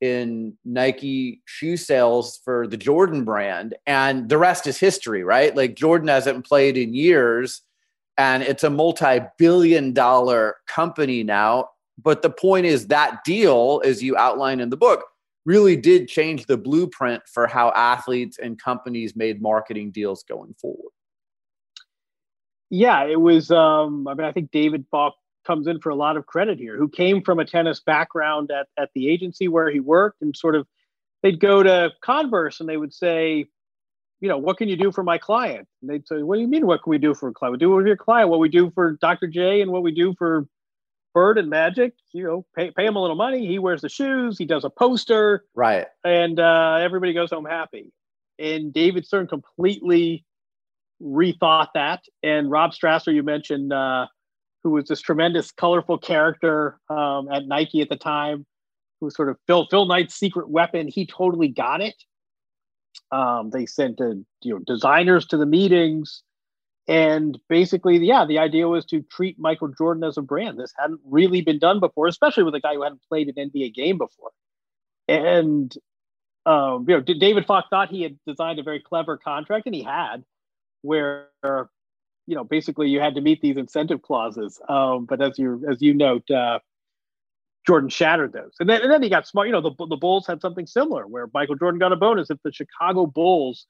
in 0.00 0.56
Nike 0.64 1.42
shoe 1.44 1.76
sales 1.76 2.40
for 2.44 2.68
the 2.68 2.76
Jordan 2.76 3.24
brand. 3.24 3.74
And 3.86 4.28
the 4.28 4.38
rest 4.38 4.66
is 4.66 4.78
history, 4.78 5.24
right? 5.24 5.56
Like 5.56 5.74
Jordan 5.74 6.08
hasn't 6.08 6.46
played 6.46 6.76
in 6.76 6.94
years 6.94 7.62
and 8.18 8.42
it's 8.42 8.64
a 8.64 8.70
multi-billion 8.70 9.92
dollar 9.92 10.56
company 10.66 11.22
now. 11.22 11.68
But 12.02 12.22
the 12.22 12.30
point 12.30 12.66
is 12.66 12.88
that 12.88 13.24
deal 13.24 13.80
as 13.84 14.02
you 14.02 14.16
outline 14.16 14.60
in 14.60 14.70
the 14.70 14.76
book 14.76 15.04
really 15.44 15.76
did 15.76 16.08
change 16.08 16.46
the 16.46 16.56
blueprint 16.56 17.22
for 17.32 17.46
how 17.46 17.70
athletes 17.70 18.38
and 18.38 18.60
companies 18.60 19.14
made 19.14 19.40
marketing 19.40 19.92
deals 19.92 20.24
going 20.24 20.54
forward. 20.60 20.90
Yeah 22.68 23.04
it 23.04 23.20
was 23.20 23.52
um 23.52 24.08
i 24.08 24.14
mean 24.14 24.26
i 24.26 24.32
think 24.32 24.50
david 24.50 24.84
falk 24.90 25.14
comes 25.46 25.66
in 25.66 25.80
for 25.80 25.90
a 25.90 25.94
lot 25.94 26.16
of 26.16 26.26
credit 26.26 26.58
here, 26.58 26.76
who 26.76 26.88
came 26.88 27.22
from 27.22 27.38
a 27.38 27.44
tennis 27.44 27.80
background 27.80 28.50
at, 28.50 28.66
at 28.76 28.90
the 28.94 29.08
agency 29.08 29.48
where 29.48 29.70
he 29.70 29.80
worked 29.80 30.20
and 30.20 30.36
sort 30.36 30.56
of 30.56 30.66
they'd 31.22 31.40
go 31.40 31.62
to 31.62 31.90
Converse 32.02 32.60
and 32.60 32.68
they 32.68 32.76
would 32.76 32.92
say, 32.92 33.46
you 34.20 34.28
know, 34.28 34.38
what 34.38 34.56
can 34.56 34.68
you 34.68 34.76
do 34.76 34.90
for 34.92 35.02
my 35.02 35.18
client? 35.18 35.68
And 35.80 35.90
they'd 35.90 36.06
say, 36.06 36.22
what 36.22 36.36
do 36.36 36.40
you 36.40 36.48
mean, 36.48 36.66
what 36.66 36.82
can 36.82 36.90
we 36.90 36.98
do 36.98 37.14
for 37.14 37.28
a 37.28 37.32
client? 37.32 37.52
We 37.52 37.58
do 37.58 37.70
with 37.70 37.86
your 37.86 37.96
client, 37.96 38.30
what 38.30 38.40
we 38.40 38.48
do 38.48 38.70
for 38.70 38.92
Dr. 39.00 39.26
J 39.26 39.60
and 39.60 39.70
what 39.70 39.82
we 39.82 39.92
do 39.92 40.14
for 40.16 40.46
Bird 41.14 41.38
and 41.38 41.48
Magic, 41.48 41.94
you 42.12 42.24
know, 42.24 42.44
pay, 42.54 42.70
pay 42.70 42.86
him 42.86 42.96
a 42.96 43.00
little 43.00 43.16
money. 43.16 43.46
He 43.46 43.58
wears 43.58 43.80
the 43.80 43.88
shoes, 43.88 44.36
he 44.38 44.44
does 44.44 44.64
a 44.64 44.70
poster. 44.70 45.44
Right. 45.54 45.86
And 46.04 46.38
uh, 46.38 46.78
everybody 46.80 47.12
goes 47.12 47.30
home 47.30 47.46
happy. 47.46 47.92
And 48.38 48.72
David 48.72 49.06
Stern 49.06 49.26
completely 49.26 50.24
rethought 51.02 51.68
that. 51.74 52.04
And 52.22 52.50
Rob 52.50 52.72
Strasser, 52.72 53.14
you 53.14 53.22
mentioned, 53.22 53.72
uh, 53.72 54.06
who 54.62 54.70
was 54.70 54.86
this 54.86 55.00
tremendous, 55.00 55.52
colorful 55.52 55.98
character 55.98 56.78
um, 56.90 57.28
at 57.30 57.46
Nike 57.46 57.80
at 57.80 57.88
the 57.88 57.96
time, 57.96 58.44
who 59.00 59.06
was 59.06 59.14
sort 59.14 59.28
of 59.28 59.36
Phil 59.46 59.66
Phil 59.70 59.86
Knight's 59.86 60.14
secret 60.14 60.50
weapon. 60.50 60.88
He 60.88 61.06
totally 61.06 61.48
got 61.48 61.80
it. 61.80 61.94
Um, 63.10 63.50
they 63.50 63.66
sent 63.66 64.00
uh, 64.00 64.14
you 64.42 64.54
know 64.54 64.58
designers 64.66 65.26
to 65.26 65.36
the 65.36 65.46
meetings, 65.46 66.22
and 66.88 67.38
basically, 67.48 67.98
yeah, 67.98 68.24
the 68.24 68.38
idea 68.38 68.68
was 68.68 68.84
to 68.86 69.02
treat 69.02 69.38
Michael 69.38 69.68
Jordan 69.68 70.04
as 70.04 70.16
a 70.16 70.22
brand. 70.22 70.58
This 70.58 70.72
hadn't 70.78 71.00
really 71.04 71.40
been 71.40 71.58
done 71.58 71.80
before, 71.80 72.06
especially 72.06 72.44
with 72.44 72.54
a 72.54 72.60
guy 72.60 72.74
who 72.74 72.82
hadn't 72.82 73.02
played 73.08 73.28
an 73.28 73.50
NBA 73.50 73.74
game 73.74 73.98
before. 73.98 74.30
And 75.08 75.76
um, 76.46 76.84
you 76.88 76.96
know, 76.96 77.00
David 77.00 77.44
Falk 77.46 77.66
thought 77.70 77.90
he 77.90 78.02
had 78.02 78.16
designed 78.24 78.60
a 78.60 78.62
very 78.62 78.80
clever 78.80 79.16
contract, 79.16 79.66
and 79.66 79.74
he 79.74 79.82
had, 79.82 80.24
where 80.82 81.28
you 81.42 82.36
know 82.36 82.44
basically 82.44 82.88
you 82.88 83.00
had 83.00 83.16
to 83.16 83.20
meet 83.20 83.40
these 83.40 83.56
incentive 83.56 84.02
clauses. 84.02 84.60
Um, 84.68 85.06
but 85.06 85.20
as 85.20 85.38
you 85.38 85.64
as 85.68 85.82
you 85.82 85.92
note, 85.92 86.30
uh, 86.30 86.60
Jordan 87.66 87.90
shattered 87.90 88.32
those. 88.32 88.52
And 88.60 88.68
then, 88.68 88.82
and 88.82 88.90
then 88.90 89.02
he 89.02 89.08
got 89.08 89.26
smart. 89.26 89.48
You 89.48 89.52
know, 89.52 89.60
the, 89.60 89.86
the 89.86 89.96
Bulls 89.96 90.26
had 90.26 90.40
something 90.40 90.66
similar 90.66 91.06
where 91.06 91.28
Michael 91.34 91.56
Jordan 91.56 91.78
got 91.78 91.92
a 91.92 91.96
bonus 91.96 92.30
if 92.30 92.38
the 92.44 92.52
Chicago 92.52 93.06
Bulls, 93.06 93.66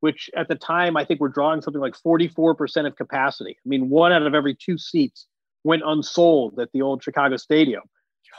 which 0.00 0.30
at 0.36 0.48
the 0.48 0.54
time 0.54 0.96
I 0.96 1.04
think 1.04 1.20
were 1.20 1.28
drawing 1.28 1.60
something 1.60 1.80
like 1.80 1.94
44% 1.94 2.86
of 2.86 2.96
capacity. 2.96 3.56
I 3.58 3.68
mean, 3.68 3.90
one 3.90 4.12
out 4.12 4.22
of 4.22 4.34
every 4.34 4.54
two 4.54 4.78
seats 4.78 5.26
went 5.64 5.82
unsold 5.84 6.58
at 6.58 6.70
the 6.72 6.82
old 6.82 7.02
Chicago 7.02 7.36
Stadium. 7.36 7.82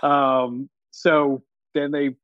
Um, 0.01 0.69
so 0.91 1.43
then 1.73 1.91
they 1.91 2.15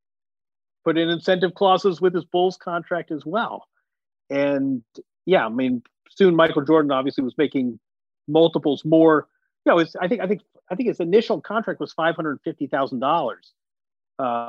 put 0.84 0.98
in 0.98 1.10
incentive 1.10 1.54
clauses 1.54 2.02
with 2.02 2.14
his 2.14 2.26
Bulls 2.26 2.58
contract 2.58 3.12
as 3.12 3.26
well. 3.26 3.68
And 4.30 4.84
yeah, 5.26 5.46
I 5.46 5.50
mean, 5.50 5.84
soon 6.10 6.36
Michael 6.36 6.64
Jordan 6.64 6.92
obviously 6.92 7.24
was 7.24 7.38
making 7.38 7.80
multiples 8.28 8.84
more. 8.84 9.28
You 9.66 9.76
know, 9.76 9.86
I 10.02 10.08
think 10.08 10.22
I 10.22 10.28
think 10.28 10.42
I 10.72 10.76
think 10.76 10.88
his 10.88 11.00
initial 11.00 11.42
contract 11.42 11.80
was 11.80 11.94
five 11.94 12.16
hundred 12.16 12.40
fifty 12.44 12.68
thousand 12.68 13.04
uh, 13.04 13.08
dollars 13.08 13.54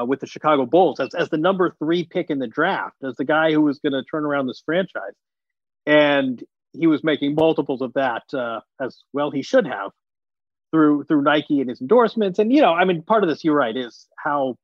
with 0.07 0.21
the 0.21 0.27
Chicago 0.27 0.67
Bulls 0.67 1.01
as 1.01 1.15
as 1.15 1.29
the 1.29 1.39
number 1.39 1.75
three 1.79 2.05
pick 2.05 2.31
in 2.31 2.39
the 2.39 2.47
draft, 2.47 2.97
as 3.03 3.17
the 3.17 3.25
guy 3.25 3.53
who 3.53 3.61
was 3.61 3.79
going 3.79 3.93
to 3.93 4.03
turn 4.03 4.25
around 4.25 4.47
this 4.47 4.63
franchise, 4.65 5.15
and 5.87 6.43
he 6.73 6.87
was 6.87 7.05
making 7.05 7.35
multiples 7.35 7.83
of 7.83 7.93
that 7.95 8.23
uh, 8.33 8.61
as 8.81 9.03
well. 9.13 9.31
He 9.31 9.43
should 9.43 9.67
have 9.67 9.91
through 10.73 11.05
through 11.05 11.23
Nike 11.23 11.61
and 11.61 11.71
his 11.71 11.81
endorsements, 11.81 12.39
and 12.39 12.53
you 12.53 12.61
know, 12.61 12.73
I 12.73 12.85
mean, 12.85 13.03
part 13.03 13.23
of 13.23 13.29
this, 13.29 13.45
you're 13.45 13.55
right, 13.55 13.77
is 13.77 14.07
how 14.17 14.57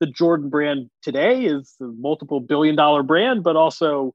the 0.00 0.06
Jordan 0.06 0.50
brand 0.50 0.90
today 1.02 1.44
is 1.44 1.74
a 1.80 1.84
multiple 1.84 2.40
billion 2.40 2.76
dollar 2.76 3.02
brand, 3.02 3.42
but 3.42 3.56
also 3.56 4.12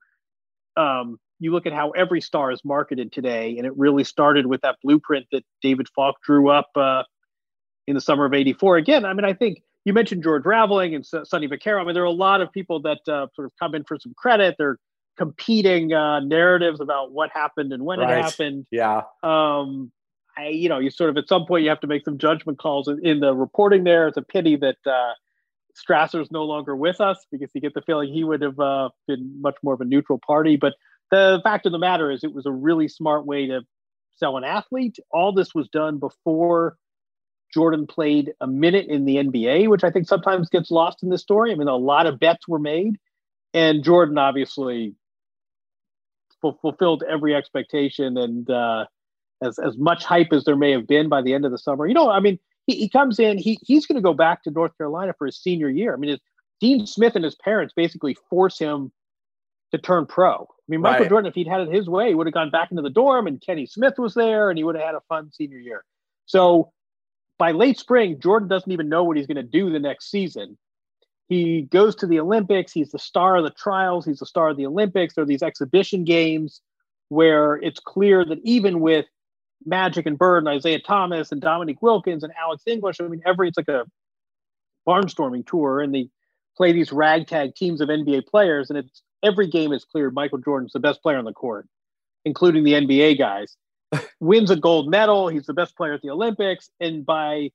um, 0.77 1.17
you 1.39 1.51
look 1.51 1.65
at 1.65 1.73
how 1.73 1.91
every 1.91 2.21
star 2.21 2.51
is 2.51 2.63
marketed 2.63 3.11
today, 3.11 3.57
and 3.57 3.65
it 3.65 3.75
really 3.77 4.03
started 4.03 4.45
with 4.45 4.61
that 4.61 4.77
blueprint 4.83 5.27
that 5.31 5.43
David 5.61 5.87
Falk 5.95 6.17
drew 6.23 6.49
up 6.49 6.69
uh, 6.75 7.03
in 7.87 7.95
the 7.95 8.01
summer 8.01 8.25
of 8.25 8.33
'84. 8.33 8.77
Again, 8.77 9.05
I 9.05 9.13
mean, 9.13 9.25
I 9.25 9.33
think 9.33 9.61
you 9.85 9.93
mentioned 9.93 10.23
George 10.23 10.45
Raveling 10.45 10.95
and 10.95 11.05
Sonny 11.05 11.47
Vaccaro. 11.47 11.81
I 11.81 11.85
mean, 11.85 11.93
there 11.93 12.03
are 12.03 12.07
a 12.07 12.11
lot 12.11 12.41
of 12.41 12.51
people 12.51 12.81
that 12.81 12.99
uh, 13.07 13.27
sort 13.33 13.45
of 13.45 13.51
come 13.59 13.73
in 13.73 13.83
for 13.85 13.97
some 13.99 14.13
credit. 14.17 14.55
They're 14.57 14.77
competing 15.17 15.93
uh, 15.93 16.19
narratives 16.21 16.79
about 16.79 17.11
what 17.11 17.29
happened 17.31 17.73
and 17.73 17.83
when 17.83 17.99
right. 17.99 18.19
it 18.19 18.23
happened. 18.23 18.65
Yeah. 18.71 19.03
Um, 19.23 19.91
I, 20.37 20.47
you 20.47 20.69
know, 20.69 20.79
you 20.79 20.89
sort 20.89 21.09
of 21.09 21.17
at 21.17 21.27
some 21.27 21.45
point 21.45 21.63
you 21.63 21.69
have 21.69 21.81
to 21.81 21.87
make 21.87 22.05
some 22.05 22.17
judgment 22.17 22.59
calls 22.59 22.87
in, 22.87 23.05
in 23.05 23.19
the 23.19 23.35
reporting. 23.35 23.83
There, 23.83 24.07
it's 24.07 24.17
a 24.17 24.21
pity 24.21 24.55
that 24.57 24.77
uh, 24.85 25.13
Strasser's 25.75 26.31
no 26.31 26.43
longer 26.43 26.75
with 26.75 27.01
us 27.01 27.25
because 27.31 27.49
you 27.53 27.61
get 27.61 27.73
the 27.73 27.81
feeling 27.81 28.13
he 28.13 28.23
would 28.23 28.41
have 28.41 28.59
uh, 28.59 28.89
been 29.07 29.41
much 29.41 29.55
more 29.63 29.73
of 29.73 29.81
a 29.81 29.85
neutral 29.85 30.19
party. 30.25 30.55
But 30.55 30.73
the 31.11 31.41
fact 31.43 31.65
of 31.65 31.71
the 31.71 31.79
matter 31.79 32.11
is, 32.11 32.23
it 32.23 32.33
was 32.33 32.45
a 32.45 32.51
really 32.51 32.87
smart 32.87 33.25
way 33.25 33.47
to 33.47 33.61
sell 34.15 34.37
an 34.37 34.43
athlete. 34.43 34.97
All 35.11 35.31
this 35.31 35.55
was 35.55 35.67
done 35.69 35.97
before 35.97 36.77
Jordan 37.53 37.87
played 37.87 38.33
a 38.41 38.47
minute 38.47 38.87
in 38.87 39.05
the 39.05 39.15
NBA, 39.15 39.69
which 39.69 39.83
I 39.83 39.91
think 39.91 40.07
sometimes 40.07 40.49
gets 40.49 40.69
lost 40.69 41.01
in 41.03 41.09
this 41.09 41.21
story. 41.21 41.51
I 41.51 41.55
mean, 41.55 41.67
a 41.67 41.75
lot 41.75 42.05
of 42.05 42.19
bets 42.19 42.47
were 42.47 42.59
made, 42.59 42.97
and 43.53 43.83
Jordan 43.83 44.17
obviously 44.17 44.95
fulfilled 46.41 47.03
every 47.09 47.35
expectation 47.35 48.17
and 48.17 48.49
uh, 48.49 48.85
as 49.41 49.59
as 49.59 49.77
much 49.77 50.05
hype 50.05 50.31
as 50.31 50.45
there 50.45 50.55
may 50.55 50.71
have 50.71 50.87
been 50.87 51.09
by 51.09 51.21
the 51.21 51.33
end 51.33 51.45
of 51.45 51.51
the 51.51 51.57
summer. 51.57 51.87
You 51.87 51.93
know, 51.93 52.09
I 52.09 52.19
mean, 52.19 52.39
he, 52.67 52.75
he 52.75 52.89
comes 52.89 53.19
in, 53.19 53.37
he 53.37 53.59
he's 53.63 53.85
going 53.85 53.95
to 53.95 54.01
go 54.01 54.13
back 54.13 54.43
to 54.43 54.51
North 54.51 54.77
Carolina 54.77 55.13
for 55.17 55.25
his 55.25 55.37
senior 55.37 55.69
year. 55.69 55.93
I 55.93 55.97
mean, 55.97 56.17
Dean 56.61 56.85
Smith 56.85 57.15
and 57.15 57.25
his 57.25 57.35
parents 57.35 57.73
basically 57.75 58.15
force 58.29 58.59
him 58.59 58.91
to 59.71 59.77
turn 59.77 60.05
pro. 60.05 60.47
I 60.69 60.71
mean, 60.71 60.81
Michael 60.81 61.01
right. 61.01 61.09
Jordan, 61.09 61.29
if 61.29 61.33
he'd 61.33 61.47
had 61.47 61.61
it 61.61 61.73
his 61.73 61.89
way, 61.89 62.09
he 62.09 62.15
would 62.15 62.27
have 62.27 62.33
gone 62.33 62.51
back 62.51 62.69
into 62.69 62.83
the 62.83 62.91
dorm 62.91 63.25
and 63.25 63.41
Kenny 63.41 63.65
Smith 63.65 63.95
was 63.97 64.13
there 64.13 64.51
and 64.51 64.57
he 64.57 64.63
would 64.63 64.75
have 64.75 64.85
had 64.85 64.93
a 64.93 65.01
fun 65.09 65.31
senior 65.31 65.57
year. 65.57 65.83
So 66.27 66.71
by 67.39 67.53
late 67.53 67.79
spring, 67.79 68.19
Jordan 68.19 68.47
doesn't 68.47 68.71
even 68.71 68.87
know 68.87 69.03
what 69.03 69.17
he's 69.17 69.25
going 69.25 69.37
to 69.37 69.43
do 69.43 69.71
the 69.71 69.79
next 69.79 70.11
season. 70.11 70.59
He 71.27 71.63
goes 71.63 71.95
to 71.95 72.07
the 72.07 72.19
Olympics. 72.19 72.71
He's 72.71 72.91
the 72.91 72.99
star 72.99 73.37
of 73.37 73.45
the 73.45 73.49
trials. 73.49 74.05
He's 74.05 74.19
the 74.19 74.27
star 74.27 74.49
of 74.49 74.57
the 74.57 74.67
Olympics. 74.67 75.15
There 75.15 75.23
are 75.23 75.27
these 75.27 75.41
exhibition 75.41 76.03
games 76.03 76.61
where 77.07 77.55
it's 77.55 77.79
clear 77.79 78.23
that 78.25 78.37
even 78.43 78.79
with 78.79 79.07
Magic 79.65 80.05
and 80.05 80.19
Bird 80.19 80.45
and 80.45 80.55
Isiah 80.55 80.79
Thomas 80.79 81.31
and 81.31 81.41
Dominique 81.41 81.81
Wilkins 81.81 82.23
and 82.23 82.31
Alex 82.39 82.63
English, 82.67 83.01
I 83.01 83.07
mean, 83.07 83.23
every 83.25 83.47
it's 83.47 83.57
like 83.57 83.67
a 83.67 83.85
barnstorming 84.87 85.47
tour, 85.47 85.81
and 85.81 85.93
they 85.93 86.09
play 86.55 86.71
these 86.73 86.91
ragtag 86.91 87.55
teams 87.55 87.81
of 87.81 87.89
NBA 87.89 88.27
players, 88.27 88.69
and 88.69 88.77
it's 88.77 89.01
every 89.23 89.47
game 89.47 89.71
is 89.71 89.85
clear 89.85 90.11
Michael 90.11 90.37
Jordan's 90.39 90.73
the 90.73 90.79
best 90.79 91.01
player 91.01 91.17
on 91.17 91.25
the 91.25 91.33
court, 91.33 91.67
including 92.25 92.63
the 92.63 92.73
NBA 92.73 93.17
guys. 93.17 93.55
Wins 94.19 94.51
a 94.51 94.55
gold 94.55 94.89
medal. 94.89 95.27
He's 95.27 95.45
the 95.45 95.53
best 95.53 95.75
player 95.75 95.93
at 95.93 96.01
the 96.01 96.09
Olympics. 96.09 96.69
And 96.79 97.05
by 97.05 97.51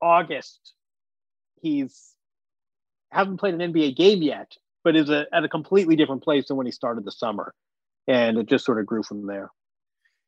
August, 0.00 0.72
he's 1.60 2.14
hasn't 3.10 3.40
played 3.40 3.54
an 3.54 3.72
NBA 3.72 3.96
game 3.96 4.22
yet, 4.22 4.56
but 4.84 4.94
is 4.94 5.08
a, 5.10 5.26
at 5.32 5.44
a 5.44 5.48
completely 5.48 5.96
different 5.96 6.22
place 6.22 6.48
than 6.48 6.56
when 6.56 6.66
he 6.66 6.72
started 6.72 7.04
the 7.04 7.12
summer. 7.12 7.54
And 8.06 8.38
it 8.38 8.46
just 8.46 8.64
sort 8.64 8.78
of 8.78 8.86
grew 8.86 9.02
from 9.02 9.26
there. 9.26 9.50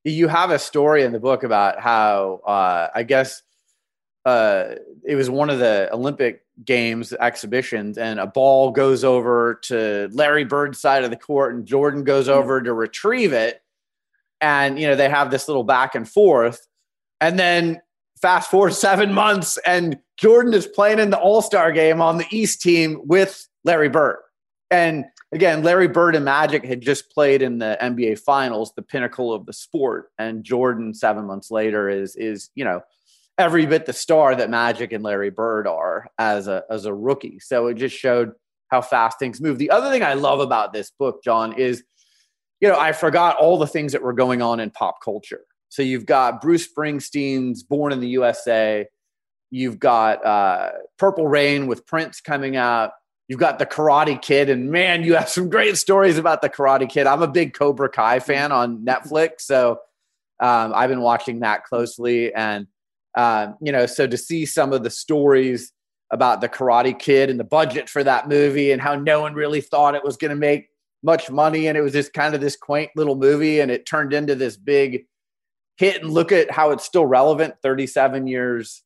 You 0.05 0.29
have 0.29 0.51
a 0.51 0.59
story 0.59 1.03
in 1.03 1.13
the 1.13 1.21
book 1.21 1.43
about 1.43 1.79
how 1.79 2.41
uh, 2.47 2.89
I 2.95 3.03
guess 3.03 3.43
uh, 4.25 4.75
it 5.05 5.15
was 5.15 5.31
one 5.31 5.51
of 5.51 5.59
the 5.59 5.89
Olympic 5.93 6.45
Games 6.65 7.13
exhibitions, 7.13 7.97
and 7.97 8.21
a 8.21 8.27
ball 8.27 8.71
goes 8.71 9.03
over 9.03 9.61
to 9.65 10.09
Larry 10.13 10.45
Bird's 10.45 10.79
side 10.79 11.05
of 11.05 11.11
the 11.11 11.17
court, 11.17 11.55
and 11.55 11.67
Jordan 11.67 12.05
goes 12.05 12.29
over 12.29 12.61
to 12.61 12.73
retrieve 12.73 13.33
it, 13.33 13.63
and 14.41 14.79
you 14.79 14.87
know 14.87 14.97
they 14.97 15.09
have 15.09 15.31
this 15.31 15.49
little 15.49 15.65
back 15.65 15.95
and 15.95 16.09
forth, 16.09 16.67
and 17.21 17.39
then 17.39 17.81
fast 18.21 18.51
forward 18.51 18.75
seven 18.75 19.15
months, 19.15 19.59
and 19.67 19.99
Jordan 20.19 20.53
is 20.53 20.67
playing 20.67 20.99
in 20.99 21.11
the 21.11 21.19
All 21.19 21.41
Star 21.41 21.73
game 21.73 22.03
on 22.03 22.19
the 22.19 22.27
East 22.31 22.61
team 22.61 23.01
with 23.05 23.49
Larry 23.65 23.89
Bird, 23.89 24.19
and 24.71 25.07
again, 25.33 25.63
Larry 25.63 25.89
Bird 25.89 26.15
and 26.15 26.25
Magic 26.25 26.65
had 26.65 26.83
just 26.83 27.11
played 27.11 27.41
in 27.41 27.59
the 27.59 27.79
NBA 27.81 28.19
Finals, 28.19 28.73
the 28.75 28.83
pinnacle 28.83 29.33
of 29.33 29.47
the 29.47 29.53
sport, 29.53 30.11
and 30.19 30.45
Jordan 30.45 30.93
seven 30.93 31.25
months 31.25 31.51
later 31.51 31.89
is 31.89 32.17
is 32.17 32.51
you 32.55 32.65
know 32.65 32.83
every 33.41 33.67
bit 33.67 33.87
the 33.87 33.93
star 33.93 34.37
that 34.37 34.51
Magic 34.51 34.93
and 34.93 35.03
Larry 35.03 35.31
Bird 35.31 35.67
are 35.67 36.09
as 36.19 36.47
a 36.47 36.63
as 36.71 36.85
a 36.85 36.95
rookie. 36.95 37.41
So 37.41 37.67
it 37.69 37.75
just 37.75 37.97
showed 37.97 38.33
how 38.69 38.83
fast 38.83 39.19
things 39.19 39.41
move. 39.41 39.59
The 39.59 39.71
other 39.71 39.91
thing 39.91 40.03
I 40.03 40.15
love 40.15 40.41
about 40.41 40.73
this 40.73 40.91
book, 40.91 41.25
Jon, 41.25 41.55
is 41.55 41.83
you 42.61 42.69
know, 42.69 42.79
I 42.79 42.93
forgot 42.93 43.37
all 43.37 43.59
the 43.59 43.67
things 43.67 43.93
that 43.93 44.03
were 44.03 44.13
going 44.13 44.43
on 44.43 44.61
in 44.61 44.71
pop 44.71 45.03
culture. 45.03 45.41
So 45.71 45.83
you've 45.83 46.05
got 46.05 46.43
Bruce 46.43 46.69
Springsteen's 46.71 47.63
Born 47.63 47.93
in 47.93 48.01
the 48.01 48.09
USA. 48.09 48.87
You've 49.51 49.79
got 49.79 50.25
uh, 50.25 50.73
Purple 50.99 51.27
Rain 51.27 51.67
with 51.67 51.87
Prince 51.87 52.21
coming 52.21 52.57
out. 52.57 52.93
You've 53.29 53.41
got 53.41 53.59
the 53.59 53.67
Karate 53.67 54.21
Kid, 54.21 54.51
and 54.51 54.71
man, 54.71 55.05
you 55.05 55.15
have 55.15 55.29
some 55.29 55.49
great 55.49 55.77
stories 55.77 56.19
about 56.19 56.43
the 56.43 56.51
Karate 56.51 56.89
Kid. 56.89 57.07
I'm 57.07 57.23
a 57.23 57.29
big 57.29 57.55
Cobra 57.55 57.89
Kai 57.89 58.19
fan 58.19 58.51
on 58.51 58.85
Netflix, 58.85 59.43
so 59.43 59.79
um, 60.41 60.73
I've 60.75 60.91
been 60.91 61.01
watching 61.01 61.41
that 61.41 61.65
closely. 61.65 62.35
And 62.35 62.67
um, 63.17 63.57
you 63.61 63.73
know, 63.73 63.87
so 63.87 64.07
to 64.07 64.17
see 64.17 64.47
some 64.47 64.73
of 64.73 64.83
the 64.83 64.91
stories 64.91 65.73
about 66.11 66.41
the 66.41 66.49
Karate 66.49 66.99
Kid 66.99 67.31
and 67.31 67.39
the 67.39 67.45
budget 67.45 67.89
for 67.89 68.03
that 68.05 68.29
movie 68.29 68.73
and 68.73 68.83
how 68.83 68.95
no 68.95 69.21
one 69.21 69.35
really 69.35 69.61
thought 69.61 69.95
it 69.95 70.05
was 70.05 70.17
going 70.17 70.31
to 70.31 70.37
make 70.37 70.69
much 71.03 71.31
money 71.31 71.67
and 71.67 71.79
it 71.79 71.81
was 71.81 71.93
just 71.93 72.13
kind 72.13 72.35
of 72.35 72.41
this 72.41 72.57
quaint 72.57 72.91
little 72.95 73.17
movie 73.17 73.61
and 73.61 73.71
it 73.71 73.87
turned 73.87 74.13
into 74.13 74.35
this 74.35 74.57
big 74.57 75.07
hit 75.77 76.03
and 76.03 76.13
look 76.13 76.31
at 76.31 76.51
how 76.51 76.71
it's 76.71 76.85
still 76.85 77.07
relevant 77.07 77.55
37 77.63 78.27
years 78.27 78.83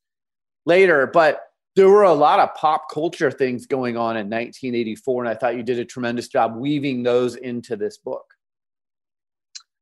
later. 0.65 1.07
But 1.07 1.41
there 1.77 1.89
were 1.89 2.05
a 2.05 2.13
lot 2.13 2.39
of 2.39 2.55
pop 2.55 2.89
culture 2.93 3.33
things 3.33 3.67
going 3.67 3.97
on 3.97 4.17
in 4.17 4.27
1984, 4.27 5.25
and 5.25 5.29
I 5.29 5.35
thought 5.35 5.57
you 5.57 5.65
did 5.65 5.81
a 5.81 5.85
tremendous 5.85 6.29
job 6.29 6.55
weaving 6.55 7.03
those 7.03 7.35
into 7.35 7.75
this 7.75 7.99
book. 7.99 8.25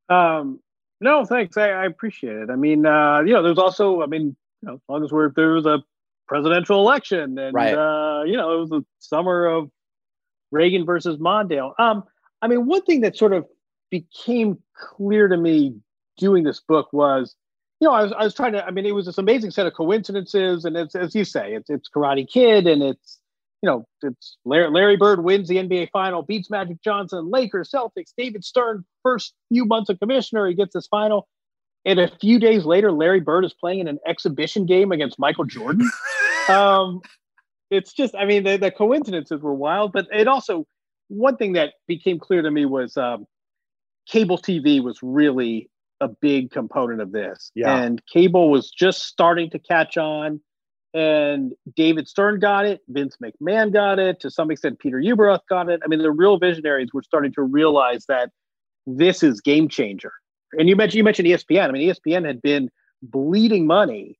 Um, 0.08 0.60
no, 1.02 1.24
thanks. 1.24 1.56
I, 1.56 1.70
I 1.70 1.84
appreciate 1.86 2.36
it. 2.36 2.50
I 2.50 2.56
mean, 2.56 2.86
uh, 2.86 3.20
you 3.20 3.32
know, 3.32 3.42
there's 3.42 3.58
also, 3.58 4.02
I 4.02 4.06
mean, 4.06 4.36
you 4.62 4.68
know, 4.68 4.74
as 4.74 4.80
long 4.88 5.04
as 5.04 5.12
we're 5.12 5.30
there 5.32 5.50
was 5.50 5.66
a 5.66 5.82
presidential 6.28 6.80
election, 6.80 7.38
and 7.38 7.54
right. 7.54 7.74
uh, 7.74 8.22
you 8.24 8.36
know, 8.36 8.54
it 8.54 8.60
was 8.60 8.70
the 8.70 8.84
summer 8.98 9.46
of 9.46 9.70
Reagan 10.50 10.86
versus 10.86 11.18
Mondale. 11.18 11.78
Um, 11.78 12.04
I 12.40 12.48
mean, 12.48 12.66
one 12.66 12.82
thing 12.82 13.02
that 13.02 13.16
sort 13.16 13.32
of 13.32 13.46
became 13.90 14.58
clear 14.74 15.28
to 15.28 15.36
me 15.36 15.76
doing 16.16 16.44
this 16.44 16.60
book 16.60 16.92
was 16.92 17.36
you 17.82 17.88
know, 17.88 17.94
I 17.94 18.02
was, 18.02 18.12
I 18.12 18.22
was 18.22 18.32
trying 18.32 18.52
to, 18.52 18.64
I 18.64 18.70
mean, 18.70 18.86
it 18.86 18.94
was 18.94 19.06
this 19.06 19.18
amazing 19.18 19.50
set 19.50 19.66
of 19.66 19.74
coincidences. 19.74 20.64
And 20.64 20.76
it's, 20.76 20.94
as 20.94 21.16
you 21.16 21.24
say, 21.24 21.52
it's, 21.54 21.68
it's 21.68 21.90
Karate 21.90 22.30
Kid 22.30 22.68
and 22.68 22.80
it's, 22.80 23.18
you 23.62 23.68
know, 23.68 23.86
it's 24.02 24.36
Larry, 24.44 24.70
Larry 24.70 24.96
Bird 24.96 25.22
wins 25.22 25.48
the 25.48 25.56
NBA 25.56 25.90
final, 25.92 26.22
beats 26.22 26.50
Magic 26.50 26.82
Johnson, 26.82 27.30
Lakers, 27.30 27.70
Celtics, 27.70 28.12
David 28.16 28.44
Stern, 28.44 28.84
first 29.04 29.34
few 29.48 29.64
months 29.64 29.88
of 29.88 30.00
commissioner, 30.00 30.48
he 30.48 30.54
gets 30.54 30.74
this 30.74 30.88
final. 30.88 31.28
And 31.84 31.98
a 31.98 32.08
few 32.20 32.38
days 32.38 32.64
later, 32.64 32.92
Larry 32.92 33.20
Bird 33.20 33.44
is 33.44 33.54
playing 33.54 33.80
in 33.80 33.88
an 33.88 33.98
exhibition 34.06 34.66
game 34.66 34.92
against 34.92 35.18
Michael 35.18 35.44
Jordan. 35.44 35.88
um, 36.48 37.00
it's 37.70 37.92
just, 37.92 38.14
I 38.14 38.24
mean, 38.24 38.44
the, 38.44 38.56
the 38.56 38.70
coincidences 38.70 39.40
were 39.40 39.54
wild, 39.54 39.92
but 39.92 40.06
it 40.12 40.28
also, 40.28 40.66
one 41.08 41.36
thing 41.36 41.54
that 41.54 41.74
became 41.86 42.18
clear 42.18 42.42
to 42.42 42.50
me 42.50 42.66
was 42.66 42.96
um, 42.96 43.26
cable 44.08 44.38
TV 44.38 44.82
was 44.82 44.98
really 45.02 45.70
a 46.00 46.08
big 46.08 46.50
component 46.50 47.00
of 47.00 47.12
this. 47.12 47.52
Yeah. 47.54 47.76
And 47.76 48.02
cable 48.06 48.50
was 48.50 48.70
just 48.70 49.02
starting 49.02 49.50
to 49.50 49.58
catch 49.58 49.96
on. 49.96 50.40
And 50.94 51.52
David 51.74 52.06
Stern 52.06 52.38
got 52.38 52.66
it, 52.66 52.80
Vince 52.88 53.16
McMahon 53.22 53.72
got 53.72 53.98
it, 53.98 54.20
to 54.20 54.30
some 54.30 54.50
extent, 54.50 54.78
Peter 54.78 54.98
Ueberroth 54.98 55.46
got 55.48 55.70
it. 55.70 55.80
I 55.82 55.88
mean, 55.88 56.00
the 56.00 56.10
real 56.10 56.38
visionaries 56.38 56.92
were 56.92 57.02
starting 57.02 57.32
to 57.32 57.42
realize 57.42 58.04
that 58.06 58.30
this 58.86 59.22
is 59.22 59.40
game 59.40 59.68
changer. 59.68 60.12
And 60.52 60.68
you 60.68 60.76
mentioned 60.76 60.98
you 60.98 61.04
mentioned 61.04 61.28
ESPN. 61.28 61.68
I 61.68 61.72
mean, 61.72 61.88
ESPN 61.88 62.26
had 62.26 62.42
been 62.42 62.70
bleeding 63.00 63.66
money. 63.66 64.18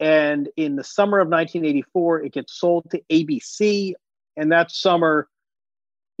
And 0.00 0.48
in 0.56 0.74
the 0.74 0.82
summer 0.82 1.20
of 1.20 1.28
1984, 1.28 2.22
it 2.24 2.32
gets 2.32 2.58
sold 2.58 2.90
to 2.90 3.00
ABC. 3.08 3.92
And 4.36 4.50
that 4.50 4.72
summer, 4.72 5.28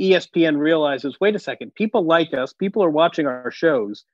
ESPN 0.00 0.58
realizes 0.58 1.18
wait 1.20 1.34
a 1.34 1.40
second, 1.40 1.74
people 1.74 2.04
like 2.04 2.32
us, 2.34 2.52
people 2.52 2.84
are 2.84 2.90
watching 2.90 3.26
our 3.26 3.50
shows 3.50 4.04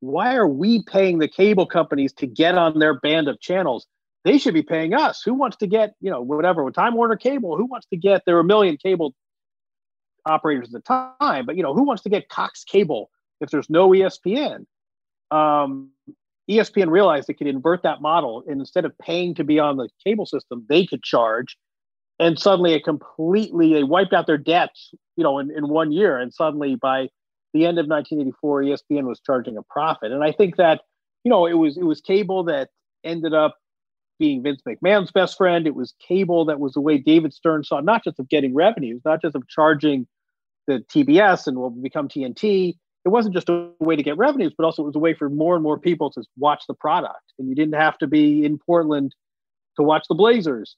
why 0.00 0.36
are 0.36 0.48
we 0.48 0.82
paying 0.82 1.18
the 1.18 1.28
cable 1.28 1.66
companies 1.66 2.12
to 2.14 2.26
get 2.26 2.56
on 2.56 2.78
their 2.78 2.98
band 3.00 3.28
of 3.28 3.40
channels? 3.40 3.86
They 4.24 4.38
should 4.38 4.54
be 4.54 4.62
paying 4.62 4.94
us. 4.94 5.22
Who 5.22 5.34
wants 5.34 5.56
to 5.58 5.66
get, 5.66 5.94
you 6.00 6.10
know, 6.10 6.20
whatever, 6.20 6.64
with 6.64 6.74
Time 6.74 6.94
Warner 6.94 7.16
Cable, 7.16 7.56
who 7.56 7.66
wants 7.66 7.86
to 7.88 7.96
get, 7.96 8.22
there 8.26 8.34
were 8.34 8.40
a 8.40 8.44
million 8.44 8.76
cable 8.76 9.14
operators 10.26 10.68
at 10.68 10.72
the 10.72 10.80
time, 11.20 11.46
but, 11.46 11.56
you 11.56 11.62
know, 11.62 11.74
who 11.74 11.84
wants 11.84 12.02
to 12.02 12.08
get 12.08 12.28
Cox 12.28 12.64
Cable 12.64 13.10
if 13.40 13.50
there's 13.50 13.70
no 13.70 13.90
ESPN? 13.90 14.66
Um, 15.30 15.90
ESPN 16.50 16.90
realized 16.90 17.28
they 17.28 17.34
could 17.34 17.46
invert 17.46 17.82
that 17.82 18.00
model. 18.00 18.42
And 18.48 18.60
instead 18.60 18.84
of 18.84 18.96
paying 18.98 19.34
to 19.36 19.44
be 19.44 19.58
on 19.58 19.76
the 19.76 19.88
cable 20.04 20.26
system, 20.26 20.66
they 20.68 20.86
could 20.86 21.02
charge. 21.02 21.56
And 22.18 22.38
suddenly 22.38 22.74
it 22.74 22.84
completely, 22.84 23.72
they 23.74 23.84
wiped 23.84 24.12
out 24.12 24.26
their 24.26 24.38
debts, 24.38 24.92
you 25.16 25.22
know, 25.22 25.38
in, 25.38 25.50
in 25.50 25.68
one 25.68 25.92
year. 25.92 26.18
And 26.18 26.34
suddenly 26.34 26.74
by 26.74 27.08
the 27.54 27.66
end 27.66 27.78
of 27.78 27.86
1984, 27.86 28.62
ESPN 28.62 29.04
was 29.04 29.20
charging 29.20 29.56
a 29.56 29.62
profit, 29.62 30.12
and 30.12 30.22
I 30.22 30.32
think 30.32 30.56
that 30.56 30.82
you 31.24 31.30
know 31.30 31.46
it 31.46 31.54
was 31.54 31.76
it 31.76 31.84
was 31.84 32.00
cable 32.00 32.44
that 32.44 32.68
ended 33.04 33.34
up 33.34 33.56
being 34.18 34.42
Vince 34.42 34.62
McMahon's 34.66 35.10
best 35.10 35.36
friend. 35.36 35.66
It 35.66 35.74
was 35.74 35.94
cable 36.06 36.44
that 36.46 36.60
was 36.60 36.74
the 36.74 36.80
way 36.80 36.98
David 36.98 37.32
Stern 37.32 37.64
saw 37.64 37.80
not 37.80 38.04
just 38.04 38.18
of 38.18 38.28
getting 38.28 38.54
revenues, 38.54 39.02
not 39.04 39.22
just 39.22 39.34
of 39.34 39.46
charging 39.48 40.06
the 40.66 40.84
TBS 40.92 41.46
and 41.46 41.58
will 41.58 41.70
become 41.70 42.08
TNT. 42.08 42.74
It 43.04 43.08
wasn't 43.08 43.34
just 43.34 43.48
a 43.48 43.70
way 43.80 43.96
to 43.96 44.02
get 44.02 44.18
revenues, 44.18 44.52
but 44.56 44.64
also 44.64 44.82
it 44.82 44.86
was 44.86 44.96
a 44.96 45.00
way 45.00 45.14
for 45.14 45.30
more 45.30 45.54
and 45.54 45.62
more 45.62 45.78
people 45.78 46.10
to 46.10 46.22
watch 46.36 46.64
the 46.68 46.74
product. 46.74 47.32
And 47.38 47.48
you 47.48 47.54
didn't 47.54 47.74
have 47.74 47.96
to 47.98 48.06
be 48.06 48.44
in 48.44 48.58
Portland 48.58 49.14
to 49.76 49.82
watch 49.82 50.04
the 50.08 50.14
Blazers. 50.14 50.76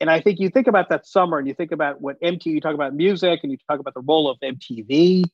And 0.00 0.10
I 0.10 0.20
think 0.20 0.38
you 0.40 0.48
think 0.48 0.66
about 0.66 0.88
that 0.90 1.06
summer 1.06 1.38
and 1.38 1.48
you 1.48 1.54
think 1.54 1.72
about 1.72 2.00
what 2.00 2.20
MTV, 2.20 2.46
you 2.46 2.60
talk 2.60 2.74
about 2.74 2.94
music 2.94 3.40
and 3.42 3.50
you 3.50 3.58
talk 3.68 3.80
about 3.80 3.94
the 3.94 4.02
role 4.02 4.30
of 4.30 4.38
MTV 4.42 5.24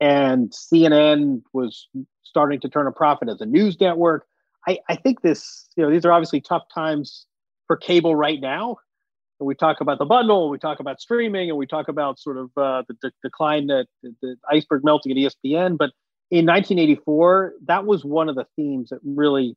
and 0.00 0.52
CNN 0.52 1.42
was 1.52 1.88
starting 2.22 2.60
to 2.60 2.68
turn 2.68 2.86
a 2.86 2.92
profit 2.92 3.28
as 3.28 3.40
a 3.40 3.46
news 3.46 3.80
network. 3.80 4.26
I, 4.66 4.78
I 4.88 4.96
think 4.96 5.22
this, 5.22 5.68
you 5.76 5.84
know, 5.84 5.90
these 5.90 6.04
are 6.04 6.12
obviously 6.12 6.40
tough 6.40 6.64
times 6.74 7.26
for 7.66 7.76
cable 7.76 8.16
right 8.16 8.40
now. 8.40 8.76
And 9.38 9.46
we 9.46 9.54
talk 9.54 9.80
about 9.80 9.98
the 9.98 10.04
bundle, 10.04 10.48
we 10.48 10.58
talk 10.58 10.80
about 10.80 11.00
streaming, 11.00 11.50
and 11.50 11.58
we 11.58 11.66
talk 11.66 11.88
about 11.88 12.18
sort 12.18 12.38
of 12.38 12.50
uh, 12.56 12.82
the, 12.88 12.96
the 13.02 13.12
decline, 13.22 13.66
that 13.66 13.86
the, 14.02 14.14
the 14.22 14.36
iceberg 14.50 14.82
melting 14.82 15.12
at 15.12 15.18
ESPN. 15.18 15.76
But 15.76 15.90
in 16.30 16.46
1984, 16.46 17.54
that 17.66 17.84
was 17.84 18.04
one 18.04 18.28
of 18.28 18.34
the 18.34 18.46
themes 18.56 18.88
that 18.90 18.98
really 19.04 19.56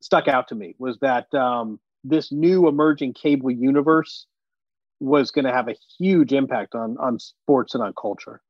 stuck 0.00 0.28
out 0.28 0.48
to 0.48 0.54
me 0.54 0.74
was 0.78 0.98
that 1.00 1.32
um, 1.34 1.78
this 2.04 2.32
new 2.32 2.68
emerging 2.68 3.14
cable 3.14 3.50
universe 3.50 4.26
was 5.00 5.30
going 5.30 5.44
to 5.44 5.52
have 5.52 5.68
a 5.68 5.76
huge 5.98 6.32
impact 6.32 6.74
on 6.74 6.96
on 6.98 7.18
sports 7.18 7.74
and 7.74 7.82
on 7.82 7.92
culture 8.00 8.40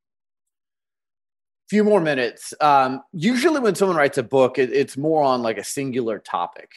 few 1.68 1.84
more 1.84 2.00
minutes. 2.00 2.54
Um, 2.60 3.02
usually, 3.12 3.60
when 3.60 3.74
someone 3.74 3.96
writes 3.96 4.18
a 4.18 4.22
book, 4.22 4.58
it, 4.58 4.72
it's 4.72 4.96
more 4.96 5.22
on 5.22 5.42
like 5.42 5.58
a 5.58 5.64
singular 5.64 6.18
topic. 6.18 6.70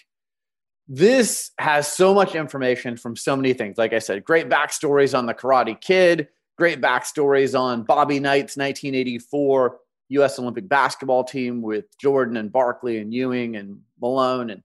This 0.87 1.51
has 1.59 1.91
so 1.91 2.13
much 2.13 2.33
information 2.33 2.97
from 2.97 3.15
so 3.15 3.35
many 3.35 3.53
things. 3.53 3.77
Like 3.77 3.93
I 3.93 3.99
said, 3.99 4.25
great 4.25 4.49
backstories 4.49 5.15
on 5.17 5.27
the 5.27 5.35
Karate 5.35 5.79
Kid, 5.79 6.29
great 6.57 6.81
backstories 6.81 7.57
on 7.57 7.83
Bobby 7.83 8.19
Knight's 8.19 8.57
1984 8.57 9.77
U.S. 10.09 10.39
Olympic 10.39 10.67
basketball 10.67 11.23
team 11.23 11.61
with 11.61 11.85
Jordan 11.99 12.37
and 12.37 12.51
Barkley 12.51 12.97
and 12.97 13.13
Ewing 13.13 13.55
and 13.55 13.79
Malone 14.01 14.49
and 14.49 14.63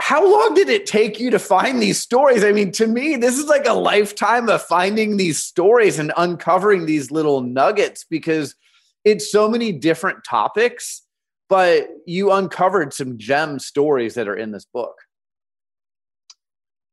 how 0.00 0.24
long 0.24 0.54
did 0.54 0.68
it 0.68 0.86
take 0.86 1.18
you 1.18 1.30
to 1.30 1.38
find 1.38 1.82
these 1.82 2.00
stories? 2.00 2.44
I 2.44 2.52
mean, 2.52 2.70
to 2.72 2.86
me, 2.86 3.16
this 3.16 3.36
is 3.36 3.46
like 3.46 3.66
a 3.66 3.72
lifetime 3.72 4.48
of 4.48 4.62
finding 4.62 5.16
these 5.16 5.42
stories 5.42 5.98
and 5.98 6.12
uncovering 6.16 6.86
these 6.86 7.10
little 7.10 7.40
nuggets 7.40 8.04
because 8.08 8.54
it's 9.04 9.30
so 9.30 9.48
many 9.48 9.72
different 9.72 10.24
topics, 10.24 11.02
but 11.48 11.88
you 12.06 12.30
uncovered 12.30 12.94
some 12.94 13.18
gem 13.18 13.58
stories 13.58 14.14
that 14.14 14.28
are 14.28 14.36
in 14.36 14.52
this 14.52 14.66
book. 14.72 14.94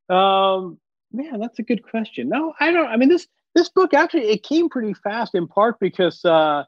Um, 0.10 0.80
man, 1.12 1.40
that's 1.40 1.60
a 1.60 1.64
good 1.64 1.84
question. 1.84 2.30
No, 2.30 2.54
I 2.60 2.72
don't. 2.72 2.88
I 2.88 2.98
mean, 2.98 3.10
this 3.10 3.28
this 3.54 3.70
book 3.70 3.94
actually 3.94 4.30
it 4.30 4.44
came 4.44 4.68
pretty 4.68 4.94
fast 4.94 5.36
in 5.36 5.48
part 5.48 5.80
because 5.80 6.24
uh, 6.26 6.64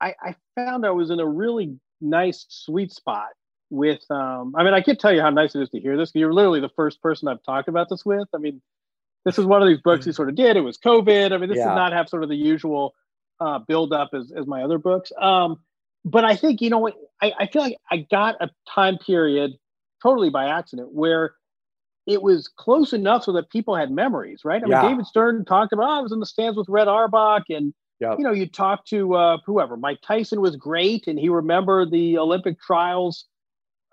I, 0.00 0.14
I 0.22 0.36
found 0.54 0.86
I 0.86 0.90
was 0.90 1.10
in 1.10 1.20
a 1.20 1.26
really 1.26 1.76
nice 2.00 2.46
sweet 2.48 2.92
spot 2.92 3.28
with 3.74 4.08
um, 4.10 4.54
I 4.56 4.64
mean, 4.64 4.74
I 4.74 4.80
can't 4.80 4.98
tell 4.98 5.12
you 5.12 5.20
how 5.20 5.30
nice 5.30 5.54
it 5.54 5.62
is 5.62 5.70
to 5.70 5.80
hear 5.80 5.96
this. 5.96 6.12
You're 6.14 6.32
literally 6.32 6.60
the 6.60 6.70
first 6.70 7.02
person 7.02 7.28
I've 7.28 7.42
talked 7.42 7.68
about 7.68 7.88
this 7.88 8.04
with. 8.04 8.28
I 8.34 8.38
mean, 8.38 8.62
this 9.24 9.38
is 9.38 9.46
one 9.46 9.62
of 9.62 9.68
these 9.68 9.80
books 9.80 10.06
you 10.06 10.12
sort 10.12 10.28
of 10.28 10.34
did. 10.34 10.56
It 10.56 10.60
was 10.60 10.78
COVID. 10.78 11.32
I 11.32 11.38
mean, 11.38 11.48
this 11.48 11.58
yeah. 11.58 11.68
did 11.68 11.74
not 11.74 11.92
have 11.92 12.08
sort 12.08 12.22
of 12.22 12.28
the 12.28 12.36
usual 12.36 12.94
uh, 13.40 13.58
build 13.58 13.92
up 13.92 14.10
as, 14.14 14.32
as 14.36 14.46
my 14.46 14.62
other 14.62 14.78
books. 14.78 15.12
Um, 15.20 15.60
but 16.04 16.24
I 16.24 16.36
think, 16.36 16.60
you 16.60 16.70
know, 16.70 16.88
I, 17.22 17.32
I 17.40 17.46
feel 17.46 17.62
like 17.62 17.78
I 17.90 18.06
got 18.10 18.36
a 18.40 18.50
time 18.68 18.98
period 18.98 19.52
totally 20.02 20.30
by 20.30 20.48
accident 20.48 20.92
where 20.92 21.34
it 22.06 22.22
was 22.22 22.48
close 22.48 22.92
enough 22.92 23.24
so 23.24 23.32
that 23.32 23.48
people 23.48 23.74
had 23.74 23.90
memories, 23.90 24.42
right? 24.44 24.62
I 24.62 24.66
mean. 24.66 24.90
David 24.90 25.06
Stern 25.06 25.46
talked 25.46 25.72
about, 25.72 25.88
oh, 25.88 25.98
I 25.98 26.00
was 26.00 26.12
in 26.12 26.20
the 26.20 26.26
stands 26.26 26.58
with 26.58 26.68
Red 26.68 26.86
Auerbach, 26.86 27.44
and, 27.48 27.72
yep. 28.00 28.16
you 28.18 28.24
know, 28.24 28.32
you 28.32 28.46
talked 28.46 28.88
to 28.88 29.14
uh, 29.14 29.38
whoever. 29.46 29.78
Mike 29.78 30.00
Tyson 30.06 30.42
was 30.42 30.56
great 30.56 31.06
and 31.06 31.18
he 31.18 31.30
remembered 31.30 31.90
the 31.90 32.18
Olympic 32.18 32.60
trials 32.60 33.24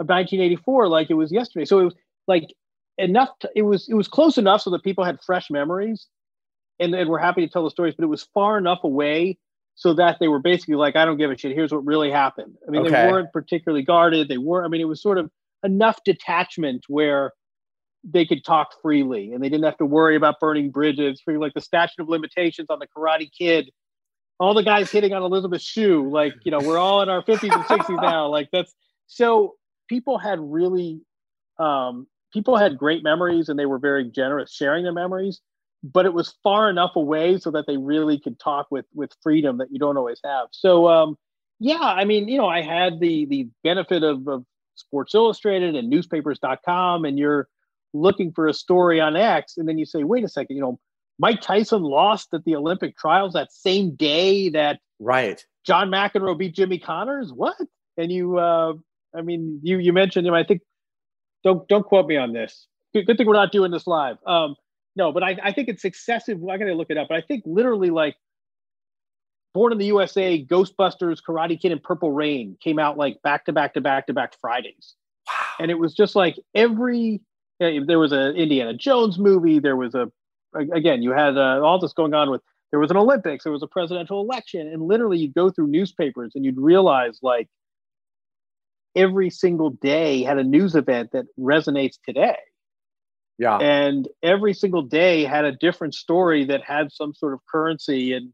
of 0.02 0.10
1984 0.10 0.88
like 0.88 1.10
it 1.10 1.14
was 1.14 1.32
yesterday. 1.32 1.66
So 1.66 1.80
it 1.80 1.86
was 1.86 1.96
like 2.28 2.54
enough. 2.98 3.30
To, 3.40 3.50
it 3.56 3.62
was 3.62 3.88
it 3.88 3.94
was 3.94 4.08
close 4.08 4.38
enough 4.38 4.62
so 4.62 4.70
that 4.72 4.84
people 4.84 5.04
had 5.04 5.20
fresh 5.26 5.50
memories, 5.50 6.08
and 6.80 6.94
and 6.94 7.10
were 7.10 7.20
happy 7.20 7.46
to 7.46 7.52
tell 7.52 7.64
the 7.64 7.70
stories. 7.70 7.94
But 7.96 8.04
it 8.04 8.08
was 8.10 8.24
far 8.34 8.58
enough 8.58 8.84
away 8.84 9.38
so 9.76 9.94
that 9.94 10.18
they 10.20 10.28
were 10.28 10.40
basically 10.40 10.76
like, 10.76 10.96
I 10.96 11.06
don't 11.06 11.18
give 11.18 11.32
a 11.32 11.38
shit. 11.38 11.54
Here's 11.54 11.72
what 11.72 11.86
really 11.86 12.12
happened. 12.12 12.56
I 12.68 12.72
mean, 12.72 12.82
okay. 12.82 12.92
they 12.92 13.12
weren't 13.12 13.32
particularly 13.32 13.84
guarded. 13.84 14.28
They 14.28 14.38
were. 14.38 14.66
I 14.66 14.68
mean, 14.68 14.82
it 14.82 14.88
was 14.88 15.02
sort 15.02 15.18
of 15.18 15.30
enough 15.64 16.00
detachment 16.04 16.86
where 16.88 17.32
they 18.04 18.26
could 18.26 18.44
talk 18.44 18.70
freely 18.82 19.32
and 19.32 19.44
they 19.44 19.50
didn't 19.50 19.64
have 19.64 19.78
to 19.78 19.86
worry 19.86 20.16
about 20.16 20.40
burning 20.40 20.72
bridges. 20.72 21.22
For 21.24 21.38
like 21.38 21.54
the 21.54 21.62
statute 21.62 22.02
of 22.02 22.10
limitations 22.10 22.68
on 22.70 22.80
the 22.80 22.88
Karate 22.88 23.30
Kid 23.32 23.72
all 24.42 24.56
the 24.56 24.64
guys 24.64 24.90
hitting 24.90 25.14
on 25.14 25.22
Elizabeth 25.22 25.62
Shue, 25.62 26.10
like, 26.10 26.34
you 26.44 26.52
know, 26.52 26.58
we're 26.58 26.80
all 26.80 27.04
in 27.04 27.10
our 27.10 27.22
50s 27.22 27.54
and 27.54 27.64
60s 27.64 28.02
now. 28.02 28.28
Like 28.28 28.50
that's 28.52 28.74
so 29.06 29.54
people 29.92 30.18
had 30.18 30.40
really 30.40 31.02
um, 31.60 32.08
people 32.34 32.58
had 32.58 32.78
great 32.78 33.04
memories 33.04 33.50
and 33.50 33.60
they 33.60 33.66
were 33.68 33.80
very 33.80 34.06
generous 34.06 34.52
sharing 34.52 34.84
their 34.84 34.94
memories 34.94 35.42
but 35.84 36.06
it 36.06 36.14
was 36.14 36.36
far 36.44 36.70
enough 36.70 36.96
away 36.96 37.38
so 37.38 37.52
that 37.52 37.66
they 37.68 37.78
really 37.78 38.18
could 38.20 38.40
talk 38.40 38.68
with 38.72 38.86
with 38.94 39.12
freedom 39.22 39.58
that 39.58 39.68
you 39.72 39.80
don't 39.80 39.98
always 39.98 40.22
have 40.24 40.48
so 40.52 40.88
um, 40.88 41.18
yeah, 41.64 41.80
I 41.80 42.06
mean, 42.06 42.28
you 42.28 42.40
know, 42.40 42.48
I 42.48 42.62
had 42.64 43.00
the 43.00 43.26
the 43.28 43.48
benefit 43.64 44.02
of, 44.02 44.28
of 44.28 44.44
Sports 44.74 45.14
Illustrated 45.14 45.76
and 45.76 45.92
newspapers.com, 45.92 47.06
and 47.06 47.20
you're 47.20 47.48
looking 47.94 48.32
for 48.34 48.48
a 48.48 48.54
story 48.54 49.00
on 49.00 49.16
X, 49.16 49.58
and 49.58 49.70
then 49.70 49.78
you 49.78 49.86
say, 49.86 50.04
wait 50.04 50.24
a 50.24 50.28
second, 50.28 50.56
you 50.56 50.62
know, 50.64 50.80
Mike 51.20 51.40
Tyson 51.40 51.84
lost 51.84 52.34
at 52.34 52.46
the 52.46 52.56
Olympic 52.56 52.98
trials 52.98 53.34
that 53.34 53.54
same 53.54 53.94
day 53.94 54.50
that 54.50 54.80
right 55.00 55.46
John 55.64 55.92
McEnroe 55.92 56.36
beat 56.36 56.56
Jimmy 56.56 56.80
Connors. 56.80 57.32
What? 57.32 57.58
And 57.96 58.12
you, 58.12 58.40
uh, 58.40 58.74
I 59.16 59.22
mean, 59.22 59.60
you 59.64 59.78
you 59.78 59.94
mentioned 59.94 60.28
him. 60.28 60.34
I 60.34 60.44
think 60.44 60.62
don't 61.44 61.68
don't 61.68 61.86
quote 61.86 62.08
me 62.08 62.18
on 62.18 62.34
this. 62.34 62.68
Good, 62.94 63.08
good 63.08 63.18
thing 63.18 63.28
we're 63.28 63.34
not 63.34 63.52
doing 63.52 63.72
this 63.72 63.88
live. 63.88 64.18
Um, 64.26 64.56
no, 64.96 65.12
but 65.12 65.24
I, 65.24 65.38
I 65.44 65.52
think 65.54 65.70
it's 65.70 65.86
excessive. 65.86 66.38
I 66.50 66.58
gotta 66.58 66.74
look 66.74 66.90
it 66.90 66.98
up, 66.98 67.08
but 67.10 67.18
I 67.18 67.22
think 67.22 67.44
literally 67.46 67.90
like 67.90 68.16
Born 69.54 69.74
in 69.74 69.78
the 69.78 69.86
USA, 69.86 70.44
Ghostbusters, 70.46 71.20
Karate 71.22 71.60
Kid, 71.60 71.74
and 71.74 71.84
Purple 71.84 72.12
Rain 72.12 72.58
came 72.62 72.80
out 72.80 72.98
like 72.98 73.22
back 73.22 73.46
to 73.46 73.54
back 73.54 73.74
to 73.74 73.82
back 73.82 74.08
to 74.08 74.14
back 74.14 74.34
Fridays. 74.40 74.96
Wow. 75.28 75.34
And 75.60 75.72
it 75.72 75.78
was 75.78 75.94
just 75.94 76.16
like 76.16 76.38
every 76.56 77.22
there 77.60 78.00
was 78.00 78.12
an 78.12 78.36
Indiana 78.36 78.74
Jones 78.74 79.20
movie. 79.20 79.60
There 79.60 79.76
was 79.76 79.94
a 79.94 80.10
again 80.56 81.02
you 81.02 81.12
had 81.12 81.38
uh, 81.38 81.62
all 81.62 81.80
this 81.80 81.92
going 81.92 82.14
on 82.14 82.32
with 82.32 82.42
there 82.72 82.80
was 82.80 82.92
an 82.92 82.98
Olympics. 82.98 83.44
There 83.44 83.52
was 83.52 83.62
a 83.62 83.68
presidential 83.68 84.22
election, 84.22 84.68
and 84.68 84.84
literally 84.84 85.18
you'd 85.18 85.34
go 85.34 85.50
through 85.50 85.68
newspapers 85.68 86.32
and 86.34 86.46
you'd 86.46 86.58
realize 86.58 87.20
like 87.22 87.50
every 88.96 89.30
single 89.30 89.72
day 89.72 90.24
had 90.24 90.38
a 90.38 90.44
news 90.44 90.76
event 90.76 91.12
that 91.12 91.26
resonates 91.40 91.98
today. 92.06 92.38
Yeah. 93.38 93.58
And 93.58 94.08
every 94.22 94.54
single 94.54 94.84
day 94.84 95.24
had 95.24 95.46
a 95.46 95.52
different 95.52 95.96
story 95.96 96.46
that 96.46 96.64
had 96.64 96.92
some 96.92 97.14
sort 97.14 97.34
of 97.34 97.40
currency 97.52 98.14
in 98.14 98.34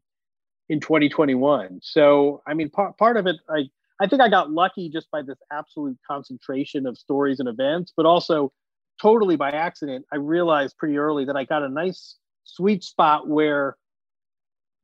in 0.68 0.80
2021. 0.80 1.80
So, 1.82 2.42
I 2.46 2.54
mean, 2.54 2.68
part 2.68 2.98
part 2.98 3.16
of 3.16 3.26
it, 3.26 3.36
I 3.48 3.70
I 4.00 4.06
think 4.06 4.22
I 4.22 4.28
got 4.28 4.50
lucky 4.50 4.88
just 4.88 5.10
by 5.10 5.22
this 5.22 5.38
absolute 5.50 5.98
concentration 6.06 6.86
of 6.86 6.98
stories 6.98 7.40
and 7.40 7.48
events, 7.48 7.92
but 7.96 8.06
also 8.06 8.52
totally 9.00 9.36
by 9.36 9.50
accident, 9.50 10.04
I 10.12 10.16
realized 10.16 10.76
pretty 10.76 10.98
early 10.98 11.24
that 11.24 11.36
I 11.36 11.44
got 11.44 11.62
a 11.62 11.68
nice 11.68 12.16
sweet 12.44 12.84
spot 12.84 13.28
where, 13.28 13.76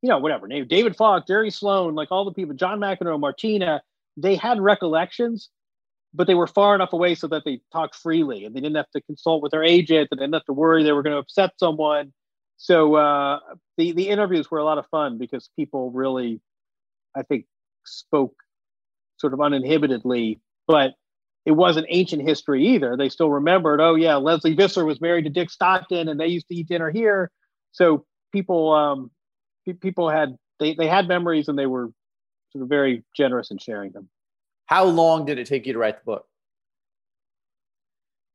you 0.03 0.09
know, 0.09 0.19
whatever, 0.19 0.49
name 0.49 0.67
David 0.67 0.97
Falk, 0.97 1.27
Jerry 1.27 1.51
Sloan, 1.51 1.95
like 1.95 2.11
all 2.11 2.25
the 2.25 2.33
people, 2.33 2.55
John 2.55 2.81
McEnroe, 2.81 3.19
Martina, 3.19 3.83
they 4.17 4.37
had 4.37 4.61
recollections, 4.61 5.49
but 6.15 6.27
they 6.27 6.35
were 6.35 6.47
far 6.47 6.75
enough 6.75 6.93
away 6.93 7.15
so 7.15 7.27
that 7.27 7.43
they 7.45 7.61
talked 7.73 7.97
freely 7.97 8.45
and 8.45 8.55
they 8.55 8.61
didn't 8.61 8.77
have 8.77 8.91
to 8.93 9.03
consult 9.03 9.43
with 9.43 9.51
their 9.51 9.65
agent 9.65 10.09
and 10.11 10.21
they 10.21 10.25
didn't 10.25 10.35
have 10.35 10.45
to 10.45 10.53
worry 10.53 10.83
they 10.83 10.93
were 10.93 11.03
going 11.03 11.15
to 11.15 11.19
upset 11.19 11.51
someone. 11.59 12.13
So 12.57 12.95
uh, 12.95 13.41
the 13.77 13.93
the 13.93 14.09
interviews 14.09 14.51
were 14.51 14.59
a 14.59 14.65
lot 14.65 14.79
of 14.79 14.87
fun 14.87 15.19
because 15.19 15.51
people 15.57 15.91
really, 15.91 16.41
I 17.17 17.23
think, 17.23 17.47
spoke 17.85 18.35
sort 19.17 19.35
of 19.35 19.41
uninhibitedly, 19.41 20.41
but 20.69 20.95
it 21.45 21.53
wasn't 21.53 21.87
ancient 21.91 22.23
history 22.23 22.65
either. 22.69 22.97
They 22.97 23.09
still 23.09 23.31
remembered, 23.31 23.81
oh 23.81 23.97
yeah, 23.97 24.17
Lesley 24.17 24.55
Visser 24.55 24.85
was 24.85 25.01
married 25.01 25.25
to 25.25 25.31
Dick 25.31 25.51
Stockton, 25.51 26.09
and 26.09 26.19
they 26.19 26.29
used 26.29 26.49
to 26.49 26.55
eat 26.55 26.69
dinner 26.69 26.91
here. 26.91 27.31
So 27.73 28.07
people, 28.33 28.73
um, 28.73 29.11
people 29.81 30.09
had 30.09 30.37
they 30.61 30.75
they 30.75 30.87
had 30.87 31.09
memories, 31.09 31.49
and 31.49 31.59
they 31.59 31.67
were 31.67 31.91
sort 32.53 32.63
of 32.63 32.69
very 32.69 33.03
generous 33.17 33.51
in 33.51 33.59
sharing 33.59 33.91
them. 33.93 34.09
How 34.67 34.85
long 34.85 35.27
did 35.27 35.39
it 35.39 35.47
take 35.47 35.67
you 35.67 35.73
to 35.75 35.79
write 35.79 35.99
the 35.99 36.05
book? 36.05 36.27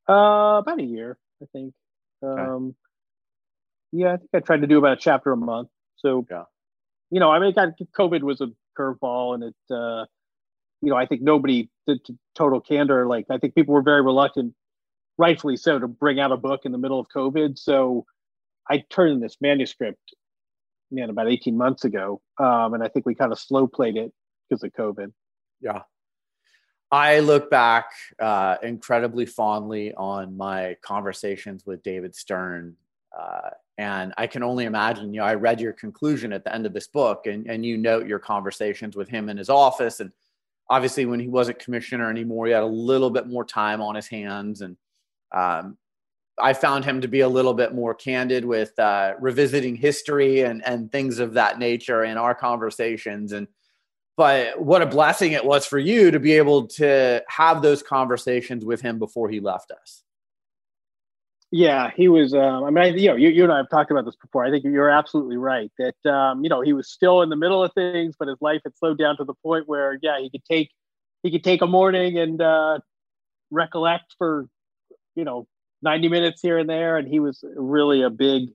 Uh, 0.08 0.60
about 0.60 0.80
a 0.80 0.84
year, 0.84 1.18
I 1.42 1.46
think. 1.54 1.74
Okay. 2.24 2.42
Um, 2.42 2.76
yeah, 3.92 4.14
I 4.14 4.18
think 4.18 4.30
I 4.34 4.40
tried 4.40 4.62
to 4.62 4.68
do 4.68 4.78
about 4.78 4.94
a 4.94 5.02
chapter 5.02 5.32
a 5.32 5.38
month. 5.38 5.70
So, 5.98 6.26
yeah. 6.30 6.44
you 7.10 7.20
know, 7.20 7.32
I 7.32 7.40
mean, 7.40 7.54
got, 7.54 7.70
COVID 7.98 8.22
was 8.22 8.42
a 8.42 8.48
curveball, 8.78 9.36
and 9.36 9.44
it, 9.44 9.56
uh, 9.74 10.06
you 10.82 10.90
know, 10.90 10.96
I 10.96 11.06
think 11.06 11.22
nobody 11.22 11.70
did 11.88 12.00
total 12.36 12.62
candor. 12.62 13.06
Like, 13.08 13.26
I 13.30 13.38
think 13.38 13.56
people 13.56 13.74
were 13.74 13.82
very 13.82 14.02
reluctant, 14.02 14.54
rightfully 15.18 15.58
so, 15.58 15.80
to 15.80 15.88
bring 15.88 16.20
out 16.20 16.32
a 16.32 16.38
book 16.38 16.62
in 16.66 16.72
the 16.72 16.78
middle 16.78 17.00
of 17.00 17.08
COVID. 17.16 17.58
So, 17.58 18.06
I 18.70 18.84
turned 18.90 19.14
in 19.14 19.20
this 19.20 19.38
manuscript, 19.42 20.16
man, 20.92 21.10
about 21.10 21.28
18 21.28 21.58
months 21.58 21.86
ago. 21.86 22.22
Um, 22.40 22.74
and 22.74 22.84
I 22.84 22.88
think 22.88 23.06
we 23.06 23.16
kind 23.16 23.32
of 23.32 23.40
slow 23.40 23.68
played 23.68 23.98
it 23.98 24.12
because 24.48 24.64
of 24.64 24.72
COVID. 24.74 25.12
Yeah. 25.60 25.82
I 26.92 27.20
look 27.20 27.52
back 27.52 27.92
uh, 28.20 28.58
incredibly 28.64 29.26
fondly 29.26 29.94
on 29.94 30.36
my 30.36 30.76
conversations 30.82 31.66
with 31.66 31.84
David 31.84 32.16
Stern. 32.16 32.76
Uh, 33.18 33.50
and 33.78 34.14
I 34.18 34.28
can 34.28 34.44
only 34.44 34.66
imagine, 34.66 35.14
you 35.14 35.20
know, 35.20 35.26
I 35.26 35.36
read 35.36 35.62
your 35.62 35.74
conclusion 35.74 36.34
at 36.34 36.44
the 36.44 36.54
end 36.54 36.66
of 36.66 36.74
this 36.74 36.88
book 36.88 37.28
and, 37.28 37.48
and 37.48 37.66
you 37.66 37.78
note 37.78 38.08
your 38.08 38.20
conversations 38.20 38.96
with 38.96 39.08
him 39.08 39.30
in 39.30 39.38
his 39.38 39.50
office. 39.50 40.00
And 40.00 40.12
obviously, 40.70 41.06
when 41.06 41.20
he 41.20 41.28
wasn't 41.28 41.60
commissioner 41.60 42.10
anymore, 42.10 42.48
he 42.48 42.54
had 42.54 42.64
a 42.64 42.68
little 42.68 43.10
bit 43.10 43.28
more 43.28 43.46
time 43.46 43.82
on 43.82 43.96
his 43.96 44.08
hands. 44.08 44.62
And 44.62 44.76
um, 45.32 45.78
I 46.42 46.54
found 46.54 46.86
him 46.86 47.02
to 47.02 47.08
be 47.08 47.22
a 47.22 47.30
little 47.30 47.54
bit 47.54 47.74
more 47.74 47.94
candid 47.94 48.46
with 48.46 48.78
uh, 48.80 49.14
revisiting 49.20 49.76
history 49.76 50.42
and, 50.42 50.66
and 50.66 50.92
things 50.92 51.20
of 51.20 51.34
that 51.34 51.60
nature 51.60 52.04
in 52.04 52.18
our 52.18 52.34
conversations. 52.34 53.32
And 53.32 53.48
but 54.20 54.62
what 54.62 54.82
a 54.82 54.86
blessing 54.86 55.32
it 55.32 55.46
was 55.46 55.66
for 55.66 55.80
you 55.80 56.12
to 56.12 56.20
be 56.20 56.34
able 56.34 56.68
to 56.68 57.24
have 57.30 57.62
those 57.62 57.82
conversations 57.82 58.66
with 58.66 58.82
him 58.82 59.00
before 59.00 59.30
he 59.30 59.40
left 59.40 59.72
us. 59.72 60.04
Yeah, 61.52 61.92
he 61.96 62.10
was. 62.10 62.34
Um, 62.34 62.66
I 62.66 62.70
mean, 62.70 62.84
I, 62.84 62.88
you 62.88 63.08
know, 63.08 63.16
you, 63.16 63.30
you 63.30 63.46
and 63.46 63.54
I 63.54 63.56
have 63.56 63.70
talked 63.70 63.92
about 63.92 64.04
this 64.04 64.18
before. 64.18 64.44
I 64.44 64.52
think 64.52 64.66
you're 64.66 64.90
absolutely 64.90 65.38
right 65.38 65.72
that 65.80 66.12
um, 66.12 66.44
you 66.44 66.50
know 66.50 66.60
he 66.60 66.74
was 66.74 66.92
still 66.92 67.22
in 67.22 67.30
the 67.30 67.38
middle 67.38 67.64
of 67.64 67.72
things, 67.72 68.16
but 68.20 68.28
his 68.28 68.36
life 68.42 68.60
had 68.66 68.78
slowed 68.78 68.98
down 69.00 69.16
to 69.18 69.24
the 69.24 69.36
point 69.36 69.70
where, 69.70 69.98
yeah, 70.02 70.20
he 70.20 70.30
could 70.30 70.44
take 70.44 70.70
he 71.24 71.32
could 71.32 71.46
take 71.46 71.62
a 71.62 71.68
morning 71.68 72.20
and 72.20 72.42
uh, 72.42 72.80
recollect 73.52 74.16
for 74.18 74.48
you 75.16 75.24
know 75.24 75.48
90 75.82 76.10
minutes 76.10 76.42
here 76.42 76.58
and 76.58 76.70
there, 76.70 76.98
and 76.98 77.08
he 77.08 77.22
was 77.22 77.42
really 77.56 78.02
a 78.02 78.10
big 78.10 78.50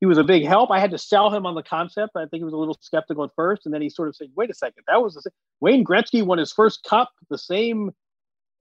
he 0.00 0.06
was 0.06 0.16
a 0.16 0.24
big 0.24 0.46
help. 0.46 0.70
I 0.70 0.80
had 0.80 0.90
to 0.92 0.98
sell 0.98 1.30
him 1.30 1.44
on 1.44 1.54
the 1.54 1.62
concept. 1.62 2.16
I 2.16 2.20
think 2.22 2.40
he 2.40 2.44
was 2.44 2.54
a 2.54 2.56
little 2.56 2.78
skeptical 2.80 3.22
at 3.22 3.30
first, 3.36 3.66
and 3.66 3.74
then 3.74 3.82
he 3.82 3.90
sort 3.90 4.08
of 4.08 4.16
said, 4.16 4.28
"Wait 4.34 4.50
a 4.50 4.54
second, 4.54 4.82
that 4.88 5.02
was 5.02 5.14
the 5.14 5.22
same. 5.22 5.32
Wayne 5.60 5.84
Gretzky 5.84 6.24
won 6.24 6.38
his 6.38 6.52
first 6.52 6.82
cup 6.84 7.12
the 7.28 7.36
same, 7.36 7.90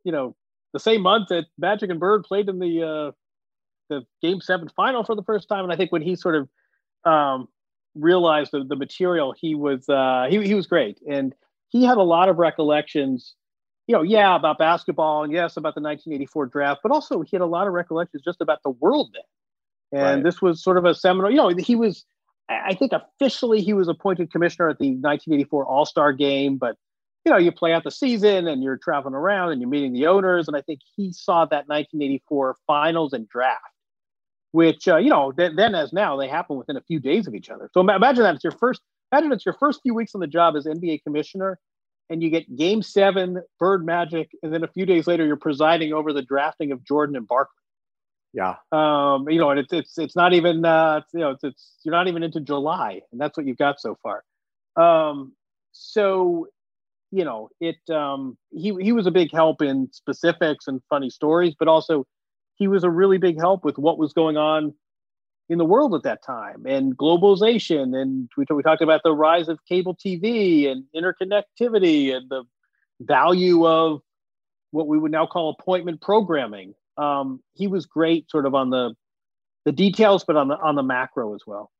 you 0.03 0.11
know, 0.11 0.35
the 0.73 0.79
same 0.79 1.01
month 1.01 1.29
that 1.29 1.45
Magic 1.57 1.89
and 1.89 1.99
Bird 1.99 2.23
played 2.23 2.49
in 2.49 2.59
the 2.59 2.83
uh, 2.83 3.11
the 3.89 4.05
Game 4.21 4.41
Seven 4.41 4.67
final 4.75 5.05
for 5.05 5.15
the 5.15 5.23
first 5.23 5.47
time." 5.47 5.63
And 5.63 5.71
I 5.71 5.77
think 5.77 5.93
when 5.93 6.01
he 6.01 6.15
sort 6.17 6.35
of 6.35 6.49
um, 7.09 7.47
realized 7.95 8.51
the, 8.51 8.65
the 8.65 8.75
material, 8.75 9.33
he 9.39 9.55
was 9.55 9.87
uh, 9.87 10.27
he 10.29 10.45
he 10.45 10.55
was 10.55 10.67
great, 10.67 10.99
and 11.09 11.33
he 11.69 11.85
had 11.85 11.97
a 11.97 12.03
lot 12.03 12.27
of 12.27 12.37
recollections. 12.37 13.35
You 13.87 13.95
know, 13.95 14.01
yeah, 14.03 14.35
about 14.35 14.59
basketball, 14.59 15.23
and 15.23 15.31
yes, 15.31 15.57
about 15.57 15.73
the 15.73 15.81
1984 15.81 16.47
draft, 16.47 16.81
but 16.83 16.91
also 16.91 17.21
he 17.21 17.29
had 17.31 17.41
a 17.41 17.47
lot 17.47 17.65
of 17.65 17.73
recollections 17.73 18.21
just 18.23 18.39
about 18.41 18.61
the 18.61 18.69
world 18.69 19.11
then 19.13 19.23
and 19.91 20.01
right. 20.01 20.23
this 20.23 20.41
was 20.41 20.63
sort 20.63 20.77
of 20.77 20.85
a 20.85 20.93
seminal. 20.93 21.31
You 21.31 21.37
know, 21.37 21.49
he 21.49 21.75
was, 21.75 22.05
I 22.49 22.75
think, 22.75 22.91
officially 22.91 23.61
he 23.61 23.73
was 23.73 23.87
appointed 23.87 24.31
commissioner 24.31 24.69
at 24.69 24.79
the 24.79 24.89
1984 24.89 25.65
All 25.65 25.85
Star 25.85 26.13
Game, 26.13 26.57
but 26.57 26.75
you 27.25 27.31
know, 27.31 27.37
you 27.37 27.51
play 27.51 27.73
out 27.73 27.83
the 27.83 27.91
season 27.91 28.47
and 28.47 28.63
you're 28.63 28.77
traveling 28.77 29.13
around 29.13 29.51
and 29.51 29.61
you're 29.61 29.69
meeting 29.69 29.93
the 29.93 30.07
owners, 30.07 30.47
and 30.47 30.55
I 30.55 30.61
think 30.61 30.79
he 30.95 31.11
saw 31.11 31.45
that 31.45 31.67
1984 31.67 32.55
finals 32.65 33.13
and 33.13 33.27
draft, 33.27 33.61
which 34.51 34.87
uh, 34.87 34.97
you 34.97 35.09
know, 35.09 35.31
th- 35.31 35.53
then 35.55 35.75
as 35.75 35.91
now 35.91 36.17
they 36.17 36.27
happen 36.27 36.57
within 36.57 36.77
a 36.77 36.81
few 36.81 36.99
days 36.99 37.27
of 37.27 37.35
each 37.35 37.49
other. 37.49 37.69
So 37.73 37.81
imagine 37.81 38.23
that 38.23 38.35
it's 38.35 38.43
your 38.43 38.51
first. 38.51 38.81
Imagine 39.11 39.31
it's 39.31 39.45
your 39.45 39.55
first 39.59 39.81
few 39.81 39.95
weeks 39.95 40.13
on 40.13 40.21
the 40.21 40.27
job 40.27 40.55
as 40.55 40.65
NBA 40.65 41.03
commissioner, 41.03 41.59
and 42.09 42.21
you 42.21 42.29
get 42.29 42.55
Game 42.55 42.81
Seven, 42.81 43.41
Bird 43.59 43.85
Magic, 43.85 44.29
and 44.43 44.53
then 44.53 44.63
a 44.63 44.67
few 44.67 44.85
days 44.85 45.07
later 45.07 45.25
you're 45.25 45.35
presiding 45.35 45.93
over 45.93 46.13
the 46.13 46.21
drafting 46.21 46.71
of 46.71 46.83
Jordan 46.85 47.15
and 47.15 47.27
Barkley. 47.27 47.58
Yeah. 48.33 48.55
Um, 48.71 49.27
you 49.29 49.39
know, 49.39 49.49
and 49.49 49.59
it's 49.59 49.73
it's 49.73 49.97
it's 49.97 50.15
not 50.15 50.33
even 50.33 50.63
uh, 50.63 51.01
you 51.13 51.19
know 51.19 51.31
it's, 51.31 51.43
it's 51.43 51.77
you're 51.83 51.93
not 51.93 52.07
even 52.07 52.23
into 52.23 52.39
July, 52.39 53.01
and 53.11 53.19
that's 53.19 53.35
what 53.35 53.45
you've 53.45 53.57
got 53.57 53.79
so 53.79 53.97
far. 54.03 54.23
Um, 54.75 55.33
so, 55.71 56.47
you 57.11 57.25
know, 57.25 57.49
it 57.59 57.77
um, 57.89 58.37
he 58.51 58.75
he 58.79 58.91
was 58.91 59.07
a 59.07 59.11
big 59.11 59.31
help 59.31 59.61
in 59.61 59.89
specifics 59.91 60.67
and 60.67 60.81
funny 60.89 61.09
stories, 61.09 61.55
but 61.57 61.67
also 61.67 62.05
he 62.55 62.67
was 62.67 62.83
a 62.83 62.89
really 62.89 63.17
big 63.17 63.39
help 63.39 63.63
with 63.63 63.77
what 63.77 63.97
was 63.97 64.13
going 64.13 64.37
on 64.37 64.73
in 65.49 65.57
the 65.57 65.65
world 65.65 65.95
at 65.95 66.03
that 66.03 66.23
time 66.23 66.65
and 66.67 66.95
globalization, 66.95 67.99
and 67.99 68.29
we 68.37 68.45
we 68.51 68.61
talked 68.61 68.83
about 68.83 69.01
the 69.03 69.11
rise 69.11 69.47
of 69.47 69.59
cable 69.67 69.95
TV 69.95 70.69
and 70.69 70.83
interconnectivity 70.95 72.15
and 72.15 72.29
the 72.29 72.43
value 73.01 73.65
of 73.65 74.01
what 74.71 74.87
we 74.87 74.99
would 74.99 75.11
now 75.11 75.25
call 75.25 75.55
appointment 75.59 75.99
programming 75.99 76.75
um, 76.99 77.41
he 77.53 77.67
was 77.67 77.85
great 77.85 78.29
sort 78.29 78.45
of 78.45 78.55
on 78.55 78.69
the 78.69 78.93
the 79.65 79.71
details, 79.71 80.23
but 80.25 80.35
on 80.35 80.47
the 80.47 80.57
on 80.57 80.75
the 80.75 80.83
macro 80.83 81.33
as 81.35 81.41
well. 81.45 81.71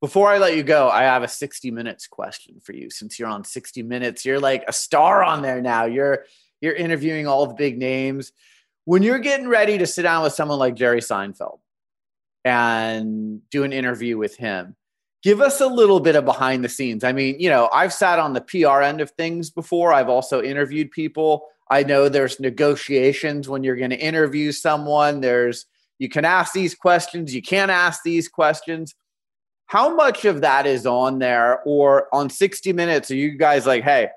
Before 0.00 0.28
I 0.28 0.38
let 0.38 0.56
you 0.56 0.64
go, 0.64 0.88
I 0.88 1.02
have 1.02 1.22
a 1.22 1.28
60 1.28 1.70
minutes 1.70 2.08
question 2.08 2.58
for 2.60 2.72
you. 2.72 2.90
Since 2.90 3.20
you're 3.20 3.28
on 3.28 3.44
60 3.44 3.84
minutes, 3.84 4.24
you're 4.24 4.40
like 4.40 4.64
a 4.66 4.72
star 4.72 5.22
on 5.22 5.42
there 5.42 5.62
now. 5.62 5.84
You're 5.84 6.24
you're 6.60 6.74
interviewing 6.74 7.26
all 7.26 7.46
the 7.46 7.54
big 7.54 7.78
names. 7.78 8.32
When 8.84 9.02
you're 9.02 9.20
getting 9.20 9.48
ready 9.48 9.78
to 9.78 9.86
sit 9.86 10.02
down 10.02 10.24
with 10.24 10.32
someone 10.32 10.58
like 10.58 10.74
Jerry 10.74 11.00
Seinfeld 11.00 11.60
and 12.44 13.48
do 13.50 13.62
an 13.62 13.72
interview 13.72 14.18
with 14.18 14.36
him, 14.36 14.74
give 15.22 15.40
us 15.40 15.60
a 15.60 15.66
little 15.66 16.00
bit 16.00 16.16
of 16.16 16.24
behind 16.24 16.64
the 16.64 16.68
scenes. 16.68 17.04
I 17.04 17.12
mean, 17.12 17.38
you 17.38 17.48
know, 17.48 17.68
I've 17.72 17.92
sat 17.92 18.18
on 18.18 18.32
the 18.32 18.40
PR 18.40 18.80
end 18.80 19.00
of 19.00 19.10
things 19.12 19.50
before. 19.50 19.92
I've 19.92 20.08
also 20.08 20.42
interviewed 20.42 20.90
people. 20.90 21.46
I 21.72 21.84
know 21.84 22.10
there's 22.10 22.38
negotiations 22.38 23.48
when 23.48 23.64
you're 23.64 23.76
going 23.76 23.90
to 23.90 23.98
interview 23.98 24.52
someone. 24.52 25.22
There's 25.22 25.64
you 25.98 26.10
can 26.10 26.26
ask 26.26 26.52
these 26.52 26.74
questions, 26.74 27.34
you 27.34 27.40
can't 27.40 27.70
ask 27.70 28.02
these 28.02 28.28
questions. 28.28 28.94
How 29.66 29.94
much 29.94 30.26
of 30.26 30.42
that 30.42 30.66
is 30.66 30.84
on 30.84 31.18
there 31.18 31.62
or 31.64 32.14
on 32.14 32.28
60 32.28 32.74
minutes 32.74 33.10
are 33.10 33.14
you 33.14 33.38
guys 33.38 33.66
like, 33.66 33.84
"Hey, 33.84 34.10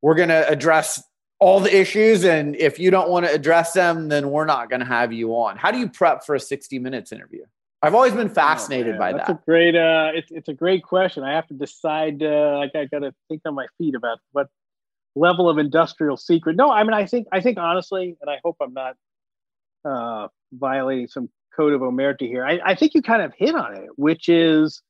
we're 0.00 0.14
going 0.14 0.30
to 0.30 0.48
address 0.48 1.02
all 1.40 1.60
the 1.60 1.76
issues 1.76 2.24
and 2.24 2.56
if 2.56 2.78
you 2.78 2.90
don't 2.90 3.10
want 3.10 3.26
to 3.26 3.32
address 3.32 3.72
them 3.72 4.08
then 4.08 4.30
we're 4.30 4.46
not 4.46 4.70
going 4.70 4.80
to 4.80 4.86
have 4.86 5.12
you 5.12 5.32
on." 5.32 5.58
How 5.58 5.70
do 5.70 5.78
you 5.78 5.90
prep 5.90 6.24
for 6.24 6.34
a 6.34 6.40
60 6.40 6.78
minutes 6.78 7.12
interview? 7.12 7.44
I've 7.82 7.94
always 7.94 8.14
been 8.14 8.30
fascinated 8.30 8.94
oh, 8.94 8.98
by 8.98 9.12
That's 9.12 9.26
that. 9.26 9.40
a 9.40 9.44
great. 9.44 9.76
Uh, 9.76 10.12
it's 10.14 10.30
it's 10.30 10.48
a 10.48 10.54
great 10.54 10.84
question. 10.84 11.22
I 11.22 11.34
have 11.34 11.48
to 11.48 11.54
decide. 11.54 12.22
Uh, 12.22 12.56
like 12.56 12.74
I 12.74 12.86
got 12.86 13.00
to 13.00 13.12
think 13.28 13.42
on 13.44 13.54
my 13.54 13.66
feet 13.76 13.94
about 13.94 14.20
what 14.32 14.48
level 15.14 15.48
of 15.48 15.58
industrial 15.58 16.16
secret. 16.16 16.56
No, 16.56 16.70
I 16.70 16.82
mean 16.82 16.94
I 16.94 17.06
think 17.06 17.26
I 17.32 17.40
think 17.40 17.58
honestly, 17.58 18.16
and 18.20 18.30
I 18.30 18.38
hope 18.44 18.56
I'm 18.60 18.74
not 18.74 18.96
uh, 19.84 20.28
violating 20.52 21.08
some 21.08 21.28
code 21.54 21.72
of 21.72 21.80
omerta 21.80 22.26
here. 22.26 22.44
I, 22.44 22.60
I 22.64 22.74
think 22.74 22.94
you 22.94 23.02
kind 23.02 23.22
of 23.22 23.32
hit 23.36 23.54
on 23.54 23.74
it, 23.74 23.88
which 23.96 24.28
is 24.28 24.82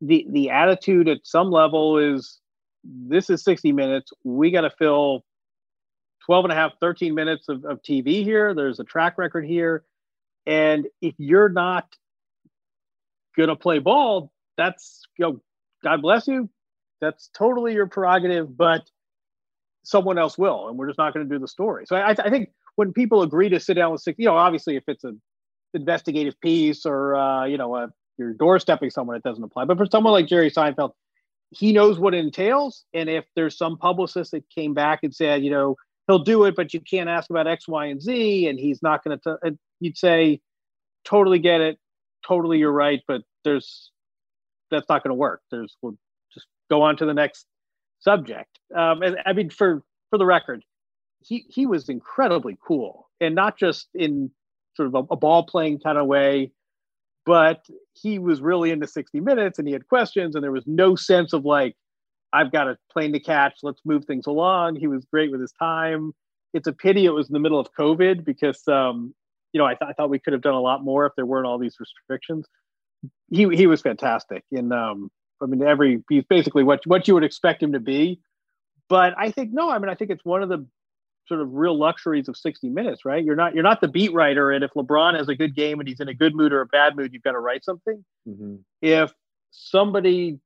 the 0.00 0.26
the 0.30 0.50
attitude 0.50 1.08
at 1.08 1.18
some 1.24 1.50
level 1.50 1.98
is 1.98 2.40
this 2.84 3.30
is 3.30 3.42
60 3.44 3.72
minutes. 3.72 4.12
We 4.24 4.50
got 4.50 4.62
to 4.62 4.70
fill 4.70 5.24
12 6.26 6.46
and 6.46 6.52
a 6.52 6.56
half, 6.56 6.72
13 6.80 7.14
minutes 7.14 7.48
of, 7.48 7.64
of 7.64 7.82
TV 7.82 8.22
here. 8.24 8.54
There's 8.54 8.80
a 8.80 8.84
track 8.84 9.18
record 9.18 9.44
here. 9.44 9.84
And 10.46 10.86
if 11.00 11.14
you're 11.18 11.48
not 11.48 11.86
going 13.36 13.48
to 13.48 13.56
play 13.56 13.78
ball, 13.78 14.32
that's, 14.56 15.02
you 15.18 15.24
know, 15.24 15.40
God 15.82 16.02
bless 16.02 16.26
you. 16.26 16.48
That's 17.00 17.28
totally 17.36 17.74
your 17.74 17.86
prerogative, 17.86 18.56
but 18.56 18.88
someone 19.86 20.18
else 20.18 20.36
will. 20.36 20.68
And 20.68 20.76
we're 20.76 20.88
just 20.88 20.98
not 20.98 21.14
going 21.14 21.28
to 21.28 21.34
do 21.34 21.38
the 21.38 21.46
story. 21.48 21.86
So 21.86 21.94
I, 21.94 22.10
I 22.10 22.28
think 22.28 22.50
when 22.74 22.92
people 22.92 23.22
agree 23.22 23.48
to 23.48 23.60
sit 23.60 23.74
down 23.74 23.92
with 23.92 24.02
six, 24.02 24.18
you 24.18 24.26
know, 24.26 24.36
obviously 24.36 24.76
if 24.76 24.82
it's 24.88 25.04
an 25.04 25.22
investigative 25.74 26.38
piece 26.40 26.84
or, 26.84 27.14
uh, 27.14 27.44
you 27.46 27.56
know, 27.56 27.76
a, 27.76 27.88
you're 28.18 28.34
doorstepping 28.34 28.92
someone, 28.92 29.16
it 29.16 29.22
doesn't 29.22 29.44
apply. 29.44 29.64
But 29.64 29.78
for 29.78 29.86
someone 29.86 30.12
like 30.12 30.26
Jerry 30.26 30.50
Seinfeld, 30.50 30.90
he 31.50 31.72
knows 31.72 32.00
what 32.00 32.14
it 32.14 32.18
entails. 32.18 32.84
And 32.92 33.08
if 33.08 33.24
there's 33.36 33.56
some 33.56 33.78
publicist 33.78 34.32
that 34.32 34.42
came 34.50 34.74
back 34.74 35.00
and 35.04 35.14
said, 35.14 35.44
you 35.44 35.50
know, 35.50 35.76
he'll 36.08 36.18
do 36.18 36.44
it, 36.44 36.56
but 36.56 36.74
you 36.74 36.80
can't 36.80 37.08
ask 37.08 37.30
about 37.30 37.46
X, 37.46 37.68
Y, 37.68 37.86
and 37.86 38.02
Z, 38.02 38.48
and 38.48 38.58
he's 38.58 38.82
not 38.82 39.04
going 39.04 39.18
to, 39.20 39.56
you'd 39.78 39.96
say, 39.96 40.40
totally 41.04 41.38
get 41.38 41.60
it. 41.60 41.78
Totally, 42.26 42.58
you're 42.58 42.72
right. 42.72 43.02
But 43.06 43.22
there's, 43.44 43.92
that's 44.72 44.88
not 44.88 45.04
going 45.04 45.10
to 45.10 45.14
work. 45.14 45.42
There's, 45.52 45.76
we'll 45.80 45.96
just 46.34 46.46
go 46.68 46.82
on 46.82 46.96
to 46.96 47.06
the 47.06 47.14
next 47.14 47.46
subject. 48.06 48.58
Um, 48.74 49.02
and 49.02 49.16
I 49.26 49.32
mean, 49.32 49.50
for, 49.50 49.82
for 50.10 50.18
the 50.18 50.26
record, 50.26 50.62
he, 51.20 51.44
he 51.48 51.66
was 51.66 51.88
incredibly 51.88 52.56
cool 52.66 53.08
and 53.20 53.34
not 53.34 53.58
just 53.58 53.88
in 53.94 54.30
sort 54.76 54.88
of 54.88 54.94
a, 54.94 55.14
a 55.14 55.16
ball 55.16 55.44
playing 55.44 55.80
kind 55.80 55.98
of 55.98 56.06
way, 56.06 56.52
but 57.24 57.66
he 57.94 58.18
was 58.18 58.40
really 58.40 58.70
into 58.70 58.86
60 58.86 59.20
minutes 59.20 59.58
and 59.58 59.66
he 59.66 59.72
had 59.72 59.88
questions 59.88 60.34
and 60.34 60.44
there 60.44 60.52
was 60.52 60.64
no 60.66 60.94
sense 60.94 61.32
of 61.32 61.44
like, 61.44 61.74
I've 62.32 62.52
got 62.52 62.68
a 62.68 62.76
plane 62.92 63.12
to 63.12 63.20
catch. 63.20 63.58
Let's 63.62 63.80
move 63.84 64.04
things 64.04 64.26
along. 64.26 64.76
He 64.76 64.86
was 64.86 65.04
great 65.10 65.30
with 65.30 65.40
his 65.40 65.52
time. 65.52 66.12
It's 66.54 66.68
a 66.68 66.72
pity 66.72 67.06
it 67.06 67.10
was 67.10 67.28
in 67.28 67.32
the 67.32 67.40
middle 67.40 67.58
of 67.58 67.68
COVID 67.78 68.24
because, 68.24 68.62
um, 68.68 69.14
you 69.52 69.58
know, 69.58 69.66
I, 69.66 69.74
th- 69.74 69.88
I 69.88 69.92
thought 69.94 70.10
we 70.10 70.18
could 70.18 70.32
have 70.32 70.42
done 70.42 70.54
a 70.54 70.60
lot 70.60 70.84
more 70.84 71.06
if 71.06 71.12
there 71.16 71.26
weren't 71.26 71.46
all 71.46 71.58
these 71.58 71.76
restrictions. 71.80 72.46
He 73.30 73.48
he 73.54 73.66
was 73.66 73.82
fantastic, 73.82 74.44
and 74.52 74.72
um, 74.72 75.10
I 75.42 75.46
mean, 75.46 75.62
every 75.62 76.02
he's 76.08 76.24
basically 76.24 76.62
what 76.62 76.86
what 76.86 77.06
you 77.08 77.14
would 77.14 77.24
expect 77.24 77.62
him 77.62 77.72
to 77.72 77.80
be. 77.80 78.20
But 78.88 79.14
I 79.18 79.30
think 79.30 79.52
no, 79.52 79.70
I 79.70 79.78
mean, 79.78 79.88
I 79.88 79.94
think 79.94 80.10
it's 80.10 80.24
one 80.24 80.42
of 80.42 80.48
the 80.48 80.66
sort 81.26 81.40
of 81.40 81.52
real 81.52 81.76
luxuries 81.76 82.28
of 82.28 82.36
60 82.36 82.68
minutes, 82.68 83.04
right? 83.04 83.24
You're 83.24 83.36
not 83.36 83.54
you're 83.54 83.64
not 83.64 83.80
the 83.80 83.88
beat 83.88 84.12
writer, 84.12 84.50
and 84.50 84.64
if 84.64 84.72
LeBron 84.74 85.16
has 85.16 85.28
a 85.28 85.34
good 85.34 85.54
game 85.54 85.80
and 85.80 85.88
he's 85.88 86.00
in 86.00 86.08
a 86.08 86.14
good 86.14 86.34
mood 86.34 86.52
or 86.52 86.60
a 86.60 86.66
bad 86.66 86.96
mood, 86.96 87.12
you've 87.12 87.22
got 87.22 87.32
to 87.32 87.40
write 87.40 87.64
something. 87.64 88.04
Mm-hmm. 88.28 88.56
If 88.80 89.12
somebody 89.50 90.38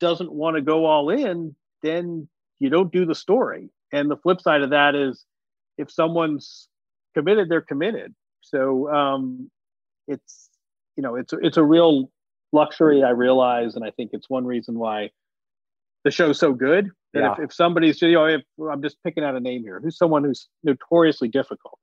doesn't 0.00 0.30
want 0.30 0.56
to 0.56 0.62
go 0.62 0.84
all 0.84 1.10
in, 1.10 1.56
then 1.82 2.28
you 2.58 2.68
don't 2.68 2.92
do 2.92 3.06
the 3.06 3.14
story. 3.14 3.70
And 3.92 4.10
the 4.10 4.16
flip 4.16 4.40
side 4.40 4.62
of 4.62 4.70
that 4.70 4.94
is 4.94 5.24
if 5.78 5.90
someone's 5.90 6.68
committed, 7.14 7.48
they're 7.48 7.60
committed. 7.60 8.14
So 8.42 8.92
um, 8.92 9.50
it's 10.06 10.50
you 10.96 11.02
know 11.02 11.16
it's 11.16 11.32
it's 11.32 11.56
a 11.56 11.64
real 11.64 12.10
luxury 12.52 13.02
I 13.02 13.10
realize, 13.10 13.74
and 13.76 13.84
I 13.84 13.90
think 13.90 14.10
it's 14.12 14.28
one 14.30 14.46
reason 14.46 14.78
why 14.78 15.10
the 16.04 16.10
show's 16.10 16.38
so 16.38 16.52
good. 16.52 16.90
That 17.12 17.20
Yeah. 17.20 17.32
if, 17.32 17.38
if 17.38 17.52
somebody's 17.52 18.00
you 18.00 18.12
know 18.12 18.26
if 18.26 18.42
I'm 18.60 18.82
just 18.82 18.96
picking 19.02 19.24
out 19.24 19.34
a 19.34 19.40
name 19.40 19.62
here, 19.62 19.80
who's 19.80 19.96
someone 19.96 20.24
who's 20.24 20.48
notoriously 20.62 21.28
difficult. 21.28 21.78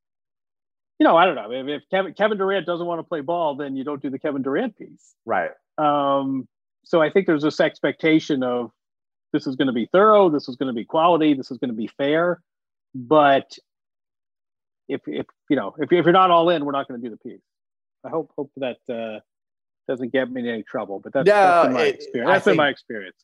You 0.99 1.05
know, 1.05 1.18
I 1.18 1.26
don't 1.26 1.36
know 1.36 1.51
if, 1.51 1.68
if 1.68 1.82
Kevin 1.89 2.14
Kevin 2.14 2.38
Durant 2.38 2.66
doesn't 2.66 2.86
want 2.86 2.99
to 2.99 3.03
play 3.03 3.22
ball, 3.22 3.55
then 3.55 3.76
you 3.76 3.84
don't 3.84 4.01
do 4.01 4.09
the 4.09 4.20
Kevin 4.20 4.41
Durant 4.41 4.78
piece. 4.78 5.16
Right. 5.26 5.51
Um, 5.78 6.47
so 6.86 7.01
I 7.01 7.09
think 7.09 7.28
there's 7.28 7.43
this 7.43 7.59
expectation 7.59 8.43
of 8.43 8.72
this 9.32 9.47
is 9.47 9.55
going 9.55 9.68
to 9.68 9.74
be 9.74 9.88
thorough, 9.91 10.30
this 10.30 10.47
is 10.47 10.55
going 10.55 10.68
to 10.68 10.74
be 10.74 10.86
quality, 10.86 11.34
this 11.34 11.49
is 11.49 11.57
going 11.57 11.72
to 11.72 11.76
be 11.76 11.88
fair. 11.97 12.41
But 12.93 13.57
if 14.88 15.01
if 15.07 15.26
you 15.49 15.55
know 15.55 15.74
if, 15.80 15.91
if 15.91 16.05
you're 16.05 16.14
not 16.14 16.32
all 16.32 16.49
in, 16.49 16.64
we're 16.64 16.72
not 16.72 16.88
going 16.88 17.01
to 17.01 17.09
do 17.09 17.16
the 17.16 17.30
piece. 17.30 17.41
I 18.05 18.09
hope 18.09 18.32
hope 18.38 18.51
that 18.57 18.78
uh, 18.89 19.20
doesn't 19.88 20.11
get 20.13 20.31
me 20.31 20.41
in 20.41 20.47
any 20.47 20.63
trouble. 20.63 20.99
But 20.99 21.13
that's, 21.13 21.25
that's 21.27 21.63
No, 21.63 21.67
been 21.67 21.73
my 21.73 21.84
it- 21.84 21.95
experience. 21.95 22.31
That's 22.31 22.45
been 22.45 22.55
my 22.57 22.69
experience. 22.69 23.15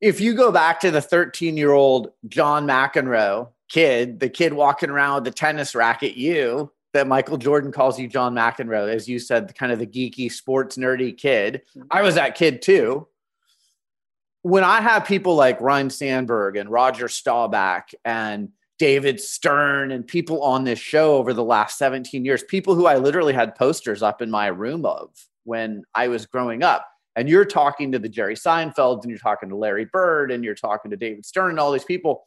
if 0.00 0.20
you 0.20 0.34
go 0.34 0.50
back 0.52 0.80
to 0.80 0.90
the 0.90 1.00
13 1.00 1.56
year 1.56 1.72
old 1.72 2.10
John 2.28 2.66
McEnroe 2.66 3.48
kid, 3.68 4.20
the 4.20 4.28
kid 4.28 4.52
walking 4.52 4.90
around 4.90 5.16
with 5.16 5.24
the 5.24 5.30
tennis 5.30 5.74
racket, 5.74 6.16
you 6.16 6.70
that 6.92 7.08
Michael 7.08 7.38
Jordan 7.38 7.72
calls 7.72 7.98
you 7.98 8.06
John 8.06 8.34
McEnroe, 8.34 8.88
as 8.88 9.08
you 9.08 9.18
said, 9.18 9.52
kind 9.56 9.72
of 9.72 9.80
the 9.80 9.86
geeky 9.86 10.30
sports 10.30 10.76
nerdy 10.76 11.16
kid. 11.16 11.62
Mm-hmm. 11.70 11.88
I 11.90 12.02
was 12.02 12.14
that 12.14 12.36
kid 12.36 12.62
too. 12.62 13.08
When 14.42 14.62
I 14.62 14.80
have 14.80 15.04
people 15.06 15.34
like 15.36 15.60
Ryne 15.60 15.90
Sandberg 15.90 16.56
and 16.56 16.68
Roger 16.68 17.08
Staubach 17.08 17.90
and 18.04 18.50
David 18.78 19.20
Stern 19.20 19.90
and 19.90 20.06
people 20.06 20.42
on 20.42 20.64
this 20.64 20.78
show 20.78 21.16
over 21.16 21.32
the 21.32 21.42
last 21.42 21.78
17 21.78 22.24
years, 22.24 22.42
people 22.44 22.74
who 22.74 22.86
I 22.86 22.96
literally 22.98 23.32
had 23.32 23.54
posters 23.54 24.02
up 24.02 24.20
in 24.20 24.30
my 24.30 24.48
room 24.48 24.84
of 24.84 25.10
when 25.44 25.82
I 25.94 26.08
was 26.08 26.26
growing 26.26 26.62
up. 26.62 26.86
And 27.16 27.28
you're 27.28 27.44
talking 27.44 27.92
to 27.92 27.98
the 27.98 28.08
Jerry 28.08 28.34
Seinfelds 28.34 29.02
and 29.02 29.10
you're 29.10 29.18
talking 29.18 29.48
to 29.48 29.56
Larry 29.56 29.84
Bird 29.84 30.32
and 30.32 30.42
you're 30.42 30.54
talking 30.54 30.90
to 30.90 30.96
David 30.96 31.24
Stern 31.24 31.50
and 31.50 31.60
all 31.60 31.70
these 31.70 31.84
people. 31.84 32.26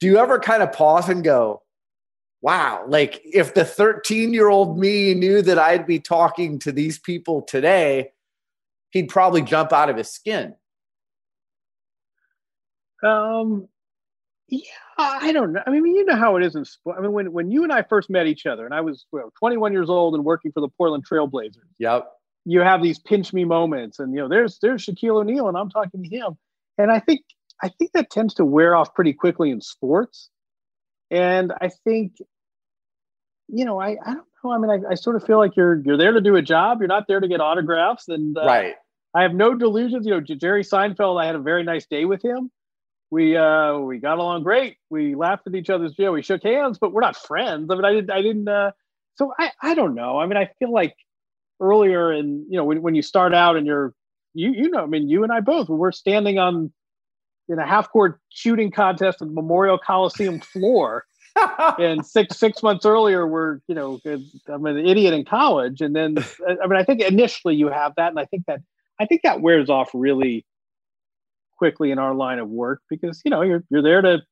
Do 0.00 0.06
you 0.06 0.16
ever 0.16 0.38
kind 0.38 0.62
of 0.62 0.72
pause 0.72 1.10
and 1.10 1.22
go, 1.22 1.62
wow, 2.40 2.84
like 2.88 3.20
if 3.24 3.52
the 3.52 3.64
13 3.64 4.32
year 4.32 4.48
old 4.48 4.78
me 4.78 5.12
knew 5.12 5.42
that 5.42 5.58
I'd 5.58 5.86
be 5.86 5.98
talking 5.98 6.58
to 6.60 6.72
these 6.72 6.98
people 6.98 7.42
today, 7.42 8.12
he'd 8.90 9.08
probably 9.08 9.42
jump 9.42 9.72
out 9.72 9.90
of 9.90 9.96
his 9.96 10.10
skin. 10.10 10.54
Um, 13.02 13.68
yeah, 14.48 14.60
I 14.98 15.32
don't 15.32 15.52
know. 15.52 15.62
I 15.66 15.70
mean, 15.70 15.86
you 15.86 16.04
know 16.04 16.16
how 16.16 16.36
it 16.36 16.42
is 16.42 16.56
in 16.56 16.64
sport. 16.64 16.96
I 16.98 17.02
mean, 17.02 17.12
when 17.12 17.32
when 17.32 17.50
you 17.50 17.62
and 17.62 17.72
I 17.72 17.82
first 17.82 18.10
met 18.10 18.26
each 18.26 18.46
other, 18.46 18.64
and 18.64 18.74
I 18.74 18.80
was 18.80 19.06
well, 19.12 19.32
21 19.38 19.72
years 19.72 19.88
old 19.88 20.14
and 20.14 20.24
working 20.24 20.52
for 20.52 20.60
the 20.60 20.68
Portland 20.68 21.06
Trailblazers. 21.06 21.56
Yep. 21.78 22.10
You 22.50 22.60
have 22.60 22.82
these 22.82 22.98
pinch 22.98 23.32
me 23.32 23.44
moments 23.44 24.00
and 24.00 24.12
you 24.12 24.20
know 24.20 24.28
there's 24.28 24.58
there's 24.60 24.84
Shaquille 24.84 25.20
O'Neal 25.20 25.46
and 25.46 25.56
I'm 25.56 25.70
talking 25.70 26.02
to 26.02 26.08
him. 26.08 26.36
And 26.78 26.90
I 26.90 26.98
think 26.98 27.20
I 27.62 27.68
think 27.68 27.92
that 27.92 28.10
tends 28.10 28.34
to 28.34 28.44
wear 28.44 28.74
off 28.74 28.92
pretty 28.92 29.12
quickly 29.12 29.50
in 29.50 29.60
sports. 29.60 30.30
And 31.12 31.52
I 31.52 31.70
think 31.84 32.14
you 33.46 33.64
know 33.64 33.80
I 33.80 33.90
I 34.04 34.14
don't 34.14 34.26
know. 34.42 34.50
I 34.50 34.58
mean 34.58 34.70
I, 34.70 34.92
I 34.92 34.94
sort 34.96 35.14
of 35.14 35.24
feel 35.24 35.38
like 35.38 35.54
you're 35.56 35.80
you're 35.84 35.96
there 35.96 36.12
to 36.12 36.20
do 36.20 36.34
a 36.34 36.42
job. 36.42 36.80
You're 36.80 36.88
not 36.88 37.06
there 37.06 37.20
to 37.20 37.28
get 37.28 37.40
autographs. 37.40 38.08
And 38.08 38.36
uh, 38.36 38.44
right. 38.44 38.74
I 39.14 39.22
have 39.22 39.32
no 39.32 39.54
delusions. 39.54 40.04
You 40.04 40.14
know 40.14 40.20
Jerry 40.20 40.64
Seinfeld 40.64 41.22
I 41.22 41.26
had 41.26 41.36
a 41.36 41.40
very 41.40 41.62
nice 41.62 41.86
day 41.86 42.04
with 42.04 42.24
him. 42.24 42.50
We 43.12 43.36
uh 43.36 43.78
we 43.78 43.98
got 43.98 44.18
along 44.18 44.42
great. 44.42 44.76
We 44.90 45.14
laughed 45.14 45.46
at 45.46 45.54
each 45.54 45.70
other's 45.70 45.94
you 45.98 46.06
know 46.06 46.12
we 46.12 46.22
shook 46.22 46.42
hands 46.42 46.78
but 46.80 46.92
we're 46.92 47.00
not 47.00 47.16
friends. 47.16 47.70
I 47.70 47.76
mean 47.76 47.84
I 47.84 47.92
didn't 47.92 48.10
I 48.10 48.22
didn't 48.22 48.48
uh 48.48 48.72
so 49.14 49.32
I 49.38 49.52
I 49.62 49.74
don't 49.74 49.94
know. 49.94 50.18
I 50.18 50.26
mean 50.26 50.36
I 50.36 50.50
feel 50.58 50.72
like 50.72 50.96
earlier 51.60 52.10
and 52.10 52.44
you 52.48 52.56
know 52.56 52.64
when, 52.64 52.82
when 52.82 52.94
you 52.94 53.02
start 53.02 53.34
out 53.34 53.56
and 53.56 53.66
you're 53.66 53.94
you 54.34 54.52
you 54.52 54.70
know 54.70 54.82
I 54.82 54.86
mean 54.86 55.08
you 55.08 55.22
and 55.22 55.32
I 55.32 55.40
both 55.40 55.68
we're 55.68 55.92
standing 55.92 56.38
on 56.38 56.72
in 57.48 57.58
a 57.58 57.66
half 57.66 57.90
court 57.90 58.20
shooting 58.30 58.70
contest 58.70 59.20
at 59.20 59.28
the 59.28 59.34
Memorial 59.34 59.78
Coliseum 59.78 60.40
floor. 60.52 61.04
And 61.78 62.04
six 62.04 62.38
six 62.38 62.62
months 62.62 62.84
earlier 62.84 63.26
we're 63.26 63.60
you 63.68 63.74
know 63.74 64.00
I'm 64.48 64.66
an 64.66 64.86
idiot 64.86 65.14
in 65.14 65.24
college. 65.24 65.80
And 65.80 65.94
then 65.94 66.16
I 66.62 66.66
mean 66.66 66.78
I 66.78 66.84
think 66.84 67.00
initially 67.02 67.54
you 67.54 67.68
have 67.68 67.94
that 67.96 68.08
and 68.08 68.18
I 68.18 68.24
think 68.24 68.46
that 68.46 68.60
I 69.00 69.06
think 69.06 69.22
that 69.22 69.40
wears 69.40 69.70
off 69.70 69.90
really 69.94 70.44
quickly 71.56 71.90
in 71.90 71.98
our 71.98 72.14
line 72.14 72.38
of 72.38 72.48
work 72.48 72.80
because 72.88 73.20
you 73.24 73.30
know 73.30 73.42
you're 73.42 73.64
you're 73.70 73.82
there 73.82 74.02
to 74.02 74.22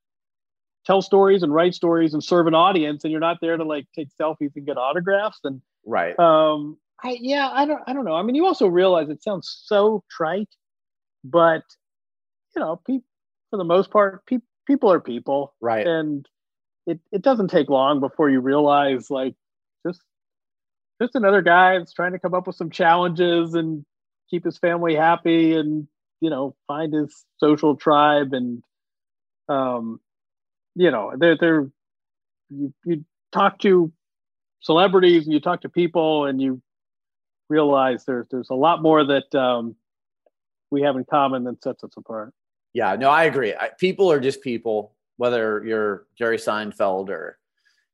tell 0.86 1.02
stories 1.02 1.42
and 1.42 1.52
write 1.52 1.74
stories 1.74 2.14
and 2.14 2.24
serve 2.24 2.46
an 2.46 2.54
audience 2.54 3.04
and 3.04 3.10
you're 3.10 3.20
not 3.20 3.38
there 3.40 3.56
to 3.56 3.64
like 3.64 3.86
take 3.94 4.08
selfies 4.20 4.52
and 4.56 4.66
get 4.66 4.76
autographs. 4.76 5.38
And 5.44 5.60
right. 5.86 6.18
um 6.18 6.78
I 7.02 7.18
yeah, 7.20 7.48
I 7.52 7.64
don't 7.66 7.82
I 7.86 7.92
don't 7.92 8.04
know. 8.04 8.14
I 8.14 8.22
mean, 8.22 8.34
you 8.34 8.46
also 8.46 8.66
realize 8.66 9.08
it 9.08 9.22
sounds 9.22 9.62
so 9.64 10.04
trite, 10.10 10.48
but 11.24 11.62
you 12.56 12.60
know, 12.62 12.80
pe- 12.86 13.00
for 13.50 13.56
the 13.58 13.64
most 13.64 13.90
part, 13.90 14.26
pe- 14.26 14.38
people 14.66 14.92
are 14.92 15.00
people, 15.00 15.54
right? 15.60 15.86
And 15.86 16.26
it 16.86 17.00
it 17.12 17.22
doesn't 17.22 17.48
take 17.48 17.68
long 17.70 18.00
before 18.00 18.30
you 18.30 18.40
realize 18.40 19.10
like 19.10 19.34
just 19.86 20.02
just 21.00 21.14
another 21.14 21.42
guy 21.42 21.78
that's 21.78 21.92
trying 21.92 22.12
to 22.12 22.18
come 22.18 22.34
up 22.34 22.46
with 22.46 22.56
some 22.56 22.70
challenges 22.70 23.54
and 23.54 23.84
keep 24.30 24.44
his 24.44 24.58
family 24.58 24.94
happy 24.94 25.54
and 25.54 25.86
you 26.20 26.30
know 26.30 26.54
find 26.66 26.92
his 26.94 27.24
social 27.38 27.76
tribe 27.76 28.32
and 28.32 28.62
um 29.48 30.00
you 30.76 30.90
know 30.90 31.12
they're 31.18 31.36
they're 31.38 31.70
you, 32.50 32.74
you 32.84 33.04
talk 33.32 33.58
to 33.60 33.92
celebrities 34.60 35.24
and 35.24 35.32
you 35.34 35.40
talk 35.40 35.62
to 35.62 35.68
people 35.68 36.26
and 36.26 36.40
you 36.40 36.62
realize 37.48 38.04
there's 38.04 38.26
there's 38.30 38.50
a 38.50 38.54
lot 38.54 38.82
more 38.82 39.04
that 39.04 39.34
um, 39.34 39.74
we 40.70 40.82
have 40.82 40.96
in 40.96 41.04
common 41.04 41.44
than 41.44 41.60
sets 41.62 41.84
us 41.84 41.92
apart. 41.96 42.32
Yeah, 42.74 42.94
no, 42.96 43.10
I 43.10 43.24
agree. 43.24 43.54
I, 43.54 43.70
people 43.78 44.10
are 44.12 44.20
just 44.20 44.42
people, 44.42 44.94
whether 45.16 45.64
you're 45.64 46.06
Jerry 46.16 46.36
Seinfeld 46.36 47.08
or 47.08 47.38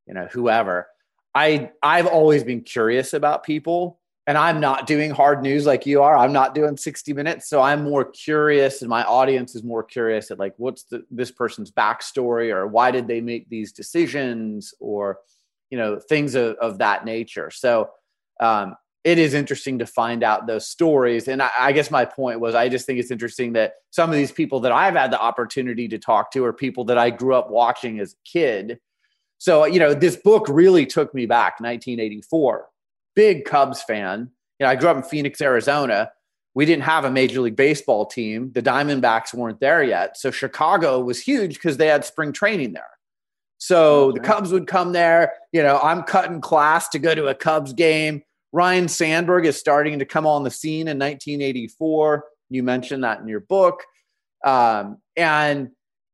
you 0.07 0.15
know 0.15 0.27
whoever. 0.31 0.89
I 1.35 1.71
I've 1.83 2.07
always 2.07 2.45
been 2.45 2.63
curious 2.63 3.13
about 3.13 3.45
people, 3.45 4.01
and 4.27 4.37
I'm 4.37 4.61
not 4.61 4.87
doing 4.87 5.11
hard 5.11 5.43
news 5.43 5.67
like 5.67 5.87
you 5.87 6.03
are. 6.03 6.17
I'm 6.17 6.33
not 6.33 6.55
doing 6.55 6.77
60 6.77 7.13
minutes, 7.13 7.49
so 7.49 7.61
I'm 7.61 7.85
more 7.85 8.05
curious, 8.05 8.83
and 8.83 8.89
my 8.89 9.05
audience 9.05 9.55
is 9.55 9.63
more 9.63 9.83
curious 9.83 10.31
at 10.31 10.39
like 10.39 10.55
what's 10.57 10.85
the, 10.85 11.05
this 11.11 11.31
person's 11.31 11.71
backstory, 11.71 12.55
or 12.55 12.67
why 12.67 12.91
did 12.91 13.09
they 13.09 13.21
make 13.21 13.49
these 13.49 13.73
decisions, 13.73 14.75
or 14.81 15.19
you 15.71 15.79
know 15.79 15.99
things 15.99 16.35
of, 16.35 16.57
of 16.57 16.79
that 16.79 17.05
nature. 17.05 17.51
So 17.51 17.91
um, 18.41 18.75
it 19.05 19.19
is 19.19 19.35
interesting 19.35 19.79
to 19.79 19.87
find 19.87 20.25
out 20.25 20.47
those 20.47 20.67
stories. 20.67 21.29
And 21.29 21.43
I, 21.43 21.51
I, 21.59 21.73
guess 21.73 21.91
my 21.91 22.07
point 22.07 22.41
was, 22.41 22.55
I 22.55 22.71
just 22.71 22.87
think 22.87 22.99
it's 22.99 23.11
interesting 23.11 23.53
that 23.53 23.75
some 23.91 24.09
of 24.09 24.17
these 24.17 24.33
people 24.33 24.61
that 24.61 24.73
I've 24.73 24.95
had 24.95 25.11
the 25.11 25.21
opportunity 25.21 25.89
to 25.89 25.99
talk 25.99 26.33
to 26.33 26.45
are 26.47 26.55
people 26.55 26.85
that 26.87 26.97
I 26.97 27.11
grew 27.11 27.35
up 27.35 27.51
watching 27.51 28.01
as 28.01 28.15
a 28.15 28.17
kid. 28.25 28.81
So, 29.37 29.67
you 29.67 29.79
know, 29.79 29.93
this 29.93 30.17
book 30.17 30.47
really 30.49 30.87
took 30.87 31.15
me 31.15 31.27
back 31.27 31.61
1984. 31.61 32.67
Big 33.15 33.45
Cubs 33.45 33.83
fan. 33.83 34.31
You 34.59 34.65
know, 34.65 34.71
I 34.71 34.77
grew 34.77 34.89
up 34.89 34.97
in 34.97 35.03
Phoenix, 35.03 35.41
Arizona. 35.43 36.11
We 36.55 36.65
didn't 36.65 36.85
have 36.85 37.05
a 37.05 37.11
Major 37.11 37.43
League 37.43 37.57
Baseball 37.57 38.07
team. 38.07 38.53
The 38.53 38.63
Diamondbacks 38.63 39.35
weren't 39.35 39.61
there 39.61 39.83
yet. 39.83 40.17
So 40.17 40.31
Chicago 40.31 41.01
was 41.01 41.21
huge 41.21 41.55
because 41.55 41.77
they 41.77 41.89
had 41.89 42.07
spring 42.07 42.33
training 42.33 42.73
there. 42.73 42.85
So 43.59 44.13
the 44.13 44.21
Cubs 44.21 44.51
would 44.51 44.67
come 44.67 44.93
there. 44.93 45.35
You 45.53 45.63
know, 45.63 45.79
I'm 45.83 46.05
cutting 46.05 46.41
class 46.41 46.89
to 46.91 46.99
go 46.99 47.15
to 47.15 47.27
a 47.27 47.35
Cubs 47.35 47.73
game 47.73 48.23
Ryne 48.55 48.87
Sandberg 48.87 49.47
is 49.47 49.59
starting 49.59 49.99
to 49.99 50.05
come 50.05 50.29
on 50.29 50.45
the 50.45 50.51
scene 50.51 50.87
in 50.87 50.97
1984. 50.97 52.25
You 52.51 52.63
mentioned 52.63 53.03
that 53.03 53.19
in 53.19 53.27
your 53.27 53.41
book. 53.41 53.83
Um, 54.45 54.99
and, 55.17 55.71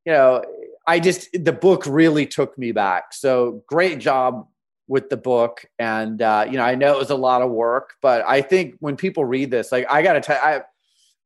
you 0.06 0.12
know, 0.12 0.42
I 0.86 1.00
just, 1.00 1.28
the 1.34 1.52
book 1.52 1.84
really 1.86 2.24
took 2.24 2.56
me 2.56 2.72
back. 2.72 3.12
So 3.12 3.62
great 3.66 3.98
job 3.98 4.48
with 4.88 5.10
the 5.10 5.18
book. 5.18 5.66
And, 5.78 6.22
uh, 6.22 6.46
you 6.46 6.56
know, 6.56 6.62
I 6.62 6.76
know 6.76 6.94
it 6.94 6.98
was 6.98 7.10
a 7.10 7.14
lot 7.14 7.42
of 7.42 7.50
work, 7.50 7.92
but 8.00 8.24
I 8.26 8.40
think 8.40 8.76
when 8.80 8.96
people 8.96 9.26
read 9.26 9.50
this, 9.50 9.70
like, 9.70 9.84
I 9.90 10.00
got 10.00 10.14
to 10.14 10.22
tell 10.22 10.54
you, 10.54 10.62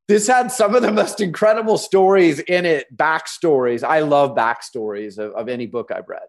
this 0.09 0.27
had 0.27 0.51
some 0.51 0.75
of 0.75 0.83
the 0.83 0.91
most 0.91 1.21
incredible 1.21 1.79
stories 1.79 2.41
in 2.41 2.67
it, 2.67 2.87
backstories. 2.95 3.85
I 3.85 4.01
love 4.01 4.37
backstories 4.37 5.19
of, 5.19 5.33
of 5.35 5.49
any 5.49 5.67
book 5.67 5.93
I've 5.95 6.09
read. 6.09 6.27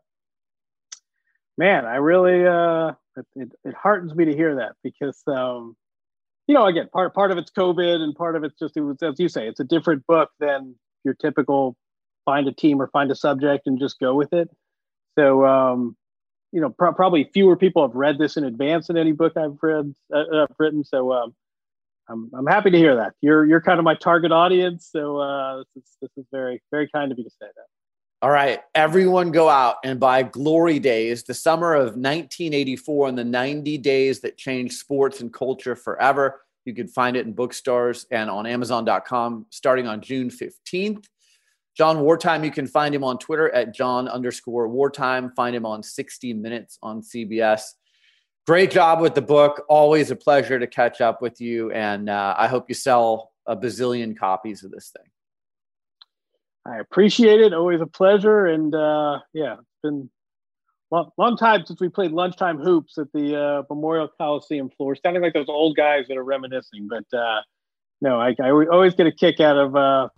Man, 1.58 1.86
I 1.86 1.96
really, 1.96 2.46
uh, 2.46 2.94
it, 3.18 3.26
it, 3.36 3.52
it 3.64 3.76
heartens 3.76 4.14
me 4.14 4.26
to 4.26 4.36
hear 4.36 4.56
that 4.56 4.74
because 4.84 5.22
um, 5.28 5.76
you 6.48 6.54
know 6.54 6.66
again 6.66 6.90
part 6.92 7.14
part 7.14 7.32
of 7.32 7.38
it's 7.38 7.52
covid 7.52 8.02
and 8.02 8.16
part 8.16 8.36
of 8.36 8.44
it's 8.44 8.58
just 8.60 8.78
it 8.78 8.82
was 8.82 9.02
as 9.02 9.20
you 9.20 9.28
say 9.28 9.48
it's 9.48 9.60
a 9.60 9.64
different 9.64 10.06
book 10.06 10.30
than 10.40 10.76
your 11.04 11.14
typical 11.14 11.76
find 12.24 12.48
a 12.48 12.52
team 12.52 12.82
or 12.82 12.88
find 12.88 13.12
a 13.12 13.16
subject 13.16 13.68
and 13.68 13.80
just 13.80 14.00
go 14.00 14.16
with 14.16 14.34
it. 14.34 14.50
So 15.18 15.46
um, 15.46 15.96
you 16.52 16.62
know 16.62 16.70
pro- 16.70 16.94
probably 16.94 17.30
fewer 17.34 17.56
people 17.56 17.88
have 17.88 17.96
read 17.96 18.18
this 18.18 18.38
in 18.38 18.44
advance 18.44 18.88
than 18.88 18.98
any 18.98 19.12
book 19.12 19.34
i've 19.38 19.58
read 19.62 19.94
uh, 20.14 20.44
i've 20.44 20.56
written. 20.60 20.84
So 20.84 21.14
um, 21.14 21.36
I'm, 22.10 22.30
I'm 22.38 22.48
happy 22.48 22.72
to 22.72 22.78
hear 22.78 22.96
that. 22.98 23.14
You're 23.22 23.46
you're 23.46 23.62
kind 23.62 23.80
of 23.80 23.86
my 23.86 23.96
target 23.96 24.32
audience. 24.32 24.90
So 24.92 25.18
uh, 25.18 25.64
this 25.76 25.84
is 25.84 25.98
this 26.02 26.12
is 26.18 26.26
very 26.32 26.62
very 26.72 26.90
kind 26.90 27.12
of 27.12 27.18
you 27.18 27.24
to 27.24 27.30
say 27.30 27.48
that 27.48 27.66
all 28.22 28.32
right, 28.32 28.62
everyone 28.74 29.32
go 29.32 29.50
out 29.50 29.76
and 29.84 30.00
buy 30.00 30.24
Glory 30.24 30.80
Days, 30.80 31.24
the 31.24 31.34
summer 31.34 31.74
of 31.74 31.96
1984 31.96 33.10
and 33.10 33.18
the 33.18 33.24
90 33.24 33.78
days 33.80 34.22
that 34.22 34.38
changed 34.38 34.76
sports 34.76 35.22
and 35.22 35.34
culture 35.34 35.76
forever. 35.76 36.42
You 36.64 36.74
can 36.74 36.88
find 36.88 37.16
it 37.16 37.28
in 37.28 37.34
bookstores 37.34 38.08
and 38.10 38.30
on 38.30 38.48
Amazon.com 38.48 39.46
starting 39.52 39.88
on 39.88 40.02
June 40.02 40.30
15th. 40.30 41.06
Jon 41.78 41.98
Wertheim, 41.98 42.46
you 42.46 42.52
can 42.52 42.68
find 42.68 42.96
him 42.96 43.04
on 43.04 43.20
Twitter 43.20 43.50
at 43.52 43.76
Jon 43.76 44.08
underscore 44.08 44.70
Wertheim. 44.70 45.36
Find 45.36 45.56
him 45.56 45.66
on 45.66 45.84
60 45.84 46.34
Minutes 46.34 46.80
on 46.82 47.02
CBS. 47.02 47.74
Great 48.48 48.72
job 48.72 49.02
with 49.02 49.14
the 49.14 49.22
book. 49.22 49.66
Always 49.68 50.10
a 50.10 50.16
pleasure 50.16 50.58
to 50.58 50.68
catch 50.68 51.02
up 51.02 51.22
with 51.22 51.42
you. 51.42 51.72
And 51.72 52.10
uh, 52.10 52.34
I 52.38 52.48
hope 52.48 52.70
you 52.70 52.76
sell 52.76 53.34
a 53.46 53.58
bazillion 53.58 54.18
copies 54.18 54.64
of 54.64 54.72
this 54.72 54.92
thing. 54.96 55.12
I 56.66 56.80
appreciate 56.80 57.42
it. 57.42 57.54
Always 57.54 57.82
a 57.82 57.86
pleasure. 57.86 58.48
And 58.48 58.74
uh, 58.74 59.20
yeah, 59.34 59.54
it's 59.54 59.82
been 59.84 60.10
long, 60.92 61.12
long 61.18 61.38
time 61.38 61.66
since 61.66 61.80
we 61.80 61.90
played 61.90 62.12
lunchtime 62.12 62.58
hoops 62.58 62.98
at 62.98 63.12
the 63.14 63.40
uh, 63.40 63.64
Memorial 63.70 64.10
Coliseum 64.18 64.70
floor. 64.72 64.96
Sounding 64.96 65.22
like 65.22 65.34
those 65.34 65.50
old 65.50 65.76
guys 65.76 66.08
that 66.08 66.18
are 66.18 66.24
reminiscing. 66.24 66.88
But 66.88 67.18
uh, 67.18 67.42
no, 68.02 68.20
I, 68.20 68.36
I, 68.42 68.50
always 68.50 68.96
get 68.96 69.06
a 69.06 69.12
kick 69.12 69.40
out 69.40 69.58
of 69.58 69.76
uh, 69.76 70.10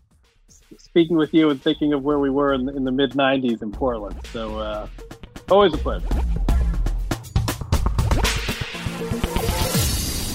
speaking 0.77 1.17
with 1.17 1.33
you 1.33 1.49
and 1.49 1.61
thinking 1.61 1.93
of 1.93 2.03
where 2.03 2.19
we 2.19 2.29
were 2.29 2.53
in, 2.53 2.69
in 2.69 2.85
the 2.85 2.91
mid 2.91 3.11
90s 3.11 3.61
in 3.61 3.71
Portland. 3.71 4.19
So 4.31 4.57
uh, 4.59 4.87
always 5.51 5.73
a 5.73 5.77
pleasure. 5.77 6.07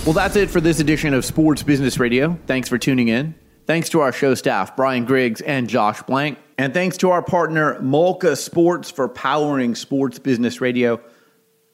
Well, 0.05 0.15
that's 0.15 0.35
it 0.35 0.51
for 0.51 0.61
this 0.61 0.81
edition 0.81 1.15
of 1.15 1.25
Sports 1.25 1.63
Business 1.63 1.99
Radio. 1.99 2.37
Thanks 2.47 2.69
for 2.69 2.77
tuning 2.77 3.09
in. 3.09 3.37
Thanks 3.67 3.89
to 3.91 4.01
our 4.01 4.13
show 4.13 4.35
staff, 4.35 4.75
Brian 4.77 5.05
Griggs 5.05 5.41
and 5.41 5.69
Josh 5.69 6.03
Blank. 6.03 6.39
And 6.59 6.75
thanks 6.75 6.97
to 6.99 7.11
our 7.11 7.23
partner, 7.23 7.81
Malka 7.81 8.37
Sports, 8.37 8.91
for 8.91 9.09
powering 9.09 9.75
sports 9.75 10.19
business 10.19 10.61
radio. 10.61 11.01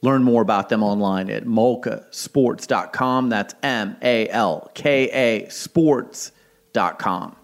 Learn 0.02 0.22
more 0.22 0.42
about 0.42 0.68
them 0.68 0.82
online 0.82 1.28
at 1.30 1.44
malkasports.com. 1.44 3.28
That's 3.30 3.54
M 3.62 3.96
A 4.02 4.28
L 4.28 4.70
K 4.74 5.10
A 5.10 5.48
sports.com. 5.48 7.36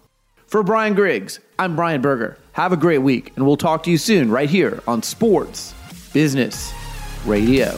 For 0.47 0.63
Brian 0.63 0.93
Griggs, 0.93 1.39
I'm 1.59 1.75
Brian 1.75 2.01
Berger. 2.01 2.37
Have 2.53 2.71
a 2.71 2.77
great 2.77 2.99
week, 2.99 3.33
and 3.35 3.45
we'll 3.45 3.57
talk 3.57 3.83
to 3.83 3.91
you 3.91 3.97
soon 3.97 4.31
right 4.31 4.49
here 4.49 4.81
on 4.87 5.03
Sports 5.03 5.73
Business 6.13 6.71
Radio. 7.25 7.77